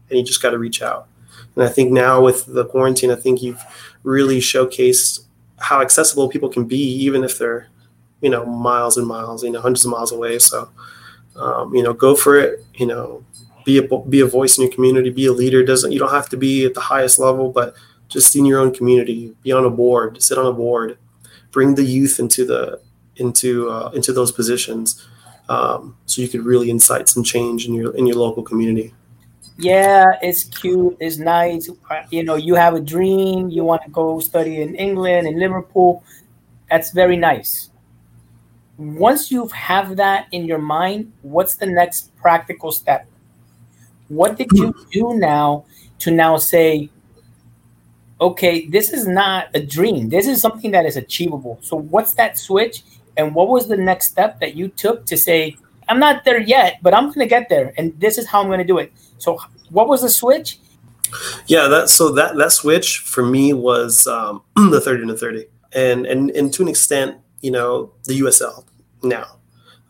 and 0.10 0.20
you 0.20 0.24
just 0.26 0.42
got 0.42 0.52
to 0.52 0.60
reach 0.60 0.82
out 0.82 1.08
and 1.56 1.64
i 1.64 1.68
think 1.68 1.92
now 1.92 2.22
with 2.22 2.46
the 2.46 2.66
quarantine 2.66 3.12
i 3.12 3.16
think 3.16 3.42
you've 3.42 3.64
really 4.04 4.40
showcased 4.40 5.26
how 5.58 5.82
accessible 5.82 6.30
people 6.30 6.50
can 6.50 6.66
be 6.66 6.78
even 6.78 7.24
if 7.24 7.38
they're 7.38 7.68
you 8.22 8.30
know 8.30 8.46
miles 8.46 8.98
and 8.98 9.08
miles 9.08 9.44
you 9.44 9.50
know 9.50 9.62
hundreds 9.62 9.86
of 9.86 9.92
miles 9.92 10.12
away 10.12 10.38
so 10.38 10.70
um, 11.36 11.74
you 11.74 11.84
know, 11.84 11.94
go 11.94 12.16
for 12.16 12.40
it. 12.40 12.66
You 12.76 12.88
know, 12.88 13.24
be 13.66 13.78
a 13.78 13.98
be 14.00 14.22
a 14.22 14.26
voice 14.26 14.58
in 14.58 14.64
your 14.64 14.74
community. 14.74 15.10
Be 15.10 15.28
a 15.28 15.32
leader. 15.32 15.64
Doesn't 15.64 15.92
you 15.92 16.00
don't 16.00 16.12
have 16.12 16.30
to 16.30 16.38
be 16.38 16.66
at 16.66 16.74
the 16.74 16.82
highest 16.82 17.20
level, 17.20 17.52
but 17.52 17.76
just 18.08 18.36
in 18.36 18.46
your 18.46 18.60
own 18.60 18.74
community. 18.74 19.34
Be 19.44 19.52
on 19.52 19.66
a 19.66 19.70
board. 19.70 20.22
Sit 20.22 20.38
on 20.38 20.46
a 20.46 20.54
board. 20.54 20.98
Bring 21.52 21.76
the 21.76 21.84
youth 21.84 22.20
into 22.20 22.46
the 22.46 22.82
into 23.18 23.70
uh, 23.70 23.92
into 23.94 24.14
those 24.14 24.32
positions, 24.32 25.06
um, 25.50 25.96
so 26.06 26.22
you 26.22 26.28
could 26.28 26.46
really 26.46 26.70
incite 26.70 27.10
some 27.10 27.24
change 27.24 27.68
in 27.68 27.74
your 27.74 27.96
in 27.96 28.08
your 28.08 28.18
local 28.18 28.44
community. 28.44 28.94
Yeah, 29.58 30.18
it's 30.22 30.44
cute. 30.46 30.98
It's 31.00 31.18
nice. 31.18 31.70
You 32.10 32.24
know, 32.24 32.36
you 32.36 32.56
have 32.56 32.74
a 32.74 32.80
dream. 32.80 33.50
You 33.50 33.64
want 33.64 33.84
to 33.84 33.90
go 33.90 34.20
study 34.20 34.62
in 34.62 34.76
England 34.76 35.28
in 35.28 35.40
Liverpool. 35.40 36.04
That's 36.70 36.92
very 36.92 37.18
nice 37.18 37.72
once 38.82 39.32
you 39.32 39.48
have 39.50 39.98
that 39.98 40.28
in 40.32 40.46
your 40.46 40.58
mind, 40.58 41.12
what's 41.22 41.56
the 41.56 41.68
next 41.68 42.16
practical 42.18 42.72
step? 42.72 43.06
What 44.08 44.38
did 44.38 44.48
you 44.54 44.72
hmm. 44.72 44.90
do 44.92 45.14
now 45.18 45.66
to 46.00 46.12
now 46.12 46.38
say, 46.38 46.90
okay, 48.20 48.68
this 48.68 48.92
is 48.92 49.08
not 49.08 49.50
a 49.54 49.64
dream. 49.64 50.10
This 50.10 50.28
is 50.28 50.42
something 50.42 50.72
that 50.72 50.86
is 50.86 50.98
achievable. 50.98 51.60
So, 51.62 51.78
what's 51.78 52.14
that 52.14 52.38
switch? 52.38 52.84
And 53.18 53.36
what 53.36 53.50
was 53.50 53.68
the 53.68 53.78
next 53.78 54.12
step 54.12 54.40
that 54.40 54.56
you 54.56 54.70
took 54.70 55.06
to 55.08 55.18
say, 55.18 55.58
I'm 55.90 56.00
not 56.00 56.24
there 56.24 56.40
yet, 56.40 56.80
but 56.82 56.94
I'm 56.94 57.06
going 57.06 57.20
to 57.20 57.26
get 57.26 57.50
there. 57.50 57.74
And 57.78 58.00
this 58.00 58.18
is 58.18 58.28
how 58.28 58.42
I'm 58.42 58.48
going 58.48 58.60
to 58.60 58.66
do 58.66 58.78
it. 58.78 58.94
So, 59.18 59.40
what 59.70 59.88
was 59.88 60.02
the 60.02 60.10
switch? 60.10 60.60
Yeah, 61.48 61.68
that 61.68 61.90
so 61.90 62.12
that 62.12 62.38
that 62.38 62.54
switch 62.54 63.00
for 63.00 63.26
me 63.26 63.54
was 63.54 64.08
um, 64.08 64.42
the 64.56 64.80
30 64.80 65.02
under 65.04 65.18
30. 65.18 65.46
And, 65.74 66.06
and 66.06 66.32
and 66.32 66.54
to 66.54 66.62
an 66.64 66.70
extent, 66.70 67.18
you 67.42 67.52
know, 67.52 67.92
the 68.06 68.20
USL 68.22 68.66
now. 69.04 69.38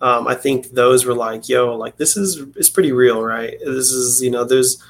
Um, 0.01 0.27
I 0.27 0.33
think 0.33 0.71
those 0.71 1.05
were 1.05 1.13
like, 1.13 1.47
yo, 1.47 1.75
like 1.75 1.97
this 1.97 2.17
is 2.17 2.43
it's 2.55 2.69
pretty 2.69 2.91
real, 2.91 3.21
right? 3.21 3.55
This 3.63 3.91
is 3.91 4.21
you 4.21 4.31
know, 4.31 4.43
there's 4.43 4.81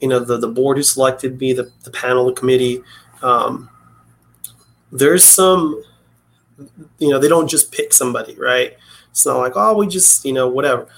you 0.00 0.08
know 0.08 0.18
the 0.20 0.36
the 0.36 0.48
board 0.48 0.76
who 0.76 0.82
selected 0.82 1.40
me, 1.40 1.54
the 1.54 1.70
the 1.84 1.90
panel, 1.90 2.26
the 2.26 2.32
committee. 2.32 2.82
Um, 3.22 3.70
there's 4.92 5.24
some, 5.24 5.82
you 6.98 7.08
know, 7.08 7.18
they 7.18 7.28
don't 7.28 7.48
just 7.48 7.72
pick 7.72 7.92
somebody, 7.92 8.34
right? 8.36 8.76
It's 9.10 9.26
not 9.26 9.38
like 9.38 9.52
oh, 9.56 9.76
we 9.76 9.86
just 9.86 10.24
you 10.24 10.32
know 10.32 10.48
whatever, 10.48 10.88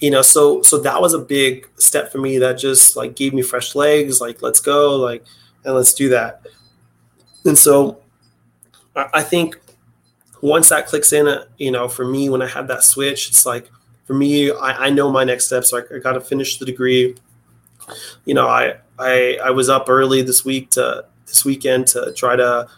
you 0.00 0.10
know. 0.10 0.22
So 0.22 0.62
so 0.62 0.78
that 0.80 1.00
was 1.00 1.14
a 1.14 1.18
big 1.18 1.68
step 1.76 2.12
for 2.12 2.18
me 2.18 2.38
that 2.38 2.54
just 2.58 2.96
like 2.96 3.16
gave 3.16 3.32
me 3.34 3.42
fresh 3.42 3.74
legs. 3.74 4.20
Like 4.20 4.42
let's 4.42 4.60
go, 4.60 4.96
like 4.96 5.24
and 5.64 5.74
let's 5.74 5.94
do 5.94 6.08
that. 6.10 6.46
And 7.44 7.56
so 7.56 8.00
I 8.96 9.22
think 9.22 9.58
once 10.40 10.68
that 10.70 10.86
clicks 10.86 11.12
in, 11.12 11.28
uh, 11.28 11.44
you 11.58 11.70
know, 11.70 11.88
for 11.88 12.04
me, 12.04 12.28
when 12.28 12.42
I 12.42 12.46
have 12.46 12.68
that 12.68 12.82
switch, 12.82 13.28
it's 13.28 13.44
like, 13.44 13.70
for 14.06 14.14
me, 14.14 14.50
I, 14.50 14.86
I 14.86 14.90
know 14.90 15.10
my 15.10 15.24
next 15.24 15.46
steps. 15.46 15.70
So 15.70 15.78
I, 15.78 15.96
I 15.96 15.98
got 15.98 16.12
to 16.12 16.20
finish 16.20 16.58
the 16.58 16.64
degree. 16.64 17.16
You 18.24 18.34
know, 18.34 18.48
I, 18.48 18.76
I, 18.98 19.38
I 19.44 19.50
was 19.50 19.68
up 19.68 19.88
early 19.88 20.22
this 20.22 20.44
week 20.44 20.70
to 20.70 21.04
this 21.26 21.44
weekend 21.44 21.88
to 21.88 22.12
try 22.12 22.36
to, 22.36 22.68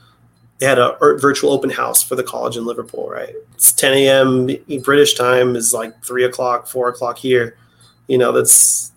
they 0.58 0.66
had 0.66 0.78
a 0.78 0.96
virtual 1.20 1.52
open 1.52 1.70
house 1.70 2.02
for 2.02 2.16
the 2.16 2.22
college 2.22 2.56
in 2.56 2.64
Liverpool, 2.64 3.08
right? 3.08 3.34
It's 3.54 3.70
10 3.72 3.92
a.m. 3.94 4.82
British 4.82 5.14
time 5.14 5.54
is 5.54 5.72
like 5.72 6.02
three 6.04 6.24
o'clock, 6.24 6.66
four 6.66 6.88
o'clock 6.88 7.18
here. 7.18 7.56
You 8.08 8.18
know, 8.18 8.32
that's 8.32 8.92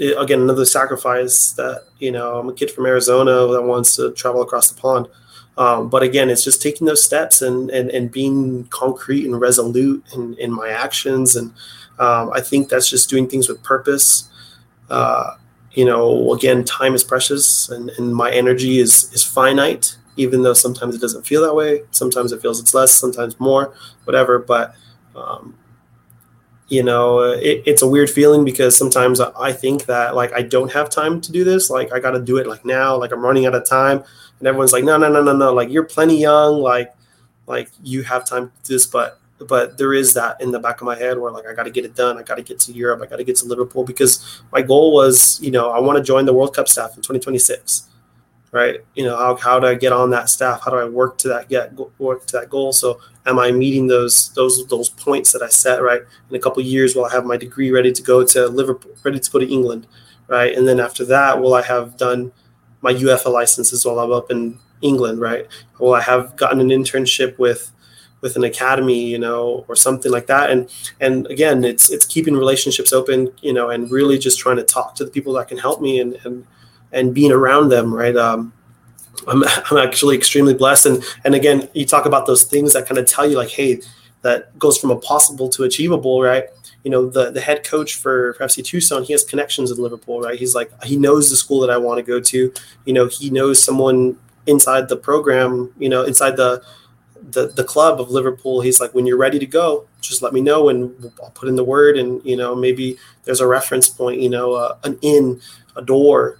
again 0.00 0.40
another 0.40 0.64
sacrifice 0.64 1.52
that 1.52 1.84
you 1.98 2.10
know 2.10 2.38
I'm 2.38 2.48
a 2.48 2.54
kid 2.54 2.70
from 2.70 2.86
Arizona 2.86 3.46
that 3.52 3.62
wants 3.62 3.96
to 3.96 4.12
travel 4.12 4.42
across 4.42 4.70
the 4.70 4.80
pond. 4.80 5.08
Um, 5.56 5.88
but 5.88 6.02
again, 6.02 6.30
it's 6.30 6.42
just 6.42 6.60
taking 6.60 6.86
those 6.86 7.04
steps 7.04 7.42
and, 7.42 7.70
and, 7.70 7.90
and 7.90 8.10
being 8.10 8.64
concrete 8.64 9.24
and 9.24 9.40
resolute 9.40 10.04
in, 10.14 10.34
in 10.34 10.50
my 10.50 10.68
actions. 10.68 11.36
And 11.36 11.52
um, 11.98 12.32
I 12.32 12.40
think 12.40 12.68
that's 12.68 12.90
just 12.90 13.08
doing 13.08 13.28
things 13.28 13.48
with 13.48 13.62
purpose. 13.62 14.28
Uh, 14.90 15.36
you 15.72 15.84
know, 15.84 16.32
again, 16.32 16.64
time 16.64 16.94
is 16.94 17.04
precious 17.04 17.68
and, 17.68 17.90
and 17.90 18.14
my 18.14 18.30
energy 18.30 18.78
is, 18.78 19.12
is 19.12 19.22
finite, 19.22 19.96
even 20.16 20.42
though 20.42 20.52
sometimes 20.52 20.94
it 20.94 21.00
doesn't 21.00 21.26
feel 21.26 21.42
that 21.42 21.54
way. 21.54 21.82
Sometimes 21.90 22.32
it 22.32 22.40
feels 22.40 22.60
it's 22.60 22.74
less, 22.74 22.92
sometimes 22.92 23.38
more, 23.40 23.74
whatever. 24.04 24.38
But, 24.38 24.74
um, 25.14 25.56
you 26.68 26.82
know, 26.82 27.20
it, 27.20 27.62
it's 27.66 27.82
a 27.82 27.88
weird 27.88 28.10
feeling 28.10 28.44
because 28.44 28.76
sometimes 28.76 29.20
I 29.20 29.52
think 29.52 29.86
that 29.86 30.14
like 30.14 30.32
I 30.32 30.42
don't 30.42 30.72
have 30.72 30.90
time 30.90 31.20
to 31.20 31.32
do 31.32 31.44
this. 31.44 31.70
Like 31.70 31.92
I 31.92 32.00
got 32.00 32.12
to 32.12 32.20
do 32.20 32.38
it 32.38 32.46
like 32.46 32.64
now, 32.64 32.96
like 32.96 33.12
I'm 33.12 33.20
running 33.20 33.46
out 33.46 33.54
of 33.54 33.68
time 33.68 34.02
and 34.38 34.48
everyone's 34.48 34.72
like, 34.72 34.84
no, 34.84 34.96
no, 34.96 35.10
no, 35.10 35.22
no, 35.22 35.34
no. 35.34 35.52
Like 35.52 35.70
you're 35.70 35.84
plenty 35.84 36.20
young. 36.20 36.60
Like, 36.60 36.94
like 37.46 37.70
you 37.82 38.02
have 38.02 38.24
time 38.24 38.48
to 38.48 38.68
do 38.68 38.74
this, 38.74 38.86
but 38.86 39.20
but 39.48 39.78
there 39.78 39.92
is 39.92 40.14
that 40.14 40.40
in 40.40 40.52
the 40.52 40.58
back 40.58 40.80
of 40.80 40.86
my 40.86 40.96
head 40.96 41.18
where 41.18 41.30
like 41.30 41.46
I 41.46 41.54
got 41.54 41.64
to 41.64 41.70
get 41.70 41.84
it 41.84 41.94
done. 41.94 42.18
I 42.18 42.22
got 42.22 42.36
to 42.36 42.42
get 42.42 42.58
to 42.60 42.72
Europe. 42.72 43.00
I 43.02 43.06
got 43.06 43.16
to 43.16 43.24
get 43.24 43.36
to 43.36 43.46
Liverpool 43.46 43.84
because 43.84 44.42
my 44.52 44.62
goal 44.62 44.92
was, 44.92 45.40
you 45.42 45.50
know, 45.50 45.70
I 45.70 45.80
want 45.80 45.98
to 45.98 46.04
join 46.04 46.24
the 46.24 46.32
World 46.32 46.54
Cup 46.54 46.68
staff 46.68 46.90
in 46.90 47.02
2026, 47.02 47.88
right? 48.54 48.76
You 48.94 49.04
know, 49.04 49.16
how, 49.16 49.34
how 49.34 49.58
do 49.58 49.66
I 49.66 49.74
get 49.74 49.92
on 49.92 50.10
that 50.10 50.30
staff? 50.30 50.62
How 50.64 50.70
do 50.70 50.76
I 50.76 50.84
work 50.84 51.18
to 51.18 51.28
that 51.28 51.48
get 51.48 51.72
work 51.98 52.24
to 52.26 52.38
that 52.38 52.48
goal? 52.48 52.72
So 52.72 53.00
am 53.26 53.40
I 53.40 53.50
meeting 53.50 53.88
those 53.88 54.32
those 54.34 54.64
those 54.68 54.88
points 54.90 55.32
that 55.32 55.42
I 55.42 55.48
set 55.48 55.82
right? 55.82 56.02
In 56.30 56.36
a 56.36 56.38
couple 56.38 56.62
years, 56.62 56.94
will 56.94 57.04
I 57.04 57.12
have 57.12 57.26
my 57.26 57.36
degree 57.36 57.72
ready 57.72 57.90
to 57.92 58.02
go 58.02 58.24
to 58.24 58.46
Liverpool, 58.46 58.92
ready 59.02 59.18
to 59.18 59.30
go 59.30 59.40
to 59.40 59.52
England, 59.52 59.88
right? 60.28 60.56
And 60.56 60.68
then 60.68 60.78
after 60.78 61.04
that, 61.06 61.40
will 61.42 61.52
I 61.52 61.62
have 61.62 61.96
done 61.96 62.30
my 62.80 62.94
UEFA 62.94 63.32
licenses 63.32 63.84
while 63.84 63.98
I'm 63.98 64.12
up 64.12 64.30
in 64.30 64.60
England, 64.82 65.20
right? 65.20 65.48
Well, 65.80 65.94
I 65.94 66.02
have 66.02 66.36
gotten 66.36 66.60
an 66.60 66.68
internship 66.68 67.36
with 67.38 67.72
with 68.20 68.36
an 68.36 68.44
academy, 68.44 69.04
you 69.04 69.18
know, 69.18 69.64
or 69.66 69.74
something 69.74 70.12
like 70.12 70.28
that. 70.28 70.50
And 70.50 70.70
and 71.00 71.26
again, 71.26 71.64
it's 71.64 71.90
it's 71.90 72.06
keeping 72.06 72.36
relationships 72.36 72.92
open, 72.92 73.32
you 73.42 73.52
know, 73.52 73.70
and 73.70 73.90
really 73.90 74.16
just 74.16 74.38
trying 74.38 74.58
to 74.58 74.62
talk 74.62 74.94
to 74.94 75.04
the 75.04 75.10
people 75.10 75.32
that 75.32 75.48
can 75.48 75.58
help 75.58 75.80
me 75.80 75.98
and 75.98 76.14
and 76.22 76.46
and 76.94 77.14
being 77.14 77.32
around 77.32 77.68
them, 77.68 77.92
right? 77.92 78.16
Um, 78.16 78.52
I'm 79.28 79.44
I'm 79.70 79.76
actually 79.76 80.16
extremely 80.16 80.54
blessed. 80.54 80.86
And 80.86 81.04
and 81.24 81.34
again, 81.34 81.68
you 81.74 81.84
talk 81.84 82.06
about 82.06 82.26
those 82.26 82.44
things 82.44 82.72
that 82.72 82.86
kind 82.86 82.98
of 82.98 83.06
tell 83.06 83.28
you 83.28 83.36
like, 83.36 83.50
hey, 83.50 83.82
that 84.22 84.58
goes 84.58 84.78
from 84.78 84.90
a 84.90 84.96
possible 84.96 85.48
to 85.50 85.64
achievable, 85.64 86.22
right? 86.22 86.44
you 86.84 86.90
know 86.90 87.08
the 87.08 87.30
the 87.30 87.40
head 87.40 87.64
coach 87.64 87.96
for, 87.96 88.34
for 88.34 88.44
FC 88.44 88.62
Tucson, 88.62 89.02
he 89.02 89.12
has 89.12 89.24
connections 89.24 89.70
in 89.70 89.78
Liverpool, 89.78 90.20
right? 90.20 90.38
He's 90.38 90.54
like 90.54 90.70
he 90.84 90.96
knows 90.96 91.30
the 91.30 91.36
school 91.36 91.60
that 91.60 91.70
I 91.70 91.78
want 91.78 91.98
to 91.98 92.02
go 92.02 92.20
to. 92.20 92.52
You 92.84 92.92
know, 92.92 93.08
he 93.08 93.30
knows 93.30 93.60
someone 93.60 94.18
inside 94.46 94.88
the 94.88 94.96
program, 94.96 95.72
you 95.78 95.88
know, 95.88 96.04
inside 96.04 96.36
the 96.36 96.62
the 97.30 97.48
the 97.48 97.64
club 97.64 98.00
of 98.00 98.10
Liverpool. 98.10 98.60
He's 98.60 98.80
like, 98.80 98.94
when 98.94 99.06
you're 99.06 99.16
ready 99.16 99.38
to 99.38 99.46
go, 99.46 99.88
just 100.02 100.20
let 100.20 100.34
me 100.34 100.42
know 100.42 100.68
and 100.68 101.10
I'll 101.22 101.30
put 101.30 101.48
in 101.48 101.56
the 101.56 101.64
word. 101.64 101.96
And 101.96 102.22
you 102.22 102.36
know, 102.36 102.54
maybe 102.54 102.98
there's 103.24 103.40
a 103.40 103.46
reference 103.46 103.88
point, 103.88 104.20
you 104.20 104.28
know, 104.28 104.52
uh, 104.52 104.76
an 104.84 104.98
in 105.00 105.40
a 105.76 105.82
door, 105.82 106.38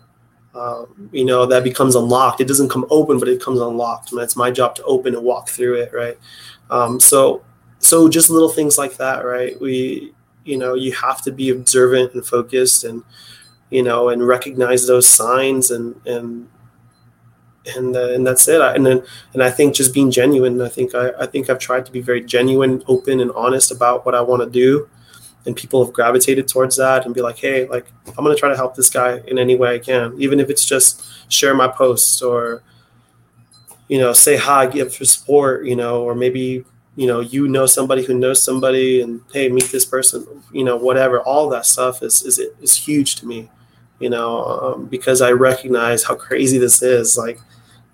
um, 0.55 1.11
you 1.13 1.25
know, 1.25 1.47
that 1.47 1.65
becomes 1.65 1.97
unlocked. 1.97 2.41
It 2.41 2.49
doesn't 2.49 2.69
come 2.69 2.87
open, 2.91 3.19
but 3.19 3.29
it 3.29 3.43
comes 3.43 3.61
unlocked. 3.61 4.13
And 4.13 4.21
it's 4.21 4.37
my 4.37 4.51
job 4.51 4.75
to 4.77 4.85
open 4.85 5.15
and 5.15 5.25
walk 5.25 5.49
through 5.49 5.75
it, 5.75 5.93
right? 5.93 6.19
Um, 6.71 7.01
so, 7.01 7.43
so 7.81 8.09
just 8.09 8.31
little 8.31 8.49
things 8.49 8.79
like 8.79 8.97
that, 8.97 9.25
right? 9.25 9.61
We, 9.61 10.15
you 10.45 10.57
know, 10.57 10.75
you 10.75 10.93
have 10.93 11.23
to 11.23 11.33
be 11.33 11.51
observant 11.51 12.15
and 12.15 12.25
focused, 12.25 12.85
and 12.85 13.03
you 13.71 13.83
know, 13.83 14.11
and 14.11 14.27
recognize 14.27 14.87
those 14.87 15.09
signs, 15.09 15.71
and 15.71 16.01
and 16.07 16.49
and 17.77 17.97
uh, 17.97 18.13
and 18.13 18.27
that's 18.27 18.47
it. 18.49 18.61
I, 18.61 18.75
and 18.75 18.87
then 18.87 19.03
and 19.33 19.43
I 19.43 19.51
think 19.51 19.75
just 19.75 19.95
being 19.95 20.11
genuine. 20.11 20.61
I 20.61 20.69
think 20.69 20.95
I, 20.95 21.11
I 21.19 21.27
think 21.27 21.51
I've 21.51 21.59
tried 21.59 21.87
to 21.87 21.93
be 21.93 22.01
very 22.01 22.23
genuine, 22.23 22.83
open, 22.87 23.21
and 23.21 23.33
honest 23.33 23.71
about 23.71 24.07
what 24.07 24.15
I 24.15 24.21
want 24.21 24.43
to 24.43 24.51
do, 24.51 24.89
and 25.47 25.55
people 25.55 25.85
have 25.85 25.93
gravitated 25.93 26.49
towards 26.49 26.77
that 26.77 27.05
and 27.05 27.15
be 27.15 27.21
like, 27.21 27.39
hey, 27.39 27.67
like 27.67 27.87
I'm 28.09 28.25
gonna 28.25 28.35
try 28.35 28.49
to 28.49 28.57
help 28.57 28.75
this 28.75 28.91
guy 28.91 29.21
in 29.27 29.39
any 29.39 29.57
way 29.57 29.75
I 29.75 29.79
can, 29.79 30.15
even 30.19 30.41
if 30.41 30.51
it's 30.51 30.65
just 30.65 31.05
share 31.31 31.55
my 31.55 31.69
posts 31.69 32.23
or 32.23 32.63
you 33.89 33.99
know 33.99 34.13
say 34.13 34.37
hi, 34.37 34.67
give 34.67 34.95
for 34.95 35.05
support, 35.05 35.67
you 35.67 35.77
know, 35.77 36.03
or 36.03 36.15
maybe 36.15 36.65
you 36.97 37.07
know 37.07 37.21
you 37.21 37.49
know 37.49 37.67
somebody 37.67 38.05
who 38.05 38.15
knows 38.15 38.43
somebody 38.43 39.03
and 39.03 39.21
hey 39.33 39.49
meet 39.49 39.71
this 39.73 39.85
person 39.85 40.27
you 40.53 40.65
know 40.65 40.77
whatever. 40.77 41.21
All 41.21 41.49
that 41.51 41.67
stuff 41.67 42.03
is 42.03 42.23
is 42.23 42.39
is 42.39 42.77
huge 42.77 43.17
to 43.17 43.27
me 43.27 43.51
you 44.01 44.11
know 44.11 44.45
um, 44.45 44.87
because 44.87 45.23
i 45.23 45.31
recognize 45.31 46.03
how 46.03 46.15
crazy 46.15 46.59
this 46.59 46.83
is 46.83 47.17
like 47.17 47.39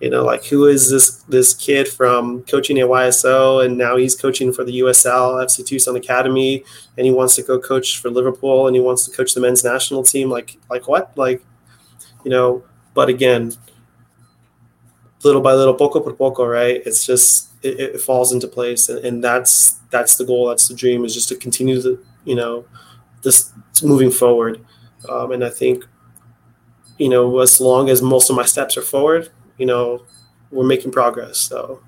you 0.00 0.08
know 0.08 0.24
like 0.24 0.44
who 0.46 0.66
is 0.66 0.90
this 0.90 1.22
this 1.24 1.54
kid 1.54 1.86
from 1.86 2.42
coaching 2.44 2.78
at 2.78 2.86
yso 2.86 3.64
and 3.64 3.76
now 3.76 3.96
he's 3.96 4.16
coaching 4.16 4.52
for 4.52 4.64
the 4.64 4.80
usl 4.80 5.44
fc 5.44 5.64
tucson 5.66 5.94
academy 5.94 6.64
and 6.96 7.06
he 7.06 7.12
wants 7.12 7.34
to 7.34 7.42
go 7.42 7.58
coach 7.58 7.98
for 7.98 8.10
liverpool 8.10 8.66
and 8.66 8.74
he 8.74 8.82
wants 8.82 9.04
to 9.04 9.10
coach 9.10 9.34
the 9.34 9.40
men's 9.40 9.64
national 9.64 10.02
team? 10.02 10.30
Like 10.30 10.58
like 10.68 10.88
what? 10.88 11.16
Like 11.16 11.42
you 12.24 12.30
know 12.30 12.62
but 12.94 13.08
again 13.08 13.52
little 15.22 15.40
by 15.40 15.54
little 15.54 15.74
poco 15.74 16.00
por 16.00 16.14
poco 16.14 16.46
right? 16.46 16.82
It's 16.84 17.06
just 17.06 17.48
it, 17.62 17.78
it 17.80 18.00
falls 18.00 18.32
into 18.32 18.48
place 18.48 18.88
and, 18.88 19.04
and, 19.04 19.24
that's 19.24 19.72
that's 19.90 20.16
the 20.16 20.24
goal 20.24 20.48
that's 20.48 20.66
the 20.68 20.74
dream 20.74 21.04
is 21.04 21.12
just 21.12 21.28
to 21.28 21.36
continue 21.36 21.80
to 21.82 22.02
you 22.24 22.34
know 22.34 22.64
this 23.22 23.52
moving 23.82 24.10
forward. 24.10 24.64
Um, 25.08 25.32
and 25.32 25.42
i 25.42 25.48
think 25.48 25.86
you 26.98 27.08
know 27.08 27.38
as 27.38 27.58
long 27.58 27.88
as 27.88 28.02
most 28.02 28.28
of 28.28 28.36
my 28.36 28.44
steps 28.44 28.76
are 28.76 28.82
forward 28.82 29.30
you 29.60 29.66
know 29.66 30.04
we're 30.50 30.66
making 30.66 30.90
progress. 30.90 31.38
So 31.38 31.80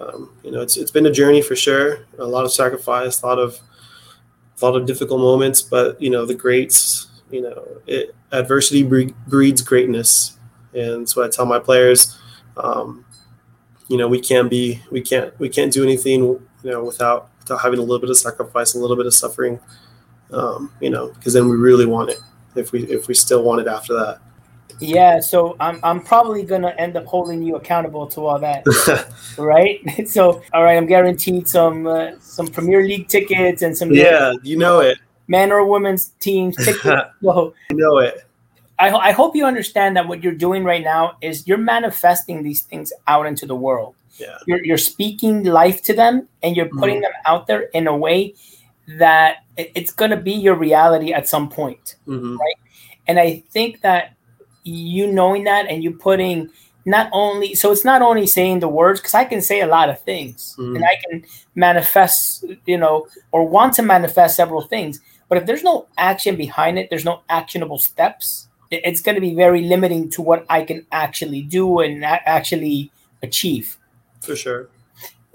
um, 0.00 0.36
you 0.42 0.50
know 0.50 0.60
it's, 0.60 0.76
it's 0.76 0.90
been 0.90 1.06
a 1.06 1.12
journey 1.12 1.40
for 1.40 1.56
sure 1.56 2.06
a 2.18 2.24
lot 2.24 2.44
of 2.44 2.52
sacrifice 2.52 3.22
a 3.22 3.26
lot 3.26 3.38
of 3.38 3.58
a 4.60 4.64
lot 4.64 4.76
of 4.76 4.86
difficult 4.86 5.20
moments 5.20 5.62
but 5.62 6.00
you 6.00 6.10
know 6.10 6.26
the 6.26 6.34
greats 6.34 7.08
you 7.30 7.40
know 7.40 7.66
it, 7.86 8.14
adversity 8.32 8.82
breeds 8.82 9.62
greatness. 9.62 10.38
And 10.74 11.08
so 11.08 11.22
i 11.22 11.28
tell 11.28 11.46
my 11.46 11.58
players 11.58 12.18
um, 12.56 13.04
you 13.88 13.96
know 13.96 14.08
we 14.08 14.20
can't 14.20 14.50
be 14.50 14.82
we 14.90 15.00
can't 15.00 15.38
we 15.38 15.48
can't 15.48 15.72
do 15.72 15.84
anything 15.84 16.20
you 16.24 16.40
know 16.64 16.84
without 16.84 17.30
without 17.40 17.60
having 17.60 17.78
a 17.78 17.82
little 17.82 18.00
bit 18.00 18.10
of 18.10 18.18
sacrifice 18.18 18.74
a 18.74 18.78
little 18.78 18.96
bit 18.96 19.06
of 19.06 19.14
suffering 19.14 19.60
um, 20.32 20.72
you 20.80 20.90
know 20.90 21.12
because 21.12 21.32
then 21.32 21.48
we 21.48 21.56
really 21.56 21.86
want 21.86 22.10
it 22.10 22.18
if 22.56 22.72
we 22.72 22.84
if 22.84 23.06
we 23.06 23.14
still 23.14 23.42
want 23.44 23.60
it 23.60 23.68
after 23.68 23.94
that 23.94 24.20
yeah 24.84 25.20
so 25.20 25.56
i'm, 25.60 25.80
I'm 25.82 26.00
probably 26.00 26.42
gonna 26.42 26.74
end 26.78 26.96
up 26.96 27.06
holding 27.06 27.42
you 27.42 27.56
accountable 27.56 28.06
to 28.08 28.26
all 28.26 28.38
that 28.38 28.64
right 29.38 29.80
so 30.06 30.42
all 30.52 30.62
right 30.62 30.76
i'm 30.76 30.86
guaranteed 30.86 31.48
some 31.48 31.86
uh, 31.86 32.12
some 32.20 32.46
premier 32.46 32.82
league 32.82 33.08
tickets 33.08 33.62
and 33.62 33.76
some 33.76 33.92
yeah 33.92 34.34
you 34.42 34.56
know 34.56 34.80
it 34.80 34.98
man 35.28 35.52
or 35.52 35.66
women's 35.66 36.08
teams 36.20 36.56
tickets 36.64 36.84
so, 37.22 37.54
you 37.70 37.76
know 37.76 37.98
it 37.98 38.26
I, 38.78 38.90
I 38.90 39.12
hope 39.12 39.36
you 39.36 39.46
understand 39.46 39.96
that 39.96 40.08
what 40.08 40.22
you're 40.22 40.34
doing 40.34 40.64
right 40.64 40.82
now 40.82 41.16
is 41.20 41.46
you're 41.46 41.58
manifesting 41.58 42.42
these 42.42 42.62
things 42.62 42.92
out 43.06 43.24
into 43.24 43.46
the 43.46 43.54
world. 43.54 43.94
Yeah. 44.16 44.36
You're, 44.46 44.64
you're 44.64 44.78
speaking 44.78 45.44
life 45.44 45.80
to 45.84 45.92
them 45.92 46.28
and 46.42 46.56
you're 46.56 46.68
putting 46.68 46.96
mm-hmm. 46.96 47.02
them 47.02 47.12
out 47.26 47.46
there 47.46 47.62
in 47.72 47.86
a 47.86 47.96
way 47.96 48.34
that 48.98 49.44
it's 49.56 49.92
going 49.92 50.10
to 50.10 50.16
be 50.16 50.32
your 50.32 50.56
reality 50.56 51.12
at 51.12 51.28
some 51.28 51.48
point. 51.48 51.96
Mm-hmm. 52.06 52.36
Right. 52.36 52.54
And 53.06 53.20
I 53.20 53.42
think 53.50 53.80
that 53.82 54.14
you 54.64 55.06
knowing 55.06 55.44
that 55.44 55.66
and 55.68 55.84
you 55.84 55.92
putting 55.92 56.50
not 56.86 57.08
only, 57.12 57.54
so 57.54 57.72
it's 57.72 57.84
not 57.84 58.02
only 58.02 58.26
saying 58.26 58.60
the 58.60 58.68
words, 58.68 59.00
because 59.00 59.14
I 59.14 59.24
can 59.24 59.40
say 59.40 59.60
a 59.60 59.66
lot 59.66 59.88
of 59.88 60.02
things 60.02 60.54
mm-hmm. 60.58 60.76
and 60.76 60.84
I 60.84 60.96
can 61.08 61.24
manifest, 61.54 62.44
you 62.66 62.76
know, 62.76 63.06
or 63.32 63.48
want 63.48 63.74
to 63.74 63.82
manifest 63.82 64.36
several 64.36 64.62
things. 64.62 65.00
But 65.28 65.38
if 65.38 65.46
there's 65.46 65.62
no 65.62 65.86
action 65.96 66.36
behind 66.36 66.78
it, 66.78 66.90
there's 66.90 67.04
no 67.04 67.22
actionable 67.30 67.78
steps 67.78 68.48
it's 68.82 69.00
going 69.00 69.14
to 69.14 69.20
be 69.20 69.34
very 69.34 69.62
limiting 69.62 70.10
to 70.10 70.22
what 70.22 70.44
I 70.48 70.64
can 70.64 70.86
actually 70.92 71.42
do 71.42 71.80
and 71.80 72.04
actually 72.04 72.90
achieve. 73.22 73.76
For 74.20 74.36
sure. 74.36 74.68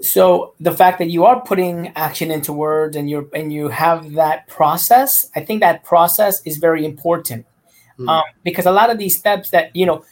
So 0.00 0.54
the 0.60 0.72
fact 0.72 0.98
that 0.98 1.10
you 1.10 1.24
are 1.24 1.40
putting 1.40 1.88
action 1.88 2.30
into 2.30 2.52
words 2.52 2.96
and 2.96 3.10
you're 3.10 3.26
and 3.34 3.52
you 3.52 3.68
have 3.68 4.12
that 4.12 4.48
process, 4.48 5.30
I 5.36 5.44
think 5.44 5.60
that 5.60 5.84
process 5.84 6.40
is 6.46 6.56
very 6.56 6.86
important 6.86 7.46
mm. 8.00 8.08
um, 8.08 8.24
because 8.42 8.66
a 8.66 8.72
lot 8.72 8.90
of 8.90 8.98
these 8.98 9.16
steps 9.16 9.50
that 9.50 9.74
you 9.76 9.86
know 9.86 10.04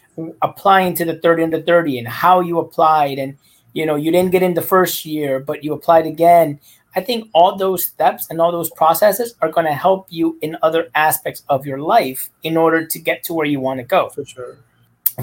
applying 0.43 0.95
to 0.95 1.05
the 1.05 1.17
thirty 1.17 1.43
and 1.43 1.53
the 1.53 1.63
thirty 1.63 1.99
and 1.99 2.07
how 2.07 2.41
you 2.41 2.59
applied 2.59 3.19
and 3.19 3.37
you 3.73 3.87
know 3.87 3.97
you 3.97 4.11
didn't 4.11 4.31
get 4.31 4.43
in 4.43 4.55
the 4.55 4.63
first 4.63 5.05
year 5.05 5.41
but 5.41 5.65
you 5.65 5.73
applied 5.73 6.07
again 6.07 6.61
I 6.97 7.01
think 7.01 7.29
all 7.33 7.57
those 7.57 7.85
steps 7.85 8.27
and 8.29 8.41
all 8.41 8.51
those 8.51 8.71
processes 8.71 9.35
are 9.41 9.51
going 9.51 9.67
to 9.67 9.73
help 9.73 10.07
you 10.11 10.37
in 10.43 10.57
other 10.63 10.89
aspects 10.97 11.45
of 11.49 11.67
your 11.67 11.79
life 11.79 12.31
in 12.43 12.57
order 12.57 12.87
to 12.87 12.99
get 12.99 13.23
to 13.25 13.35
where 13.35 13.47
you 13.47 13.61
want 13.61 13.79
to 13.79 13.85
go. 13.85 14.09
For 14.09 14.25
sure. 14.25 14.59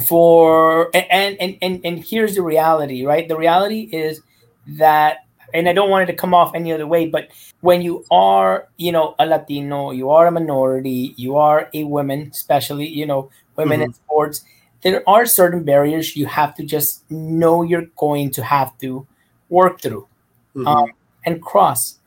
For 0.07 0.89
and 0.95 1.37
and 1.39 1.57
and 1.61 1.81
and 1.83 2.03
here's 2.03 2.35
the 2.35 2.43
reality, 2.43 3.05
right? 3.05 3.27
The 3.27 3.37
reality 3.37 3.89
is 3.91 4.21
that 4.67 5.24
and 5.55 5.69
I 5.69 5.73
don't 5.73 5.89
want 5.89 6.07
it 6.07 6.11
to 6.11 6.17
come 6.17 6.33
off 6.33 6.53
any 6.53 6.71
other 6.71 6.85
way, 6.85 7.07
but 7.07 7.29
when 7.61 7.81
you 7.81 8.05
are, 8.11 8.67
you 8.77 8.91
know, 8.91 9.15
a 9.17 9.25
Latino, 9.25 9.91
you 9.91 10.09
are 10.09 10.27
a 10.27 10.31
minority, 10.31 11.13
you 11.17 11.37
are 11.37 11.69
a 11.73 11.83
woman, 11.83 12.29
especially, 12.31 12.87
you 12.87 13.05
know, 13.05 13.29
women 13.55 13.79
mm-hmm. 13.79 13.85
in 13.85 13.93
sports, 13.93 14.43
there 14.81 15.07
are 15.09 15.25
certain 15.25 15.63
barriers 15.63 16.15
you 16.15 16.25
have 16.27 16.53
to 16.55 16.63
just 16.63 17.09
know 17.09 17.63
you're 17.63 17.87
going 17.97 18.29
to 18.31 18.43
have 18.43 18.77
to 18.79 19.07
work 19.49 19.81
through. 19.81 20.07
Mm-hmm. 20.55 20.67
Um, 20.67 20.91
and 21.25 21.41
cross. 21.41 21.97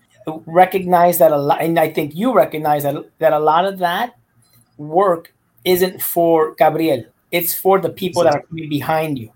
Recognize 0.46 1.18
that 1.18 1.32
a 1.32 1.38
lot, 1.38 1.62
and 1.62 1.78
I 1.78 1.90
think 1.90 2.14
you 2.14 2.34
recognize 2.34 2.82
that 2.82 2.96
that 3.18 3.32
a 3.32 3.38
lot 3.38 3.64
of 3.64 3.78
that 3.78 4.14
work 4.76 5.32
isn't 5.64 6.02
for 6.02 6.54
Gabriel. 6.54 7.04
It's 7.30 7.54
for 7.54 7.80
the 7.80 7.88
people 7.88 8.24
that 8.24 8.34
are 8.34 8.42
coming 8.42 8.68
behind 8.68 9.18
you. 9.18 9.32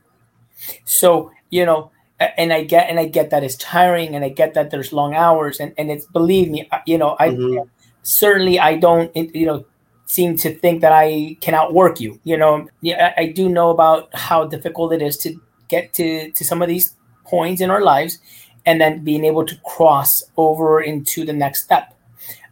So 0.84 1.32
you 1.48 1.64
know, 1.64 1.90
and 2.36 2.52
I 2.52 2.64
get 2.64 2.88
and 2.88 2.98
I 2.98 3.06
get 3.06 3.30
that 3.30 3.44
it's 3.44 3.56
tiring, 3.56 4.14
and 4.14 4.24
I 4.24 4.28
get 4.28 4.54
that 4.54 4.70
there's 4.70 4.92
long 4.92 5.14
hours, 5.14 5.60
and 5.60 5.72
and 5.78 5.90
it's 5.90 6.06
believe 6.06 6.50
me, 6.50 6.68
you 6.86 6.98
know, 6.98 7.16
I 7.18 7.30
mm-hmm. 7.30 7.68
certainly 8.02 8.58
I 8.58 8.76
don't 8.76 9.14
you 9.16 9.46
know 9.46 9.64
seem 10.06 10.36
to 10.36 10.54
think 10.54 10.82
that 10.82 10.92
I 10.92 11.36
can 11.40 11.54
outwork 11.54 12.00
you. 12.00 12.20
You 12.24 12.36
know, 12.36 12.68
yeah, 12.80 13.14
I, 13.16 13.22
I 13.22 13.26
do 13.26 13.48
know 13.48 13.70
about 13.70 14.14
how 14.14 14.44
difficult 14.46 14.92
it 14.92 15.02
is 15.02 15.16
to 15.18 15.40
get 15.68 15.94
to 15.94 16.30
to 16.30 16.44
some 16.44 16.62
of 16.62 16.68
these 16.68 16.94
points 17.24 17.60
in 17.60 17.70
our 17.70 17.82
lives 17.82 18.18
and 18.66 18.80
then 18.80 19.02
being 19.02 19.24
able 19.24 19.44
to 19.44 19.56
cross 19.64 20.22
over 20.36 20.80
into 20.80 21.24
the 21.24 21.32
next 21.32 21.64
step. 21.64 21.94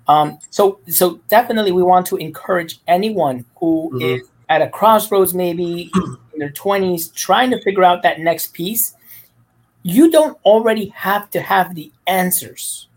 Um, 0.09 0.39
so, 0.51 0.81
so 0.89 1.21
definitely, 1.29 1.73
we 1.73 1.83
want 1.83 2.07
to 2.07 2.17
encourage 2.17 2.81
anyone 2.89 3.45
who 3.57 3.91
mm-hmm. 3.95 4.03
is 4.03 4.29
at 4.49 4.63
a 4.63 4.69
crossroads, 4.69 5.35
maybe 5.35 5.91
in 6.33 6.39
their 6.39 6.51
twenties, 6.51 7.09
trying 7.09 7.51
to 7.51 7.63
figure 7.63 7.85
out 7.85 8.03
that 8.03 8.19
next 8.19 8.53
piece. 8.53 8.95
You 9.83 10.11
don't 10.11 10.39
already 10.45 10.89
have 10.89 11.31
to 11.31 11.41
have 11.41 11.75
the 11.75 11.91
answers. 12.07 12.89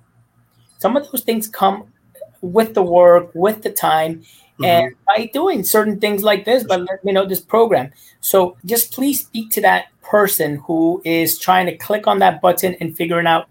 Some 0.80 0.98
of 0.98 1.10
those 1.12 1.24
things 1.24 1.48
come 1.48 1.94
with 2.42 2.74
the 2.74 2.84
work, 2.84 3.32
with 3.34 3.62
the 3.62 3.72
time, 3.72 4.16
mm-hmm. 4.16 4.66
and 4.66 4.96
by 5.08 5.30
doing 5.34 5.64
certain 5.64 6.00
things 6.00 6.24
like 6.24 6.46
this, 6.46 6.64
but 6.64 6.82
let 6.82 7.04
me 7.06 7.14
know 7.14 7.26
this 7.26 7.40
program. 7.40 7.92
So 8.20 8.58
just 8.66 8.92
please 8.92 9.22
speak 9.22 9.50
to 9.52 9.62
that 9.62 9.86
person 10.02 10.58
who 10.58 11.02
is 11.06 11.40
trying 11.40 11.66
to 11.68 11.78
click 11.78 12.06
on 12.08 12.20
that 12.20 12.42
button 12.42 12.76
and 12.82 12.96
figuring 12.96 13.28
out 13.28 13.48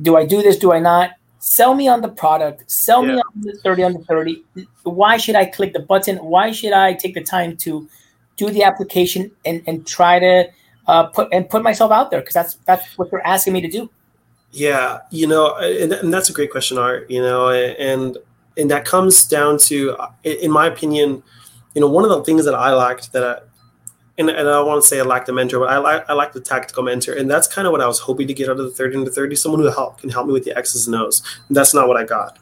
do 0.00 0.16
I 0.16 0.26
do 0.26 0.42
this? 0.42 0.56
Do 0.56 0.72
I 0.72 0.80
not? 0.80 1.10
Sell 1.38 1.74
me 1.74 1.86
on 1.88 2.00
the 2.00 2.08
product. 2.08 2.68
Sell 2.70 3.04
yeah. 3.04 3.16
me 3.16 3.18
on 3.20 3.40
the 3.42 3.52
30 3.62 3.82
under 3.84 3.98
30. 4.00 4.42
Why 4.82 5.16
should 5.16 5.36
I 5.36 5.44
click 5.44 5.72
the 5.72 5.80
button? 5.80 6.16
Why 6.16 6.50
should 6.52 6.72
I 6.72 6.94
take 6.94 7.14
the 7.14 7.22
time 7.22 7.56
to 7.58 7.88
do 8.36 8.50
the 8.50 8.64
application 8.64 9.30
and, 9.44 9.62
and 9.66 9.86
try 9.86 10.18
to 10.18 10.48
uh, 10.86 11.04
put 11.06 11.28
and 11.32 11.48
put 11.48 11.62
myself 11.62 11.90
out 11.92 12.10
there? 12.10 12.20
Because 12.20 12.34
that's 12.34 12.54
that's 12.66 12.96
what 12.98 13.10
they're 13.10 13.26
asking 13.26 13.52
me 13.52 13.60
to 13.60 13.68
do. 13.68 13.90
Yeah, 14.52 15.00
you 15.10 15.26
know, 15.26 15.56
and, 15.56 15.92
and 15.92 16.14
that's 16.14 16.30
a 16.30 16.32
great 16.32 16.50
question, 16.50 16.78
Art. 16.78 17.10
You 17.10 17.22
know, 17.22 17.50
and 17.50 18.18
and 18.56 18.70
that 18.70 18.84
comes 18.84 19.24
down 19.24 19.58
to, 19.58 19.96
in 20.22 20.50
my 20.50 20.66
opinion, 20.66 21.22
you 21.74 21.80
know, 21.80 21.88
one 21.88 22.04
of 22.04 22.10
the 22.10 22.22
things 22.22 22.44
that 22.44 22.54
I 22.54 22.72
lacked 22.72 23.12
that 23.12 23.24
I, 23.24 23.40
and, 24.16 24.30
and 24.30 24.48
I 24.48 24.60
want 24.60 24.80
to 24.80 24.88
say 24.88 25.00
I 25.00 25.02
lack 25.02 25.26
the 25.26 25.32
mentor, 25.32 25.58
but 25.58 25.70
I 25.70 26.04
I 26.08 26.12
like 26.12 26.32
the 26.32 26.40
tactical 26.40 26.84
mentor, 26.84 27.14
and 27.14 27.28
that's 27.28 27.48
kind 27.48 27.66
of 27.66 27.72
what 27.72 27.80
I 27.80 27.88
was 27.88 27.98
hoping 27.98 28.28
to 28.28 28.34
get 28.34 28.48
out 28.48 28.60
of 28.60 28.64
the 28.64 28.70
thirty 28.70 28.96
under 28.96 29.10
thirty. 29.10 29.34
Someone 29.34 29.60
who 29.60 29.66
help 29.70 29.98
can 29.98 30.10
help 30.10 30.28
me 30.28 30.32
with 30.32 30.44
the 30.44 30.56
X's 30.56 30.86
and 30.86 30.94
O's. 30.94 31.20
And 31.48 31.56
that's 31.56 31.74
not 31.74 31.88
what 31.88 31.96
I 31.96 32.04
got. 32.04 32.38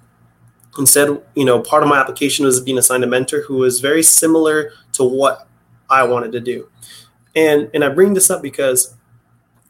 instead, 0.79 1.09
you 1.35 1.45
know, 1.45 1.61
part 1.61 1.83
of 1.83 1.89
my 1.89 1.99
application 1.99 2.45
was 2.45 2.61
being 2.61 2.79
assigned 2.79 3.05
a 3.05 3.07
mentor 3.07 3.43
who 3.43 3.57
was 3.57 3.81
very 3.81 4.03
similar 4.03 4.73
to 4.93 5.05
what 5.05 5.49
I 5.91 6.03
wanted 6.05 6.33
to 6.33 6.41
do. 6.41 6.69
And 7.35 7.71
and 7.75 7.85
I 7.85 7.89
bring 7.89 8.15
this 8.15 8.31
up 8.31 8.43
because 8.43 8.95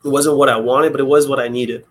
it 0.05 0.09
wasn't 0.09 0.37
what 0.37 0.49
I 0.49 0.57
wanted, 0.57 0.93
but 0.93 1.01
it 1.01 1.07
was 1.07 1.29
what 1.29 1.39
I 1.39 1.49
needed. 1.49 1.85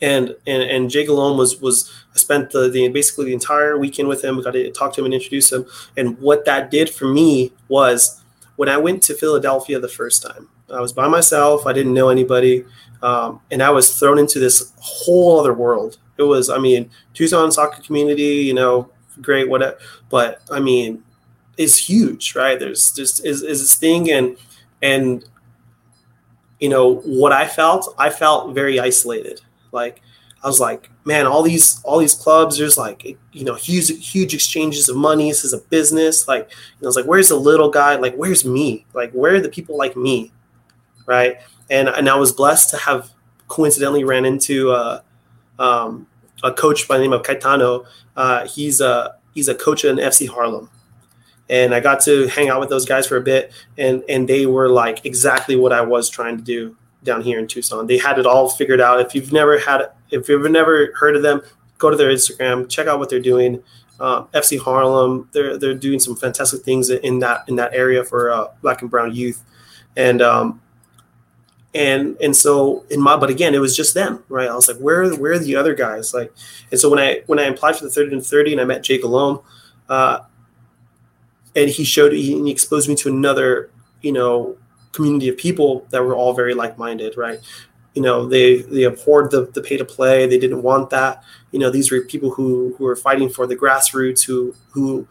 And 0.00 0.36
and 0.46 0.62
and 0.62 0.90
Jay 0.90 1.06
Galone 1.06 1.36
was 1.36 1.60
was 1.60 1.92
I 2.14 2.18
spent 2.18 2.50
the, 2.50 2.68
the 2.68 2.88
basically 2.88 3.26
the 3.26 3.34
entire 3.34 3.78
weekend 3.78 4.08
with 4.08 4.22
him. 4.22 4.36
We 4.36 4.42
got 4.42 4.52
to 4.52 4.70
talk 4.70 4.92
to 4.94 5.00
him 5.00 5.06
and 5.06 5.14
introduce 5.14 5.52
him. 5.52 5.66
And 5.96 6.18
what 6.18 6.44
that 6.44 6.70
did 6.70 6.90
for 6.90 7.06
me 7.06 7.52
was 7.68 8.22
when 8.56 8.68
I 8.68 8.76
went 8.76 9.02
to 9.04 9.14
Philadelphia 9.14 9.78
the 9.80 9.88
first 9.88 10.22
time, 10.22 10.48
I 10.72 10.80
was 10.80 10.92
by 10.92 11.08
myself. 11.08 11.66
I 11.66 11.72
didn't 11.72 11.94
know 11.94 12.08
anybody, 12.08 12.64
um, 13.02 13.40
and 13.50 13.62
I 13.62 13.70
was 13.70 13.98
thrown 13.98 14.18
into 14.18 14.38
this 14.38 14.72
whole 14.78 15.38
other 15.38 15.52
world. 15.52 15.98
It 16.16 16.22
was, 16.22 16.50
I 16.50 16.58
mean, 16.58 16.90
Tucson 17.14 17.50
soccer 17.52 17.82
community, 17.82 18.22
you 18.22 18.54
know, 18.54 18.90
great, 19.20 19.48
whatever. 19.48 19.78
But 20.08 20.42
I 20.50 20.60
mean, 20.60 21.02
it's 21.56 21.76
huge, 21.76 22.34
right? 22.34 22.58
There's 22.58 22.92
just 22.92 23.24
is 23.24 23.42
is 23.42 23.60
this 23.60 23.74
thing, 23.74 24.10
and 24.10 24.36
and 24.82 25.24
you 26.60 26.68
know 26.68 26.96
what 27.00 27.32
I 27.32 27.46
felt. 27.46 27.94
I 27.98 28.10
felt 28.10 28.54
very 28.54 28.78
isolated. 28.78 29.40
Like 29.72 30.02
I 30.44 30.46
was 30.46 30.60
like, 30.60 30.90
man, 31.04 31.26
all 31.26 31.42
these 31.42 31.80
all 31.84 31.98
these 31.98 32.14
clubs, 32.14 32.58
there's 32.58 32.76
like 32.76 33.16
you 33.32 33.44
know 33.44 33.54
huge 33.54 33.88
huge 34.10 34.34
exchanges 34.34 34.88
of 34.88 34.96
money. 34.96 35.28
This 35.28 35.44
is 35.44 35.52
a 35.52 35.58
business. 35.58 36.28
Like 36.28 36.50
I 36.82 36.86
was 36.86 36.96
like, 36.96 37.06
where's 37.06 37.28
the 37.28 37.36
little 37.36 37.70
guy? 37.70 37.96
Like 37.96 38.14
where's 38.16 38.44
me? 38.44 38.86
Like 38.92 39.12
where 39.12 39.34
are 39.34 39.40
the 39.40 39.48
people 39.48 39.76
like 39.76 39.96
me? 39.96 40.32
Right. 41.06 41.38
And 41.70 41.88
and 41.88 42.08
I 42.08 42.16
was 42.16 42.32
blessed 42.32 42.70
to 42.70 42.76
have 42.76 43.10
coincidentally 43.48 44.02
ran 44.02 44.24
into 44.24 44.72
uh, 44.72 45.00
um, 45.58 46.06
a 46.42 46.52
coach 46.52 46.88
by 46.88 46.96
the 46.96 47.02
name 47.02 47.12
of 47.12 47.22
Caetano. 47.22 47.84
Uh, 48.16 48.46
he's 48.46 48.80
a 48.80 49.16
he's 49.34 49.48
a 49.48 49.54
coach 49.54 49.84
in 49.84 49.96
FC 49.96 50.28
Harlem, 50.28 50.70
and 51.48 51.74
I 51.74 51.80
got 51.80 52.00
to 52.02 52.26
hang 52.28 52.48
out 52.48 52.60
with 52.60 52.68
those 52.68 52.86
guys 52.86 53.06
for 53.06 53.16
a 53.16 53.20
bit, 53.20 53.52
and 53.78 54.02
and 54.08 54.28
they 54.28 54.46
were 54.46 54.68
like 54.68 55.04
exactly 55.04 55.56
what 55.56 55.72
I 55.72 55.80
was 55.80 56.08
trying 56.08 56.36
to 56.36 56.42
do 56.42 56.76
down 57.02 57.22
here 57.22 57.38
in 57.38 57.46
Tucson. 57.46 57.86
They 57.86 57.98
had 57.98 58.18
it 58.18 58.26
all 58.26 58.48
figured 58.48 58.80
out. 58.80 59.00
If 59.00 59.14
you've 59.14 59.32
never 59.32 59.58
had, 59.58 59.90
if 60.10 60.28
you've 60.28 60.50
never 60.50 60.92
heard 60.94 61.16
of 61.16 61.22
them, 61.22 61.42
go 61.78 61.90
to 61.90 61.96
their 61.96 62.10
Instagram, 62.10 62.68
check 62.68 62.86
out 62.86 62.98
what 62.98 63.10
they're 63.10 63.20
doing. 63.20 63.62
Uh, 64.00 64.24
FC 64.34 64.58
Harlem, 64.58 65.28
they're 65.32 65.58
they're 65.58 65.74
doing 65.74 65.98
some 65.98 66.16
fantastic 66.16 66.62
things 66.62 66.90
in 66.90 67.18
that 67.20 67.44
in 67.48 67.56
that 67.56 67.74
area 67.74 68.04
for 68.04 68.30
uh, 68.30 68.48
Black 68.62 68.82
and 68.82 68.90
Brown 68.90 69.14
youth, 69.14 69.44
and 69.96 70.22
um, 70.22 70.60
and 71.74 72.16
and 72.20 72.36
so 72.36 72.84
in 72.90 73.00
my 73.00 73.16
but 73.16 73.30
again 73.30 73.54
it 73.54 73.58
was 73.58 73.74
just 73.74 73.94
them 73.94 74.22
right 74.28 74.48
i 74.48 74.54
was 74.54 74.68
like 74.68 74.76
where 74.76 75.08
where 75.14 75.32
are 75.32 75.38
the 75.38 75.56
other 75.56 75.74
guys 75.74 76.12
like 76.12 76.30
and 76.70 76.78
so 76.78 76.90
when 76.90 76.98
i 76.98 77.22
when 77.26 77.38
i 77.38 77.44
applied 77.44 77.74
for 77.74 77.84
the 77.84 77.90
30 77.90 78.12
under 78.12 78.22
30 78.22 78.52
and 78.52 78.60
i 78.60 78.64
met 78.64 78.82
Jay 78.82 79.00
Galone 79.00 79.42
uh, 79.88 80.20
and 81.54 81.70
he 81.70 81.84
showed 81.84 82.12
he, 82.12 82.42
he 82.42 82.50
exposed 82.50 82.88
me 82.88 82.94
to 82.96 83.08
another 83.08 83.70
you 84.00 84.12
know 84.12 84.56
community 84.92 85.28
of 85.28 85.36
people 85.36 85.86
that 85.90 86.02
were 86.02 86.14
all 86.14 86.34
very 86.34 86.54
like-minded 86.54 87.16
right? 87.16 87.40
You 87.94 88.02
know 88.02 88.26
they 88.26 88.62
they 88.62 88.84
abhorred 88.84 89.30
the, 89.30 89.46
the 89.52 89.62
pay 89.62 89.76
to 89.76 89.84
play. 89.84 90.26
They 90.26 90.38
didn't 90.38 90.62
want 90.62 90.90
that. 90.90 91.22
You 91.50 91.58
know 91.58 91.70
these 91.70 91.90
were 91.90 92.00
people 92.02 92.30
who 92.30 92.74
who 92.78 92.84
were 92.84 92.96
fighting 92.96 93.28
for 93.28 93.46
the 93.46 93.56
grassroots 93.56 94.24
who 94.24 94.54
who 94.70 95.06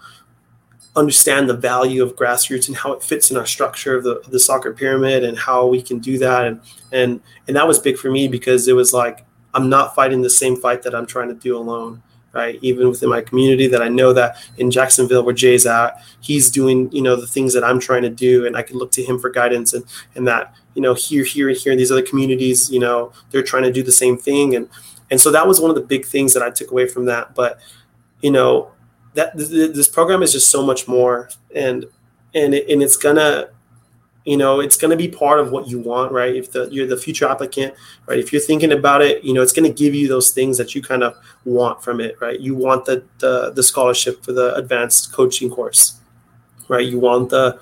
understand 0.96 1.50
the 1.50 1.56
value 1.56 2.04
of 2.04 2.16
grassroots 2.18 2.68
and 2.68 2.76
how 2.76 2.92
it 2.92 3.02
fits 3.02 3.32
in 3.32 3.38
our 3.38 3.46
structure 3.46 3.96
of 3.96 4.04
the, 4.04 4.18
of 4.18 4.30
the 4.30 4.40
soccer 4.40 4.74
pyramid 4.74 5.24
and 5.24 5.40
how 5.40 5.66
we 5.66 5.82
can 5.82 6.00
do 6.00 6.18
that. 6.18 6.46
And 6.46 6.60
and 6.92 7.22
and 7.48 7.56
that 7.56 7.68
was 7.68 7.80
big 7.80 7.98
for 7.98 8.12
me 8.12 8.28
because 8.28 8.68
it 8.68 8.74
was 8.74 8.94
like 8.94 9.26
i'm 9.54 9.70
not 9.70 9.96
fighting 9.96 10.22
the 10.22 10.30
same 10.30 10.56
fight 10.56 10.82
that 10.84 10.96
i'm 10.96 11.06
trying 11.06 11.28
to 11.28 11.36
do 11.36 11.58
alone 11.58 12.02
right? 12.34 12.60
Even 12.62 12.90
within 12.90 13.10
my 13.10 13.22
community 13.22 13.68
that 13.68 13.82
i 13.82 13.90
know 13.90 14.14
that 14.14 14.38
in 14.58 14.72
jacksonville 14.72 15.24
where 15.24 15.34
jay's 15.34 15.66
at 15.66 16.02
he's 16.22 16.50
doing 16.50 16.90
you 16.92 17.02
know 17.02 17.16
the 17.16 17.28
things 17.28 17.54
that 17.54 17.64
i'm 17.64 17.80
trying 17.80 18.02
to 18.02 18.10
do 18.10 18.46
and 18.46 18.56
i 18.56 18.62
can 18.62 18.78
look 18.78 18.92
to 18.92 19.04
him 19.04 19.20
for 19.20 19.30
guidance 19.30 19.74
and 19.74 19.84
and 20.16 20.26
that 20.28 20.56
you 20.74 20.82
know 20.82 20.94
here 20.94 21.24
here 21.24 21.50
and 21.50 21.58
here 21.58 21.72
in 21.72 21.78
these 21.78 21.92
other 21.92 22.02
communities 22.02 22.72
you 22.72 22.80
know 22.80 23.12
they're 23.30 23.44
trying 23.44 23.64
to 23.64 23.72
do 23.72 23.84
the 23.84 23.92
same 23.92 24.18
thing. 24.18 24.56
And 24.56 24.70
and 25.10 25.20
so 25.20 25.32
that 25.32 25.48
was 25.48 25.60
one 25.60 25.70
of 25.70 25.76
the 25.76 25.82
big 25.82 26.06
things 26.06 26.34
that 26.34 26.44
i 26.44 26.50
took 26.50 26.72
away 26.72 26.88
from 26.88 27.06
that. 27.06 27.36
But 27.36 27.60
you 28.22 28.32
know 28.32 28.72
that 29.14 29.38
this 29.38 29.88
program 29.88 30.24
is 30.24 30.32
just 30.32 30.50
so 30.50 30.66
much 30.66 30.88
more 30.88 31.30
and 31.54 31.86
and 32.34 32.54
it, 32.54 32.70
and 32.70 32.82
it's 32.82 32.98
gonna 32.98 33.50
you 34.26 34.38
know 34.38 34.60
it's 34.60 34.78
gonna 34.78 34.96
be 34.96 35.08
part 35.08 35.40
of 35.40 35.52
what 35.52 35.68
you 35.68 35.80
want 35.80 36.12
right 36.12 36.36
if 36.36 36.52
the 36.52 36.68
you're 36.72 36.88
the 36.88 36.98
future 36.98 37.28
applicant 37.28 37.74
right 38.06 38.20
if 38.20 38.32
you're 38.32 38.42
thinking 38.42 38.72
about 38.72 39.02
it 39.02 39.24
you 39.24 39.34
know 39.34 39.42
it's 39.42 39.54
gonna 39.54 39.70
give 39.70 39.96
you 39.96 40.08
those 40.08 40.32
things 40.32 40.58
that 40.58 40.76
you 40.76 40.82
kind 40.82 41.04
of 41.04 41.16
want 41.46 41.84
from 41.84 42.00
it 42.00 42.16
right 42.22 42.40
you 42.40 42.54
want 42.56 42.86
the 42.86 43.04
the, 43.20 43.52
the 43.52 43.64
scholarship 43.64 44.24
for 44.24 44.32
the 44.32 44.54
advanced 44.56 45.12
coaching 45.12 45.50
course 45.50 46.00
right 46.68 46.88
you 46.88 47.00
want 47.00 47.30
the 47.30 47.60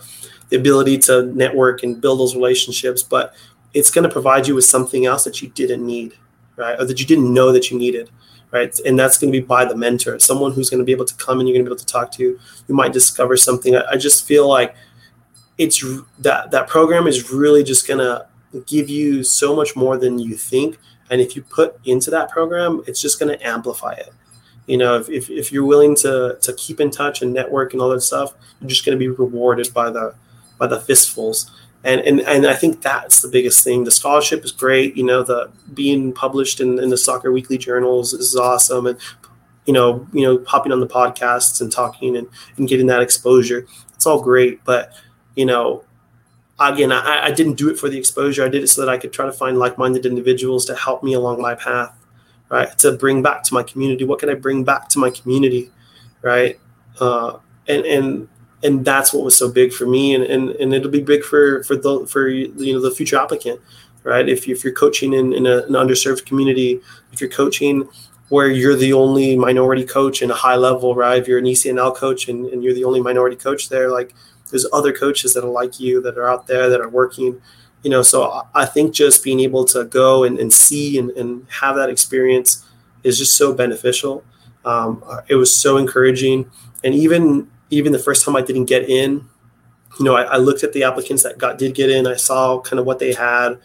the 0.50 0.58
ability 0.58 0.98
to 0.98 1.24
network 1.34 1.84
and 1.84 2.02
build 2.02 2.20
those 2.20 2.36
relationships 2.36 3.04
but 3.04 3.34
it's 3.74 3.92
going 3.92 4.04
to 4.04 4.10
provide 4.10 4.48
you 4.48 4.56
with 4.56 4.66
something 4.66 5.06
else 5.06 5.24
that 5.24 5.42
you 5.42 5.50
didn't 5.50 5.86
need 5.86 6.14
right 6.58 6.80
or 6.80 6.86
that 6.86 7.00
you 7.00 7.06
didn't 7.06 7.34
know 7.34 7.52
that 7.52 7.72
you 7.72 7.78
needed 7.78 8.10
right? 8.52 8.78
And 8.80 8.98
that's 8.98 9.18
going 9.18 9.32
to 9.32 9.40
be 9.40 9.46
by 9.46 9.66
the 9.66 9.76
mentor, 9.76 10.18
someone 10.20 10.52
who's 10.52 10.70
going 10.70 10.80
to 10.80 10.86
be 10.86 10.92
able 10.92 11.06
to 11.06 11.16
come 11.16 11.40
and 11.40 11.48
you're 11.48 11.54
going 11.54 11.66
to 11.66 11.70
be 11.70 11.74
able 11.74 11.80
to 11.80 11.86
talk 11.86 12.12
to. 12.14 12.40
You 12.68 12.76
might 12.76 12.94
discover 12.94 13.38
something. 13.38 13.76
I, 13.76 13.84
I 13.92 13.98
just 13.98 14.26
feel 14.26 14.48
like 14.48 14.76
it's 15.60 15.84
that 16.18 16.50
that 16.50 16.68
program 16.68 17.06
is 17.06 17.32
really 17.32 17.64
just 17.64 17.86
to 18.00 18.26
give 18.66 18.90
you 18.90 19.24
so 19.24 19.56
much 19.56 19.76
more 19.76 19.96
than 19.98 20.18
you 20.18 20.36
think. 20.36 20.80
And 21.12 21.22
if 21.22 21.36
you 21.36 21.44
put 21.44 21.80
into 21.86 22.10
that 22.10 22.30
program, 22.30 22.84
it's 22.88 23.02
just 23.02 23.20
to 23.38 23.48
amplify 23.48 23.94
it. 23.94 24.12
You 24.66 24.78
know, 24.78 24.96
if, 24.98 25.10
if, 25.10 25.30
if 25.30 25.52
you're 25.52 25.66
willing 25.66 25.96
to 25.98 26.40
to 26.42 26.54
keep 26.54 26.80
in 26.80 26.90
touch 26.90 27.22
and 27.22 27.32
network 27.32 27.74
and 27.74 27.82
all 27.82 27.90
that 27.90 28.02
stuff, 28.02 28.34
you're 28.60 28.70
just 28.70 28.84
to 28.98 29.00
be 29.00 29.10
rewarded 29.10 29.72
by 29.72 29.92
the 29.92 30.16
by 30.58 30.66
the 30.66 30.80
fistfuls 30.80 31.52
and 31.84 32.02
and 32.02 32.22
and 32.22 32.46
I 32.46 32.54
think 32.56 32.82
that's 32.82 33.22
the 33.22 33.30
biggest 33.30 33.64
thing. 33.64 33.84
The 33.84 33.92
scholarship 33.92 34.44
is 34.44 34.52
great. 34.52 34.98
You 34.98 35.04
know, 35.04 35.24
the 35.24 35.50
being 35.74 36.12
published 36.12 36.60
in, 36.60 36.80
in 36.80 36.90
the 36.90 36.98
soccer 36.98 37.32
weekly 37.32 37.58
journals 37.58 38.14
is 38.14 38.36
awesome, 38.36 38.86
and 38.86 39.00
you 39.66 39.74
know, 39.74 40.06
you 40.12 40.22
know, 40.22 40.38
popping 40.40 40.72
on 40.72 40.80
the 40.80 40.88
podcasts 40.88 41.62
and 41.62 41.72
talking 41.72 42.18
and, 42.18 42.28
and 42.58 42.68
getting 42.68 42.88
that 42.88 43.02
exposure. 43.02 43.66
It's 43.94 44.06
all 44.06 44.22
great, 44.22 44.64
but 44.66 44.94
you 45.40 45.46
know, 45.46 45.86
again, 46.60 46.92
I, 46.92 47.28
I 47.28 47.32
didn't 47.32 47.54
do 47.54 47.70
it 47.70 47.80
for 47.80 47.88
the 47.88 47.98
exposure. 47.98 48.44
I 48.44 48.50
did 48.50 48.62
it 48.62 48.68
so 48.68 48.82
that 48.82 48.90
I 48.90 48.98
could 48.98 49.14
try 49.14 49.26
to 49.26 49.32
find 49.32 49.58
like-minded 49.58 50.06
individuals 50.06 50.66
to 50.66 50.76
help 50.76 51.02
me 51.02 51.14
along 51.14 51.42
my 51.42 51.56
path, 51.56 51.98
right? 52.50 52.78
To 52.80 52.92
bring 52.92 53.22
back 53.22 53.44
to 53.44 53.54
my 53.54 53.64
community. 53.64 54.04
What 54.04 54.20
can 54.20 54.30
I 54.30 54.34
bring 54.34 54.66
back 54.66 54.90
to 54.90 55.00
my 55.00 55.10
community, 55.10 55.72
right? 56.22 56.60
Uh, 57.00 57.38
and 57.70 57.86
and 57.86 58.28
and 58.64 58.84
that's 58.84 59.14
what 59.14 59.24
was 59.24 59.38
so 59.38 59.50
big 59.50 59.72
for 59.72 59.86
me 59.86 60.14
and, 60.14 60.26
and, 60.26 60.50
and 60.50 60.74
it'll 60.74 60.92
be 60.92 61.02
big 61.02 61.24
for 61.24 61.64
for 61.64 61.78
the 61.78 62.06
for 62.08 62.28
you 62.28 62.74
know 62.74 62.82
the 62.82 62.92
future 62.92 63.16
applicant 63.16 63.62
right 64.04 64.28
if, 64.28 64.48
you, 64.48 64.54
if 64.54 64.66
you're 64.66 64.74
coaching 64.74 65.14
in, 65.14 65.32
in 65.32 65.46
a, 65.46 65.60
an 65.60 65.74
underserved 65.74 66.26
community 66.26 66.82
if 67.14 67.22
you're 67.22 67.30
coaching 67.30 67.88
where 68.28 68.50
you're 68.50 68.76
the 68.76 68.92
only 68.92 69.38
minority 69.38 69.86
coach 69.86 70.22
in 70.22 70.30
a 70.30 70.34
high 70.34 70.58
level 70.58 70.94
right 70.94 71.22
if 71.22 71.28
you're 71.28 71.40
an 71.40 71.46
ecnl 71.46 71.96
coach 71.96 72.28
and, 72.28 72.48
and 72.48 72.62
you're 72.64 72.74
the 72.74 72.84
only 72.84 73.02
minority 73.02 73.38
coach 73.38 73.70
there 73.70 73.90
like 73.90 74.14
there's 74.50 74.66
other 74.74 74.92
coaches 74.92 75.34
that 75.34 75.44
are 75.44 75.50
like 75.50 75.80
you 75.80 76.02
that 76.02 76.18
are 76.18 76.30
out 76.30 76.48
there 76.48 76.70
that 76.70 76.82
are 76.82 76.90
working 76.90 77.42
you 77.84 77.90
know 77.90 78.02
so 78.02 78.46
i 78.56 78.66
think 78.66 78.94
just 78.94 79.24
being 79.24 79.40
able 79.40 79.64
to 79.64 79.86
go 79.86 80.24
and, 80.24 80.40
and 80.40 80.52
see 80.52 80.98
and, 80.98 81.12
and 81.12 81.46
have 81.50 81.76
that 81.76 81.90
experience 81.90 82.66
is 83.04 83.18
just 83.18 83.36
so 83.36 83.54
beneficial 83.54 84.24
um, 84.66 85.02
it 85.30 85.36
was 85.36 85.56
so 85.56 85.78
encouraging 85.78 86.50
and 86.84 86.94
even 86.94 87.50
even 87.70 87.92
the 87.92 88.00
first 88.00 88.26
time 88.26 88.36
I 88.36 88.42
didn't 88.42 88.66
get 88.66 88.90
in, 88.90 89.26
you 90.00 90.06
know, 90.06 90.16
I, 90.16 90.24
I, 90.24 90.38
looked 90.38 90.64
at 90.64 90.74
the 90.74 90.84
applicants 90.84 91.24
that 91.24 91.38
got 91.38 91.58
did 91.58 91.76
get 91.76 91.90
in. 91.90 92.08
I 92.08 92.16
saw 92.16 92.60
kind 92.62 92.80
of 92.80 92.86
what 92.86 93.00
they 93.00 93.14
had, 93.14 93.60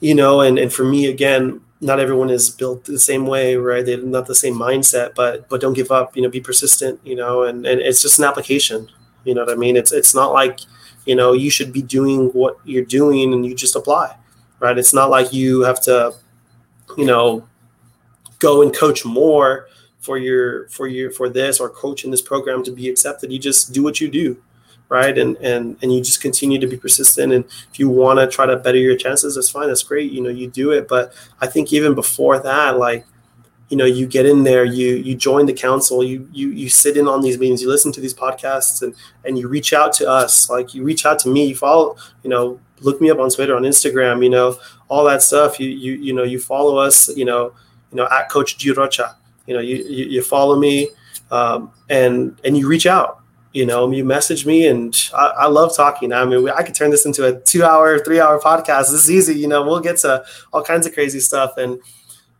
you 0.00 0.14
know, 0.14 0.40
and 0.40 0.58
and 0.58 0.72
for 0.72 0.84
me 0.84 1.06
again, 1.06 1.60
not 1.80 2.00
everyone 2.00 2.30
is 2.30 2.50
built 2.50 2.84
the 2.84 2.98
same 2.98 3.26
way, 3.26 3.56
right? 3.56 3.84
They're 3.84 3.98
not 3.98 4.26
the 4.26 4.34
same 4.34 4.54
mindset, 4.54 5.14
but 5.14 5.48
but 5.48 5.60
don't 5.60 5.74
give 5.74 5.90
up. 5.90 6.16
You 6.16 6.22
know, 6.22 6.28
be 6.28 6.40
persistent. 6.40 7.00
You 7.04 7.16
know, 7.16 7.42
and 7.42 7.66
and 7.66 7.80
it's 7.80 8.02
just 8.02 8.18
an 8.18 8.24
application. 8.24 8.88
You 9.24 9.34
know 9.34 9.44
what 9.44 9.52
I 9.52 9.56
mean? 9.56 9.76
It's 9.76 9.92
it's 9.92 10.14
not 10.14 10.32
like 10.32 10.60
you 11.06 11.14
know 11.14 11.32
you 11.32 11.50
should 11.50 11.72
be 11.72 11.82
doing 11.82 12.28
what 12.28 12.58
you're 12.64 12.84
doing 12.84 13.32
and 13.32 13.44
you 13.44 13.54
just 13.54 13.76
apply, 13.76 14.16
right? 14.60 14.78
It's 14.78 14.94
not 14.94 15.10
like 15.10 15.32
you 15.32 15.62
have 15.62 15.80
to, 15.82 16.14
you 16.96 17.04
know, 17.04 17.46
go 18.38 18.62
and 18.62 18.74
coach 18.74 19.04
more 19.04 19.68
for 20.00 20.18
your 20.18 20.68
for 20.68 20.88
your 20.88 21.10
for 21.10 21.28
this 21.28 21.60
or 21.60 21.68
coach 21.68 22.04
in 22.04 22.10
this 22.10 22.22
program 22.22 22.62
to 22.64 22.72
be 22.72 22.88
accepted. 22.88 23.32
You 23.32 23.38
just 23.38 23.72
do 23.72 23.82
what 23.82 24.00
you 24.00 24.10
do 24.10 24.42
right? 24.92 25.16
And 25.16 25.38
and 25.38 25.78
and 25.80 25.90
you 25.90 26.02
just 26.02 26.20
continue 26.20 26.60
to 26.60 26.66
be 26.66 26.76
persistent. 26.76 27.32
And 27.32 27.46
if 27.46 27.78
you 27.78 27.88
want 27.88 28.18
to 28.18 28.26
try 28.26 28.44
to 28.44 28.56
better 28.56 28.76
your 28.76 28.94
chances 28.94 29.36
that's 29.36 29.48
fine. 29.48 29.68
That's 29.68 29.82
great. 29.82 30.12
You 30.12 30.20
know 30.20 30.28
you 30.28 30.48
do 30.48 30.70
it. 30.72 30.86
But 30.86 31.14
i 31.40 31.46
think 31.46 31.72
even 31.72 31.94
before 31.94 32.38
that 32.38 32.78
like 32.78 33.06
you 33.72 33.76
know 33.76 33.84
you 33.84 34.06
get 34.06 34.26
in 34.26 34.44
there 34.44 34.64
you 34.64 34.96
you 34.96 35.14
join 35.16 35.46
the 35.46 35.52
council 35.52 36.04
you 36.04 36.28
you 36.32 36.50
you 36.50 36.68
sit 36.68 36.96
in 36.96 37.08
on 37.08 37.22
these 37.22 37.38
meetings 37.38 37.62
you 37.62 37.68
listen 37.68 37.90
to 37.90 38.00
these 38.00 38.14
podcasts 38.14 38.82
and 38.82 38.94
and 39.24 39.38
you 39.38 39.48
reach 39.48 39.72
out 39.72 39.92
to 39.94 40.08
us 40.08 40.50
like 40.50 40.74
you 40.74 40.84
reach 40.84 41.06
out 41.06 41.18
to 41.18 41.28
me 41.28 41.46
you 41.46 41.56
follow 41.56 41.96
you 42.22 42.30
know 42.30 42.60
look 42.80 43.00
me 43.00 43.10
up 43.10 43.18
on 43.18 43.30
twitter 43.30 43.56
on 43.56 43.62
instagram 43.62 44.22
you 44.22 44.30
know 44.30 44.56
all 44.88 45.04
that 45.04 45.22
stuff 45.22 45.58
you 45.58 45.70
you 45.70 45.94
you 45.94 46.12
know 46.12 46.22
you 46.22 46.38
follow 46.38 46.76
us 46.76 47.08
you 47.16 47.24
know 47.24 47.52
you 47.90 47.96
know 47.96 48.06
at 48.10 48.28
coach 48.30 48.58
G 48.58 48.70
Rocha 48.72 49.16
you 49.46 49.54
know, 49.54 49.60
you 49.60 49.76
you, 49.76 50.04
you 50.06 50.22
follow 50.22 50.56
me, 50.56 50.90
um, 51.30 51.72
and 51.88 52.38
and 52.44 52.56
you 52.56 52.68
reach 52.68 52.86
out. 52.86 53.20
You 53.52 53.66
know, 53.66 53.90
you 53.90 54.04
message 54.04 54.46
me, 54.46 54.66
and 54.66 54.96
I, 55.14 55.26
I 55.40 55.46
love 55.46 55.76
talking. 55.76 56.12
I 56.12 56.24
mean, 56.24 56.48
I 56.48 56.62
could 56.62 56.74
turn 56.74 56.90
this 56.90 57.04
into 57.04 57.26
a 57.26 57.38
two-hour, 57.38 57.98
three-hour 57.98 58.40
podcast. 58.40 58.90
This 58.90 59.04
is 59.04 59.10
easy. 59.10 59.34
You 59.38 59.46
know, 59.46 59.62
we'll 59.62 59.80
get 59.80 59.98
to 59.98 60.24
all 60.52 60.62
kinds 60.62 60.86
of 60.86 60.94
crazy 60.94 61.20
stuff, 61.20 61.58
and 61.58 61.78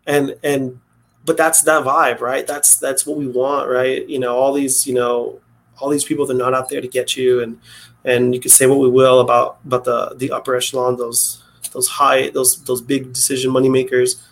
and 0.06 0.36
and 0.42 0.80
but 1.24 1.36
that's 1.36 1.62
that 1.62 1.84
vibe, 1.84 2.20
right? 2.20 2.46
That's 2.46 2.76
that's 2.76 3.06
what 3.06 3.16
we 3.16 3.26
want, 3.26 3.68
right? 3.68 4.06
You 4.08 4.18
know, 4.18 4.36
all 4.36 4.52
these, 4.52 4.86
you 4.86 4.94
know, 4.94 5.40
all 5.78 5.88
these 5.88 6.04
people 6.04 6.26
that 6.26 6.34
are 6.34 6.38
not 6.38 6.54
out 6.54 6.68
there 6.68 6.80
to 6.80 6.88
get 6.88 7.16
you, 7.16 7.42
and 7.42 7.58
and 8.04 8.34
you 8.34 8.40
can 8.40 8.50
say 8.50 8.66
what 8.66 8.80
we 8.80 8.88
will 8.88 9.20
about 9.20 9.58
about 9.64 9.84
the 9.84 10.14
the 10.16 10.32
upper 10.32 10.56
echelon, 10.56 10.96
those 10.96 11.42
those 11.72 11.88
high, 11.88 12.30
those 12.30 12.62
those 12.64 12.80
big 12.80 13.12
decision 13.12 13.50
money 13.50 13.68
makers, 13.68 14.22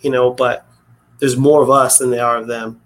you 0.00 0.10
know, 0.10 0.30
but 0.30 0.66
there's 1.18 1.36
more 1.36 1.62
of 1.62 1.70
us 1.70 1.98
than 1.98 2.10
there 2.10 2.24
are 2.24 2.38
of 2.38 2.46
them, 2.46 2.80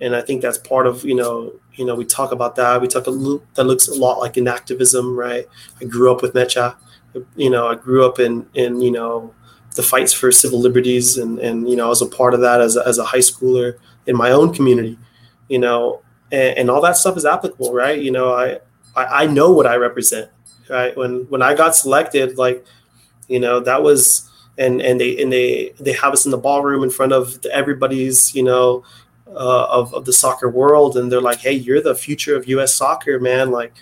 and 0.00 0.16
I 0.16 0.22
think 0.22 0.40
that's 0.42 0.58
part 0.58 0.86
of 0.86 1.04
you 1.04 1.14
know 1.14 1.52
you 1.74 1.84
know 1.84 1.94
we 1.94 2.04
talk 2.04 2.32
about 2.32 2.56
that 2.56 2.80
we 2.80 2.88
talk 2.88 3.06
a 3.06 3.10
little, 3.10 3.42
that 3.54 3.64
looks 3.64 3.88
a 3.88 3.94
lot 3.94 4.20
like 4.20 4.34
inactivism, 4.34 5.16
right? 5.16 5.46
I 5.80 5.84
grew 5.84 6.10
up 6.12 6.22
with 6.22 6.34
MEChA, 6.34 6.76
you 7.36 7.50
know, 7.50 7.68
I 7.68 7.74
grew 7.74 8.06
up 8.06 8.18
in 8.18 8.46
in 8.54 8.80
you 8.80 8.90
know 8.90 9.34
the 9.74 9.82
fights 9.82 10.12
for 10.12 10.30
civil 10.30 10.60
liberties 10.60 11.18
and 11.18 11.38
and 11.38 11.68
you 11.68 11.76
know 11.76 11.86
I 11.86 11.88
was 11.88 12.02
a 12.02 12.06
part 12.06 12.34
of 12.34 12.40
that 12.40 12.60
as 12.60 12.76
a, 12.76 12.86
as 12.86 12.98
a 12.98 13.04
high 13.04 13.18
schooler 13.18 13.78
in 14.06 14.16
my 14.16 14.30
own 14.30 14.52
community 14.52 14.98
you 15.48 15.58
know 15.58 16.02
and, 16.30 16.58
and 16.58 16.70
all 16.70 16.80
that 16.82 16.96
stuff 16.96 17.16
is 17.16 17.24
applicable 17.24 17.72
right? 17.72 18.00
You 18.00 18.10
know 18.10 18.32
I, 18.32 18.60
I 18.94 19.24
I 19.24 19.26
know 19.26 19.50
what 19.52 19.66
I 19.66 19.76
represent 19.76 20.30
right? 20.68 20.96
When 20.96 21.26
when 21.30 21.42
I 21.42 21.54
got 21.54 21.74
selected 21.74 22.38
like 22.38 22.64
you 23.28 23.40
know 23.40 23.60
that 23.60 23.82
was 23.82 24.28
and 24.58 24.82
and 24.82 25.00
they 25.00 25.20
and 25.22 25.32
they 25.32 25.72
they 25.80 25.92
have 25.92 26.12
us 26.12 26.24
in 26.24 26.30
the 26.30 26.38
ballroom 26.38 26.82
in 26.82 26.90
front 26.90 27.12
of 27.12 27.40
the, 27.42 27.54
everybody's 27.54 28.34
you 28.34 28.42
know 28.42 28.84
uh, 29.28 29.66
of, 29.70 29.94
of 29.94 30.04
the 30.04 30.12
soccer 30.12 30.50
world 30.50 30.96
and 30.96 31.10
they're 31.10 31.22
like 31.22 31.38
hey 31.38 31.52
you're 31.52 31.80
the 31.80 31.94
future 31.94 32.36
of 32.36 32.46
us 32.46 32.74
soccer 32.74 33.18
man. 33.18 33.50
Like 33.50 33.72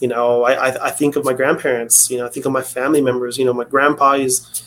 you 0.00 0.08
know 0.08 0.44
I, 0.44 0.86
I 0.86 0.90
think 0.90 1.16
of 1.16 1.24
my 1.24 1.32
grandparents 1.32 2.10
you 2.10 2.18
know 2.18 2.26
i 2.26 2.28
think 2.28 2.46
of 2.46 2.52
my 2.52 2.62
family 2.62 3.00
members 3.00 3.38
you 3.38 3.44
know 3.44 3.54
my 3.54 3.64
grandpa 3.64 4.12
is 4.12 4.65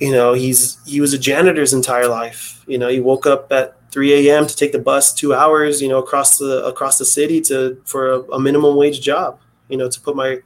you 0.00 0.12
know 0.12 0.32
he's 0.32 0.78
he 0.86 1.00
was 1.00 1.12
a 1.12 1.18
janitor's 1.18 1.72
entire 1.72 2.08
life. 2.08 2.64
You 2.66 2.78
know 2.78 2.88
he 2.88 3.00
woke 3.00 3.26
up 3.26 3.50
at 3.52 3.76
3 3.90 4.28
a.m 4.28 4.46
to 4.46 4.56
take 4.56 4.72
the 4.72 4.78
bus 4.78 5.14
two 5.14 5.32
hours 5.34 5.80
you 5.80 5.88
know 5.88 5.98
across 5.98 6.38
the 6.38 6.64
across 6.66 6.98
the 6.98 7.04
city 7.04 7.40
to 7.42 7.80
for 7.84 8.12
a, 8.12 8.20
a 8.32 8.40
minimum 8.40 8.76
wage 8.76 9.00
job 9.00 9.38
you 9.68 9.76
know 9.76 9.88
to 9.88 10.00
put 10.00 10.16
my 10.16 10.38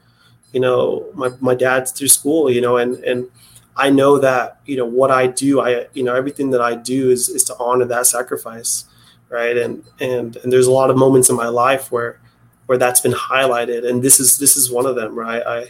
you 0.53 0.61
know 0.61 1.07
my, 1.15 1.31
my 1.41 1.55
dad 1.55 1.89
through 1.89 2.09
school 2.09 2.51
you 2.51 2.61
know 2.61 2.77
and 2.77 3.03
and 3.05 3.27
i 3.77 3.89
know 3.89 4.19
that 4.19 4.61
you 4.67 4.77
know 4.77 4.85
what 4.85 5.11
i 5.11 5.27
do 5.27 5.61
i 5.61 5.87
you 5.95 6.03
know 6.03 6.15
everything 6.15 6.51
that 6.51 6.61
i 6.61 6.75
do 6.75 7.11
is 7.11 7.31
is 7.31 7.43
to 7.43 7.57
honor 7.59 7.87
that 7.87 8.07
sacrifice 8.07 8.85
right? 9.29 9.57
And 9.57 9.85
and 10.01 10.37
and 10.37 10.53
there's 10.53 10.67
a 10.67 10.73
lot 10.73 10.91
of 10.91 10.97
moments 10.97 11.29
in 11.31 11.37
my 11.37 11.49
life 11.49 11.91
where 11.93 12.21
where 12.67 12.79
that's 12.79 13.01
been 13.01 13.13
highlighted. 13.13 13.89
And 13.89 14.03
this 14.03 14.21
is 14.21 14.39
this 14.39 14.57
is 14.57 14.71
one 14.71 14.87
of 14.87 14.97
them 14.97 15.19
right? 15.19 15.43
I 15.47 15.67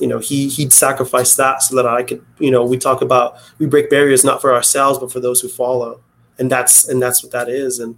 you 0.00 0.06
know 0.06 0.18
he 0.18 0.48
he'd 0.48 0.72
sacrifice 0.72 1.36
that 1.36 1.62
so 1.62 1.76
that 1.76 1.86
i 1.86 2.02
could 2.02 2.24
you 2.38 2.50
know 2.50 2.64
we 2.64 2.76
talk 2.76 3.00
about 3.00 3.36
we 3.58 3.66
break 3.66 3.88
barriers 3.88 4.24
not 4.24 4.40
for 4.40 4.52
ourselves 4.52 4.98
but 4.98 5.12
for 5.12 5.20
those 5.20 5.40
who 5.40 5.48
follow. 5.48 6.00
And 6.38 6.50
that's 6.50 6.88
and 6.88 7.00
that's 7.00 7.22
what 7.22 7.32
that 7.32 7.48
is. 7.48 7.78
And 7.78 7.96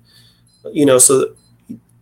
you 0.73 0.85
know 0.85 0.99
so 0.99 1.35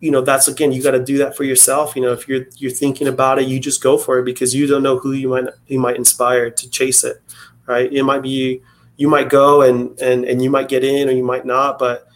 you 0.00 0.10
know 0.10 0.20
that's 0.20 0.48
again 0.48 0.72
you 0.72 0.82
got 0.82 0.90
to 0.92 1.04
do 1.04 1.18
that 1.18 1.36
for 1.36 1.44
yourself. 1.44 1.94
You 1.94 2.02
know 2.02 2.12
if 2.12 2.26
you're 2.28 2.46
you're 2.56 2.72
thinking 2.72 3.06
about 3.06 3.38
it 3.38 3.46
you 3.46 3.60
just 3.60 3.82
go 3.82 3.96
for 3.96 4.18
it 4.18 4.24
because 4.24 4.54
you 4.54 4.66
don't 4.66 4.82
know 4.82 4.98
who 4.98 5.12
you 5.12 5.28
might 5.28 5.44
you 5.68 5.78
might 5.78 5.96
inspire 5.96 6.50
to 6.50 6.70
chase 6.70 7.04
it 7.04 7.22
right? 7.66 7.90
It 7.92 8.02
might 8.02 8.22
be 8.22 8.62
you 8.96 9.08
might 9.08 9.28
go 9.28 9.62
and 9.62 9.98
and 10.00 10.24
and 10.24 10.42
you 10.42 10.50
might 10.50 10.68
get 10.68 10.84
in 10.84 11.08
or 11.08 11.12
you 11.12 11.24
might 11.24 11.46
not 11.46 11.78
but 11.78 12.06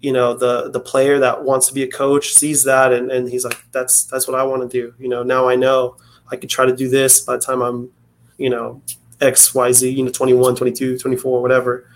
you 0.00 0.12
know 0.12 0.34
the 0.34 0.70
the 0.70 0.80
player 0.80 1.18
that 1.18 1.42
wants 1.44 1.66
to 1.68 1.74
be 1.74 1.82
a 1.82 1.90
coach 1.90 2.34
sees 2.34 2.64
that 2.64 2.92
and, 2.92 3.10
and 3.10 3.28
he's 3.28 3.44
like 3.44 3.58
that's 3.72 4.04
that's 4.04 4.28
what 4.28 4.38
i 4.38 4.42
want 4.42 4.62
to 4.62 4.68
do. 4.68 4.94
You 4.98 5.08
know 5.08 5.22
now 5.22 5.48
i 5.48 5.56
know 5.56 5.96
I 6.30 6.36
could 6.36 6.50
try 6.50 6.66
to 6.66 6.74
do 6.74 6.88
this 6.88 7.20
by 7.20 7.36
the 7.36 7.42
time 7.42 7.62
I'm, 7.62 7.90
you 8.38 8.50
know, 8.50 8.82
X, 9.20 9.54
Y, 9.54 9.72
Z, 9.72 9.90
you 9.90 10.04
know, 10.04 10.10
21, 10.10 10.56
22, 10.56 10.98
24, 10.98 11.42
whatever, 11.42 11.90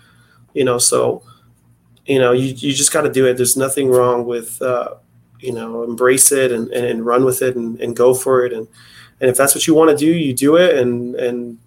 you 0.53 0.63
know, 0.63 0.77
so, 0.77 1.23
you 2.05 2.19
know, 2.19 2.31
you, 2.31 2.47
you 2.47 2.73
just 2.73 2.91
got 2.91 3.01
to 3.01 3.11
do 3.11 3.27
it. 3.27 3.37
There's 3.37 3.57
nothing 3.57 3.89
wrong 3.89 4.25
with, 4.25 4.61
uh, 4.61 4.95
you 5.39 5.53
know, 5.53 5.83
embrace 5.83 6.31
it 6.31 6.51
and, 6.51 6.69
and, 6.69 6.85
and 6.85 7.05
run 7.05 7.25
with 7.25 7.41
it 7.41 7.55
and, 7.55 7.79
and 7.79 7.95
go 7.95 8.13
for 8.13 8.45
it. 8.45 8.53
And, 8.53 8.67
and 9.19 9.29
if 9.29 9.37
that's 9.37 9.53
what 9.53 9.67
you 9.67 9.75
want 9.75 9.91
to 9.91 9.97
do, 9.97 10.11
you 10.11 10.33
do 10.33 10.55
it. 10.55 10.77
And, 10.77 11.15
and, 11.15 11.59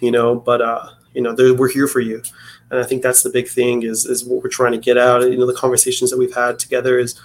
you 0.00 0.10
know, 0.10 0.34
but, 0.34 0.60
uh, 0.60 0.88
you 1.14 1.22
know, 1.22 1.34
we're 1.54 1.70
here 1.70 1.88
for 1.88 2.00
you. 2.00 2.22
And 2.70 2.78
I 2.78 2.84
think 2.84 3.02
that's 3.02 3.22
the 3.22 3.30
big 3.30 3.48
thing 3.48 3.84
is, 3.84 4.04
is 4.04 4.24
what 4.24 4.42
we're 4.42 4.50
trying 4.50 4.72
to 4.72 4.78
get 4.78 4.98
out. 4.98 5.22
You 5.22 5.38
know, 5.38 5.46
the 5.46 5.54
conversations 5.54 6.10
that 6.10 6.18
we've 6.18 6.34
had 6.34 6.58
together 6.58 6.98
is, 6.98 7.18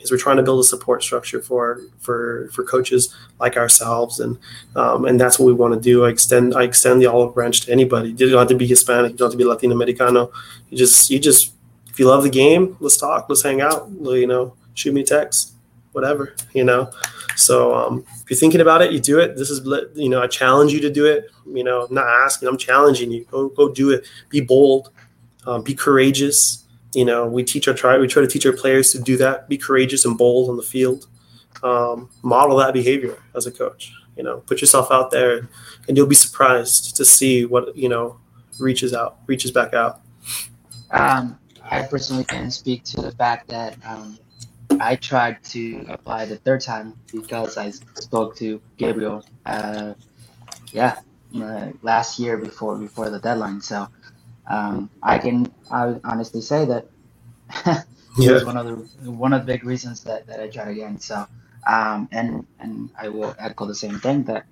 is 0.00 0.10
we're 0.10 0.16
trying 0.16 0.38
to 0.38 0.42
build 0.42 0.60
a 0.60 0.64
support 0.64 1.02
structure 1.02 1.40
for 1.40 1.80
for 1.98 2.48
for 2.52 2.64
coaches 2.64 3.14
like 3.38 3.56
ourselves, 3.56 4.20
and 4.20 4.38
um, 4.76 5.04
and 5.04 5.20
that's 5.20 5.38
what 5.38 5.46
we 5.46 5.52
want 5.52 5.74
to 5.74 5.80
do. 5.80 6.04
I 6.04 6.08
extend 6.08 6.54
I 6.54 6.64
extend 6.64 7.00
the 7.00 7.06
olive 7.06 7.34
branch 7.34 7.62
to 7.62 7.72
anybody. 7.72 8.10
You 8.10 8.30
don't 8.30 8.38
have 8.38 8.48
to 8.48 8.54
be 8.54 8.66
Hispanic. 8.66 9.12
You 9.12 9.18
don't 9.18 9.26
have 9.26 9.32
to 9.32 9.38
be 9.38 9.44
Latino 9.44 9.74
Americano. 9.74 10.32
You 10.70 10.78
just 10.78 11.10
you 11.10 11.18
just 11.18 11.52
if 11.88 11.98
you 11.98 12.06
love 12.06 12.22
the 12.22 12.30
game, 12.30 12.76
let's 12.80 12.96
talk. 12.96 13.26
Let's 13.28 13.42
hang 13.42 13.60
out. 13.60 13.90
You 14.00 14.26
know, 14.26 14.54
shoot 14.74 14.94
me 14.94 15.02
a 15.02 15.04
text, 15.04 15.52
whatever. 15.92 16.34
You 16.54 16.64
know. 16.64 16.90
So 17.36 17.74
um, 17.74 18.04
if 18.22 18.30
you're 18.30 18.38
thinking 18.38 18.60
about 18.60 18.82
it, 18.82 18.92
you 18.92 19.00
do 19.00 19.18
it. 19.18 19.36
This 19.36 19.50
is 19.50 19.66
you 19.94 20.08
know 20.08 20.22
I 20.22 20.26
challenge 20.26 20.72
you 20.72 20.80
to 20.80 20.90
do 20.90 21.06
it. 21.06 21.30
You 21.46 21.64
know, 21.64 21.86
I'm 21.86 21.94
not 21.94 22.06
asking. 22.06 22.48
I'm 22.48 22.58
challenging 22.58 23.10
you. 23.10 23.24
Go 23.30 23.48
go 23.48 23.68
do 23.68 23.90
it. 23.90 24.06
Be 24.28 24.40
bold. 24.40 24.90
Um, 25.46 25.62
be 25.62 25.74
courageous 25.74 26.66
you 26.94 27.04
know, 27.04 27.26
we 27.26 27.44
teach 27.44 27.68
our 27.68 27.74
try 27.74 27.98
we 27.98 28.08
try 28.08 28.22
to 28.22 28.28
teach 28.28 28.46
our 28.46 28.52
players 28.52 28.92
to 28.92 29.00
do 29.00 29.16
that, 29.18 29.48
be 29.48 29.56
courageous 29.56 30.04
and 30.04 30.16
bold 30.18 30.50
on 30.50 30.56
the 30.56 30.62
field, 30.62 31.06
um, 31.62 32.10
model 32.22 32.56
that 32.56 32.74
behavior 32.74 33.18
as 33.34 33.46
a 33.46 33.50
coach. 33.50 33.92
You 34.16 34.24
know, 34.24 34.38
put 34.38 34.60
yourself 34.60 34.90
out 34.90 35.10
there, 35.10 35.48
and 35.88 35.96
you'll 35.96 36.06
be 36.06 36.14
surprised 36.14 36.96
to 36.96 37.04
see 37.04 37.44
what 37.44 37.76
you 37.76 37.88
know 37.88 38.18
reaches 38.58 38.92
out, 38.92 39.18
reaches 39.26 39.50
back 39.50 39.72
out. 39.72 40.00
Um, 40.90 41.38
I 41.62 41.82
personally 41.82 42.24
can 42.24 42.50
speak 42.50 42.84
to 42.84 43.00
the 43.00 43.12
fact 43.12 43.48
that 43.48 43.76
um, 43.84 44.18
I 44.80 44.96
tried 44.96 45.42
to 45.44 45.86
apply 45.88 46.24
the 46.26 46.36
third 46.36 46.60
time 46.60 46.94
because 47.12 47.56
I 47.56 47.70
spoke 47.70 48.36
to 48.36 48.60
Gabriel. 48.76 49.24
Uh, 49.46 49.94
yeah, 50.72 50.98
uh, 51.36 51.68
last 51.82 52.18
year 52.18 52.36
before 52.36 52.76
before 52.76 53.10
the 53.10 53.20
deadline. 53.20 53.60
So 53.60 53.88
um, 54.50 54.90
I 55.02 55.18
can 55.18 55.52
I 55.70 55.96
honestly 56.04 56.40
say 56.40 56.64
that 56.66 56.86
yeah. 58.18 58.32
was 58.32 58.44
one 58.44 58.56
of 58.56 58.66
the 58.66 59.10
one 59.10 59.32
of 59.32 59.46
the 59.46 59.52
big 59.52 59.64
reasons 59.64 60.02
that, 60.04 60.26
that 60.26 60.40
I 60.40 60.48
tried 60.48 60.68
again. 60.68 60.98
So 60.98 61.26
um, 61.66 62.08
and 62.10 62.46
and 62.58 62.90
I 62.98 63.08
will 63.08 63.34
echo 63.38 63.66
the 63.66 63.74
same 63.74 64.00
thing 64.00 64.24
that 64.24 64.44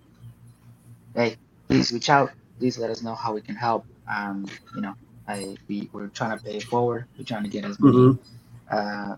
hey, 1.14 1.36
please 1.66 1.92
reach 1.92 2.09
out. 2.09 2.30
Please 2.59 2.78
let 2.78 2.90
us 2.90 3.03
know 3.03 3.14
how 3.14 3.32
we 3.34 3.40
can 3.40 3.57
help. 3.57 3.86
Um, 4.09 4.46
you 4.74 4.80
know, 4.80 4.94
I 5.26 5.57
we 5.68 5.90
we're 5.92 6.09
trying 6.09 6.38
to 6.38 6.44
pay 6.44 6.61
forward. 6.61 7.07
We're 7.18 7.24
trying 7.24 7.44
to 7.44 7.51
get 7.51 7.64
as 7.64 7.78
many 7.80 7.96
mm-hmm. 7.96 8.22
uh, 8.70 9.16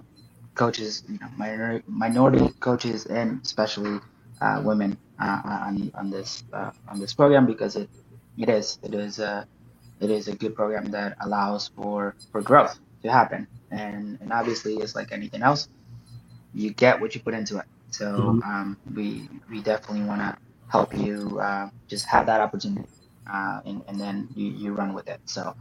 coaches, 0.55 1.05
you 1.09 1.19
know, 1.19 1.29
minority, 1.37 1.85
minority 1.87 2.49
coaches, 2.61 3.07
and 3.07 3.41
especially 3.43 4.01
uh, 4.41 4.63
women 4.65 4.97
uh, 5.19 5.41
on 5.45 5.93
on 5.95 6.11
this 6.11 6.45
uh, 6.53 6.71
on 6.89 7.01
this 7.01 7.13
program 7.13 7.47
because 7.47 7.77
it 7.77 7.89
it 8.39 8.49
is 8.49 8.79
it 8.83 8.95
is 8.95 9.21
uh, 9.21 9.45
it 10.01 10.11
is 10.11 10.29
a 10.29 10.35
good 10.35 10.55
program 10.55 10.87
that 10.93 11.17
allows 11.21 11.69
for 11.69 12.15
for 12.33 12.41
growth 12.43 12.79
to 13.03 13.11
happen. 13.11 13.47
And 13.71 14.19
and 14.21 14.33
obviously 14.33 14.75
it's 14.77 14.95
like 14.95 15.13
anything 15.13 15.43
else 15.43 15.69
you 16.53 16.73
get 16.73 17.01
what 17.01 17.15
you 17.15 17.21
put 17.21 17.35
into 17.35 17.59
it. 17.59 17.67
So 17.91 18.07
mm-hmm. 18.07 18.43
um, 18.43 18.77
we 18.95 19.29
we 19.49 19.61
definitely 19.63 20.05
want 20.05 20.21
to 20.21 20.37
help 20.69 20.97
you 20.97 21.39
uh, 21.41 21.71
just 21.89 22.07
have 22.07 22.27
that 22.27 22.41
opportunity 22.41 22.89
uh, 23.31 23.61
and, 23.65 23.83
and 23.89 24.01
then 24.01 24.29
you, 24.35 24.51
you 24.51 24.73
run 24.73 24.95
with 24.95 25.09
it. 25.09 25.21
So 25.25 25.55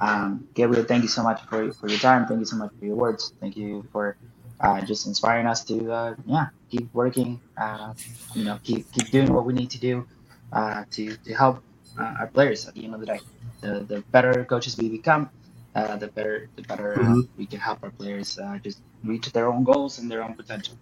um, 0.00 0.48
Gabriel 0.54 0.84
thank 0.84 1.02
you 1.02 1.08
so 1.08 1.22
much 1.22 1.42
for, 1.44 1.72
for 1.72 1.88
your 1.88 1.98
time. 1.98 2.26
Thank 2.26 2.40
you 2.40 2.46
so 2.46 2.56
much 2.56 2.72
for 2.78 2.84
your 2.84 2.96
words. 2.96 3.32
Thank 3.40 3.56
you 3.56 3.86
for 3.92 4.16
uh, 4.60 4.80
just 4.82 5.06
inspiring 5.06 5.46
us 5.46 5.64
to 5.64 5.92
uh, 5.92 6.14
yeah 6.24 6.46
keep 6.70 6.92
working 6.94 7.40
uh, 7.56 7.92
you 8.34 8.44
know 8.44 8.58
keep 8.62 8.90
keep 8.92 9.10
doing 9.10 9.32
what 9.32 9.44
we 9.44 9.52
need 9.52 9.70
to 9.70 9.78
do 9.78 10.06
uh, 10.52 10.84
to 10.90 11.16
to 11.16 11.34
help 11.34 11.62
our 11.98 12.26
players 12.28 12.66
at 12.68 12.74
the 12.74 12.84
end 12.84 12.94
of 12.94 13.00
the 13.00 13.06
day 13.06 13.20
the, 13.60 13.80
the 13.80 14.00
better 14.12 14.44
coaches 14.44 14.76
we 14.76 14.88
become, 14.88 15.30
uh, 15.74 15.96
the 15.96 16.08
better 16.08 16.48
the 16.56 16.62
better 16.62 16.94
uh, 16.94 17.02
mm-hmm. 17.02 17.20
we 17.36 17.46
can 17.46 17.60
help 17.60 17.82
our 17.82 17.90
players 17.90 18.38
uh, 18.38 18.58
just 18.62 18.80
reach 19.04 19.30
their 19.32 19.48
own 19.48 19.64
goals 19.64 19.98
and 19.98 20.10
their 20.10 20.22
own 20.22 20.34
potential. 20.34 20.74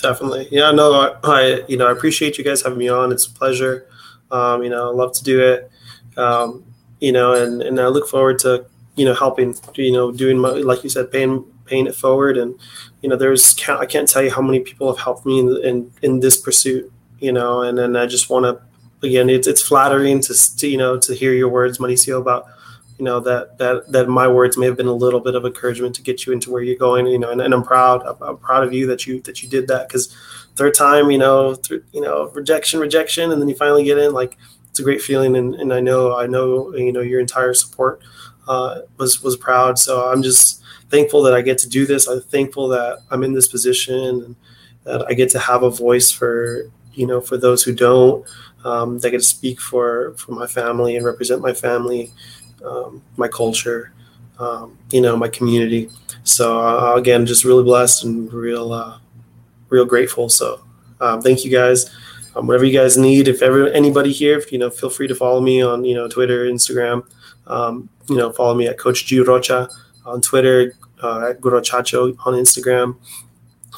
Definitely, 0.00 0.48
yeah. 0.50 0.70
No, 0.70 0.92
I, 0.92 1.16
I 1.24 1.64
you 1.68 1.76
know 1.76 1.86
I 1.86 1.92
appreciate 1.92 2.38
you 2.38 2.44
guys 2.44 2.62
having 2.62 2.78
me 2.78 2.88
on. 2.88 3.12
It's 3.12 3.26
a 3.26 3.30
pleasure. 3.30 3.86
Um, 4.30 4.62
you 4.62 4.70
know, 4.70 4.90
I 4.90 4.94
love 4.94 5.12
to 5.14 5.24
do 5.24 5.42
it. 5.42 5.70
Um, 6.16 6.64
you 7.00 7.12
know, 7.12 7.34
and 7.34 7.62
and 7.62 7.80
I 7.80 7.88
look 7.88 8.08
forward 8.08 8.38
to 8.40 8.66
you 8.96 9.04
know 9.04 9.14
helping. 9.14 9.54
You 9.74 9.92
know, 9.92 10.12
doing 10.12 10.38
my, 10.38 10.50
like 10.50 10.84
you 10.84 10.90
said, 10.90 11.10
paying 11.10 11.44
paying 11.66 11.86
it 11.86 11.94
forward. 11.94 12.38
And 12.38 12.58
you 13.02 13.08
know, 13.08 13.16
there's 13.16 13.56
I 13.68 13.86
can't 13.86 14.08
tell 14.08 14.22
you 14.22 14.30
how 14.30 14.42
many 14.42 14.60
people 14.60 14.92
have 14.92 15.02
helped 15.02 15.26
me 15.26 15.40
in 15.40 15.56
in, 15.64 15.92
in 16.02 16.20
this 16.20 16.36
pursuit. 16.36 16.90
You 17.18 17.32
know, 17.32 17.62
and 17.62 17.76
then 17.76 17.96
I 17.96 18.06
just 18.06 18.30
want 18.30 18.44
to 18.44 18.62
again, 19.02 19.30
it's 19.30 19.46
it's 19.46 19.62
flattering 19.62 20.20
to, 20.22 20.56
to 20.56 20.68
you 20.68 20.76
know 20.76 20.98
to 20.98 21.14
hear 21.14 21.32
your 21.32 21.48
words, 21.48 21.78
Mauricio, 21.78 22.20
about 22.20 22.46
you 22.98 23.04
know 23.04 23.20
that 23.20 23.58
that 23.58 23.90
that 23.92 24.08
my 24.08 24.26
words 24.28 24.56
may 24.56 24.66
have 24.66 24.76
been 24.76 24.86
a 24.86 24.92
little 24.92 25.20
bit 25.20 25.34
of 25.34 25.44
encouragement 25.44 25.94
to 25.96 26.02
get 26.02 26.26
you 26.26 26.32
into 26.32 26.50
where 26.50 26.62
you're 26.62 26.76
going 26.76 27.06
you 27.06 27.18
know 27.18 27.30
and, 27.30 27.40
and 27.40 27.54
i'm 27.54 27.62
proud 27.62 28.04
I'm, 28.04 28.20
I'm, 28.20 28.36
proud 28.38 28.64
of 28.64 28.72
you 28.72 28.88
that 28.88 29.06
you 29.06 29.22
that 29.22 29.40
you 29.40 29.48
did 29.48 29.68
that 29.68 29.86
because 29.86 30.12
third 30.56 30.74
time 30.74 31.08
you 31.08 31.18
know 31.18 31.56
you 31.92 32.00
know 32.00 32.28
rejection 32.34 32.80
rejection 32.80 33.30
and 33.30 33.40
then 33.40 33.48
you 33.48 33.54
finally 33.54 33.84
get 33.84 33.98
in 33.98 34.12
like 34.12 34.36
it's 34.68 34.80
a 34.80 34.82
great 34.82 35.00
feeling 35.00 35.36
and, 35.36 35.54
and 35.54 35.72
i 35.72 35.78
know 35.78 36.18
i 36.18 36.26
know 36.26 36.74
you 36.74 36.92
know 36.92 37.00
your 37.00 37.20
entire 37.20 37.54
support 37.54 38.02
uh, 38.48 38.80
was 38.96 39.22
was 39.22 39.36
proud. 39.36 39.78
So 39.78 40.10
i'm 40.10 40.22
just 40.22 40.62
thankful 40.90 41.22
that 41.22 41.34
i 41.34 41.42
get 41.42 41.58
to 41.58 41.68
do 41.68 41.86
this. 41.86 42.08
I'm 42.08 42.20
thankful 42.20 42.68
that 42.68 43.00
i'm 43.10 43.22
in 43.22 43.34
this 43.34 43.46
position 43.46 43.94
and 43.94 44.36
that 44.84 45.06
i 45.08 45.12
get 45.12 45.30
to 45.30 45.38
have 45.38 45.62
a 45.62 45.70
voice 45.70 46.10
for 46.10 46.70
you 46.94 47.06
know 47.06 47.20
for 47.20 47.36
those 47.36 47.62
who 47.62 47.74
don't 47.74 48.26
um, 48.64 48.98
that 48.98 49.10
get 49.10 49.18
to 49.18 49.24
speak 49.24 49.60
for 49.60 50.14
for 50.16 50.32
my 50.32 50.46
family 50.46 50.96
and 50.96 51.04
represent 51.04 51.40
my 51.40 51.52
family 51.52 52.12
um, 52.64 53.02
my 53.16 53.28
culture, 53.28 53.92
um, 54.38 54.78
you 54.90 55.00
know, 55.00 55.16
my 55.16 55.28
community. 55.28 55.90
So 56.24 56.60
uh, 56.60 56.94
again, 56.96 57.26
just 57.26 57.44
really 57.44 57.64
blessed 57.64 58.04
and 58.04 58.32
real, 58.32 58.72
uh, 58.72 58.98
real 59.68 59.84
grateful. 59.84 60.28
So 60.28 60.60
um, 61.00 61.22
thank 61.22 61.44
you 61.44 61.50
guys. 61.50 61.94
Um, 62.36 62.46
whatever 62.46 62.64
you 62.64 62.78
guys 62.78 62.96
need, 62.96 63.26
if 63.26 63.42
ever 63.42 63.68
anybody 63.68 64.12
here, 64.12 64.38
if, 64.38 64.52
you 64.52 64.58
know, 64.58 64.70
feel 64.70 64.90
free 64.90 65.08
to 65.08 65.14
follow 65.14 65.40
me 65.40 65.62
on 65.62 65.84
you 65.84 65.94
know 65.94 66.08
Twitter, 66.08 66.46
Instagram. 66.46 67.04
Um, 67.46 67.88
you 68.08 68.16
know, 68.16 68.32
follow 68.32 68.54
me 68.54 68.66
at 68.66 68.78
Coach 68.78 69.06
G 69.06 69.20
Rocha 69.20 69.68
on 70.04 70.20
Twitter, 70.20 70.74
uh, 71.02 71.30
at 71.30 71.40
Gurochacho 71.40 72.16
on 72.26 72.34
Instagram. 72.34 72.96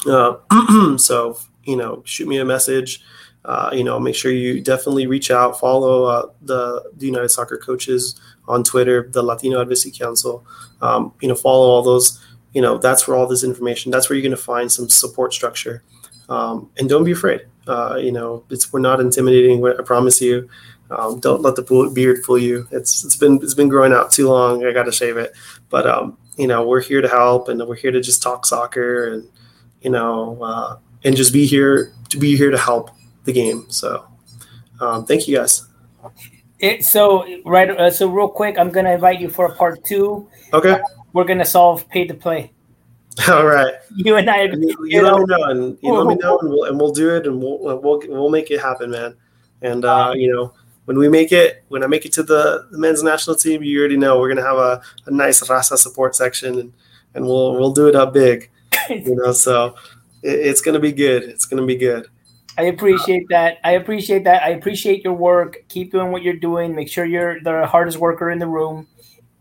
Uh, 0.05 0.97
so 0.97 1.37
you 1.63 1.77
know, 1.77 2.03
shoot 2.05 2.27
me 2.27 2.39
a 2.39 2.45
message. 2.45 3.03
Uh, 3.43 3.71
you 3.73 3.83
know, 3.83 3.99
make 3.99 4.15
sure 4.15 4.31
you 4.31 4.61
definitely 4.61 5.07
reach 5.07 5.31
out, 5.31 5.59
follow 5.59 6.03
uh, 6.03 6.29
the, 6.41 6.91
the 6.97 7.05
United 7.07 7.29
Soccer 7.29 7.57
Coaches 7.57 8.19
on 8.47 8.63
Twitter, 8.63 9.09
the 9.11 9.23
Latino 9.23 9.59
Advocacy 9.61 9.91
Council. 9.91 10.45
Um, 10.81 11.13
you 11.21 11.27
know, 11.27 11.35
follow 11.35 11.67
all 11.67 11.81
those. 11.81 12.23
You 12.53 12.61
know, 12.61 12.77
that's 12.77 13.07
where 13.07 13.17
all 13.17 13.27
this 13.27 13.43
information. 13.43 13.91
That's 13.91 14.09
where 14.09 14.17
you're 14.17 14.23
going 14.23 14.37
to 14.37 14.43
find 14.43 14.71
some 14.71 14.89
support 14.89 15.33
structure. 15.33 15.83
Um, 16.29 16.69
and 16.77 16.87
don't 16.87 17.03
be 17.03 17.11
afraid. 17.11 17.41
Uh, 17.67 17.97
you 17.99 18.11
know, 18.11 18.43
it's 18.49 18.71
we're 18.71 18.79
not 18.79 18.99
intimidating. 18.99 19.65
I 19.65 19.81
promise 19.83 20.21
you. 20.21 20.49
Um, 20.91 21.19
don't 21.21 21.41
let 21.41 21.55
the 21.55 21.91
beard 21.93 22.23
fool 22.25 22.37
you. 22.37 22.67
It's 22.71 23.05
it's 23.05 23.15
been 23.15 23.39
it's 23.41 23.53
been 23.53 23.69
growing 23.69 23.93
out 23.93 24.11
too 24.11 24.27
long. 24.27 24.65
I 24.65 24.73
got 24.73 24.83
to 24.83 24.91
shave 24.91 25.17
it. 25.17 25.33
But 25.69 25.87
um, 25.87 26.17
you 26.37 26.47
know, 26.47 26.67
we're 26.67 26.81
here 26.81 27.01
to 27.01 27.07
help, 27.07 27.47
and 27.47 27.65
we're 27.65 27.75
here 27.75 27.91
to 27.91 28.01
just 28.01 28.21
talk 28.21 28.45
soccer, 28.45 29.07
and 29.07 29.27
you 29.81 29.89
know, 29.89 30.37
uh, 30.41 30.77
and 31.03 31.15
just 31.15 31.31
be 31.31 31.45
here 31.45 31.93
to 32.09 32.19
be 32.19 32.35
here 32.35 32.51
to 32.51 32.57
help 32.57 32.91
the 33.23 33.33
game. 33.33 33.65
So, 33.69 34.05
um, 34.79 35.05
thank 35.05 35.27
you 35.27 35.37
guys. 35.37 35.67
It, 36.59 36.85
so 36.85 37.25
right, 37.43 37.69
uh, 37.69 37.89
so 37.89 38.07
real 38.07 38.27
quick, 38.27 38.57
I'm 38.59 38.69
gonna 38.69 38.91
invite 38.93 39.19
you 39.19 39.29
for 39.29 39.45
a 39.47 39.55
part 39.55 39.83
two. 39.83 40.27
Okay. 40.53 40.79
we're 41.13 41.23
gonna 41.23 41.45
solve 41.45 41.87
pay 41.89 42.05
to 42.05 42.13
play. 42.13 42.51
All 43.29 43.45
right. 43.45 43.73
You 43.95 44.15
and 44.15 44.29
I. 44.29 44.43
You, 44.43 44.75
you, 44.85 45.01
let 45.01 45.19
me 45.19 45.25
know, 45.25 45.43
and 45.45 45.77
you 45.81 45.93
let 45.93 46.07
me 46.07 46.15
know, 46.15 46.39
and 46.39 46.49
we'll 46.49 46.63
and 46.63 46.79
we'll 46.79 46.93
do 46.93 47.15
it, 47.15 47.27
and 47.27 47.41
we'll 47.41 47.59
we'll 47.59 48.01
we'll 48.07 48.29
make 48.29 48.51
it 48.51 48.61
happen, 48.61 48.91
man. 48.91 49.15
And 49.61 49.83
uh, 49.83 50.13
you 50.15 50.31
know, 50.31 50.53
when 50.85 50.97
we 50.97 51.09
make 51.09 51.31
it, 51.31 51.63
when 51.67 51.83
I 51.83 51.87
make 51.87 52.05
it 52.05 52.13
to 52.13 52.23
the, 52.23 52.67
the 52.71 52.77
men's 52.77 53.03
national 53.03 53.35
team, 53.35 53.63
you 53.63 53.79
already 53.79 53.97
know 53.97 54.19
we're 54.19 54.29
gonna 54.29 54.47
have 54.47 54.57
a, 54.57 54.81
a 55.05 55.11
nice 55.11 55.41
Raza 55.41 55.77
support 55.77 56.15
section, 56.15 56.59
and 56.59 56.73
and 57.13 57.25
we'll 57.25 57.53
we'll 57.53 57.73
do 57.73 57.87
it 57.87 57.95
up 57.95 58.13
big. 58.13 58.49
you 58.89 59.15
know, 59.15 59.33
so 59.33 59.75
it, 60.23 60.39
it's 60.39 60.61
gonna 60.61 60.79
be 60.79 60.91
good. 60.91 61.23
It's 61.23 61.45
gonna 61.45 61.65
be 61.65 61.75
good. 61.75 62.07
I 62.57 62.63
appreciate 62.63 63.27
that. 63.29 63.59
I 63.63 63.71
appreciate 63.71 64.23
that. 64.25 64.43
I 64.43 64.49
appreciate 64.49 65.03
your 65.03 65.13
work. 65.13 65.63
Keep 65.69 65.91
doing 65.91 66.11
what 66.11 66.21
you're 66.21 66.35
doing. 66.35 66.75
Make 66.75 66.89
sure 66.89 67.05
you're 67.05 67.41
the 67.41 67.65
hardest 67.65 67.97
worker 67.97 68.29
in 68.29 68.39
the 68.39 68.47
room, 68.47 68.87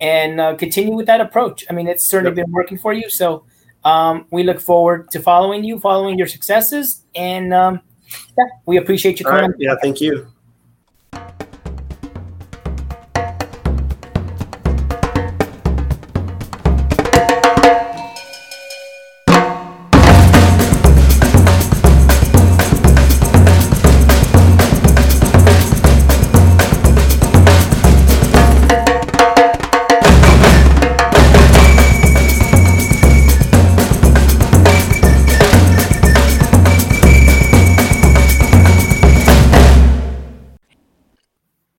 and 0.01 0.41
uh, 0.41 0.57
continue 0.57 0.95
with 0.95 1.07
that 1.07 1.21
approach. 1.21 1.65
I 1.69 1.73
mean, 1.73 1.89
it's 1.89 2.07
certainly 2.07 2.37
yep. 2.37 2.47
been 2.47 2.53
working 2.53 2.79
for 2.79 2.93
you. 2.93 3.11
So 3.11 3.45
um, 3.85 4.27
we 4.31 4.43
look 4.43 4.61
forward 4.61 5.11
to 5.11 5.21
following 5.21 5.65
you, 5.65 5.79
following 5.79 6.19
your 6.19 6.29
successes, 6.29 7.05
and 7.15 7.53
um, 7.53 7.81
yeah, 8.39 8.45
we 8.67 8.77
appreciate 8.77 9.19
you 9.19 9.27
coming. 9.27 9.51
Right. 9.51 9.55
Yeah, 9.59 9.75
thank 9.83 10.01
you. 10.01 10.27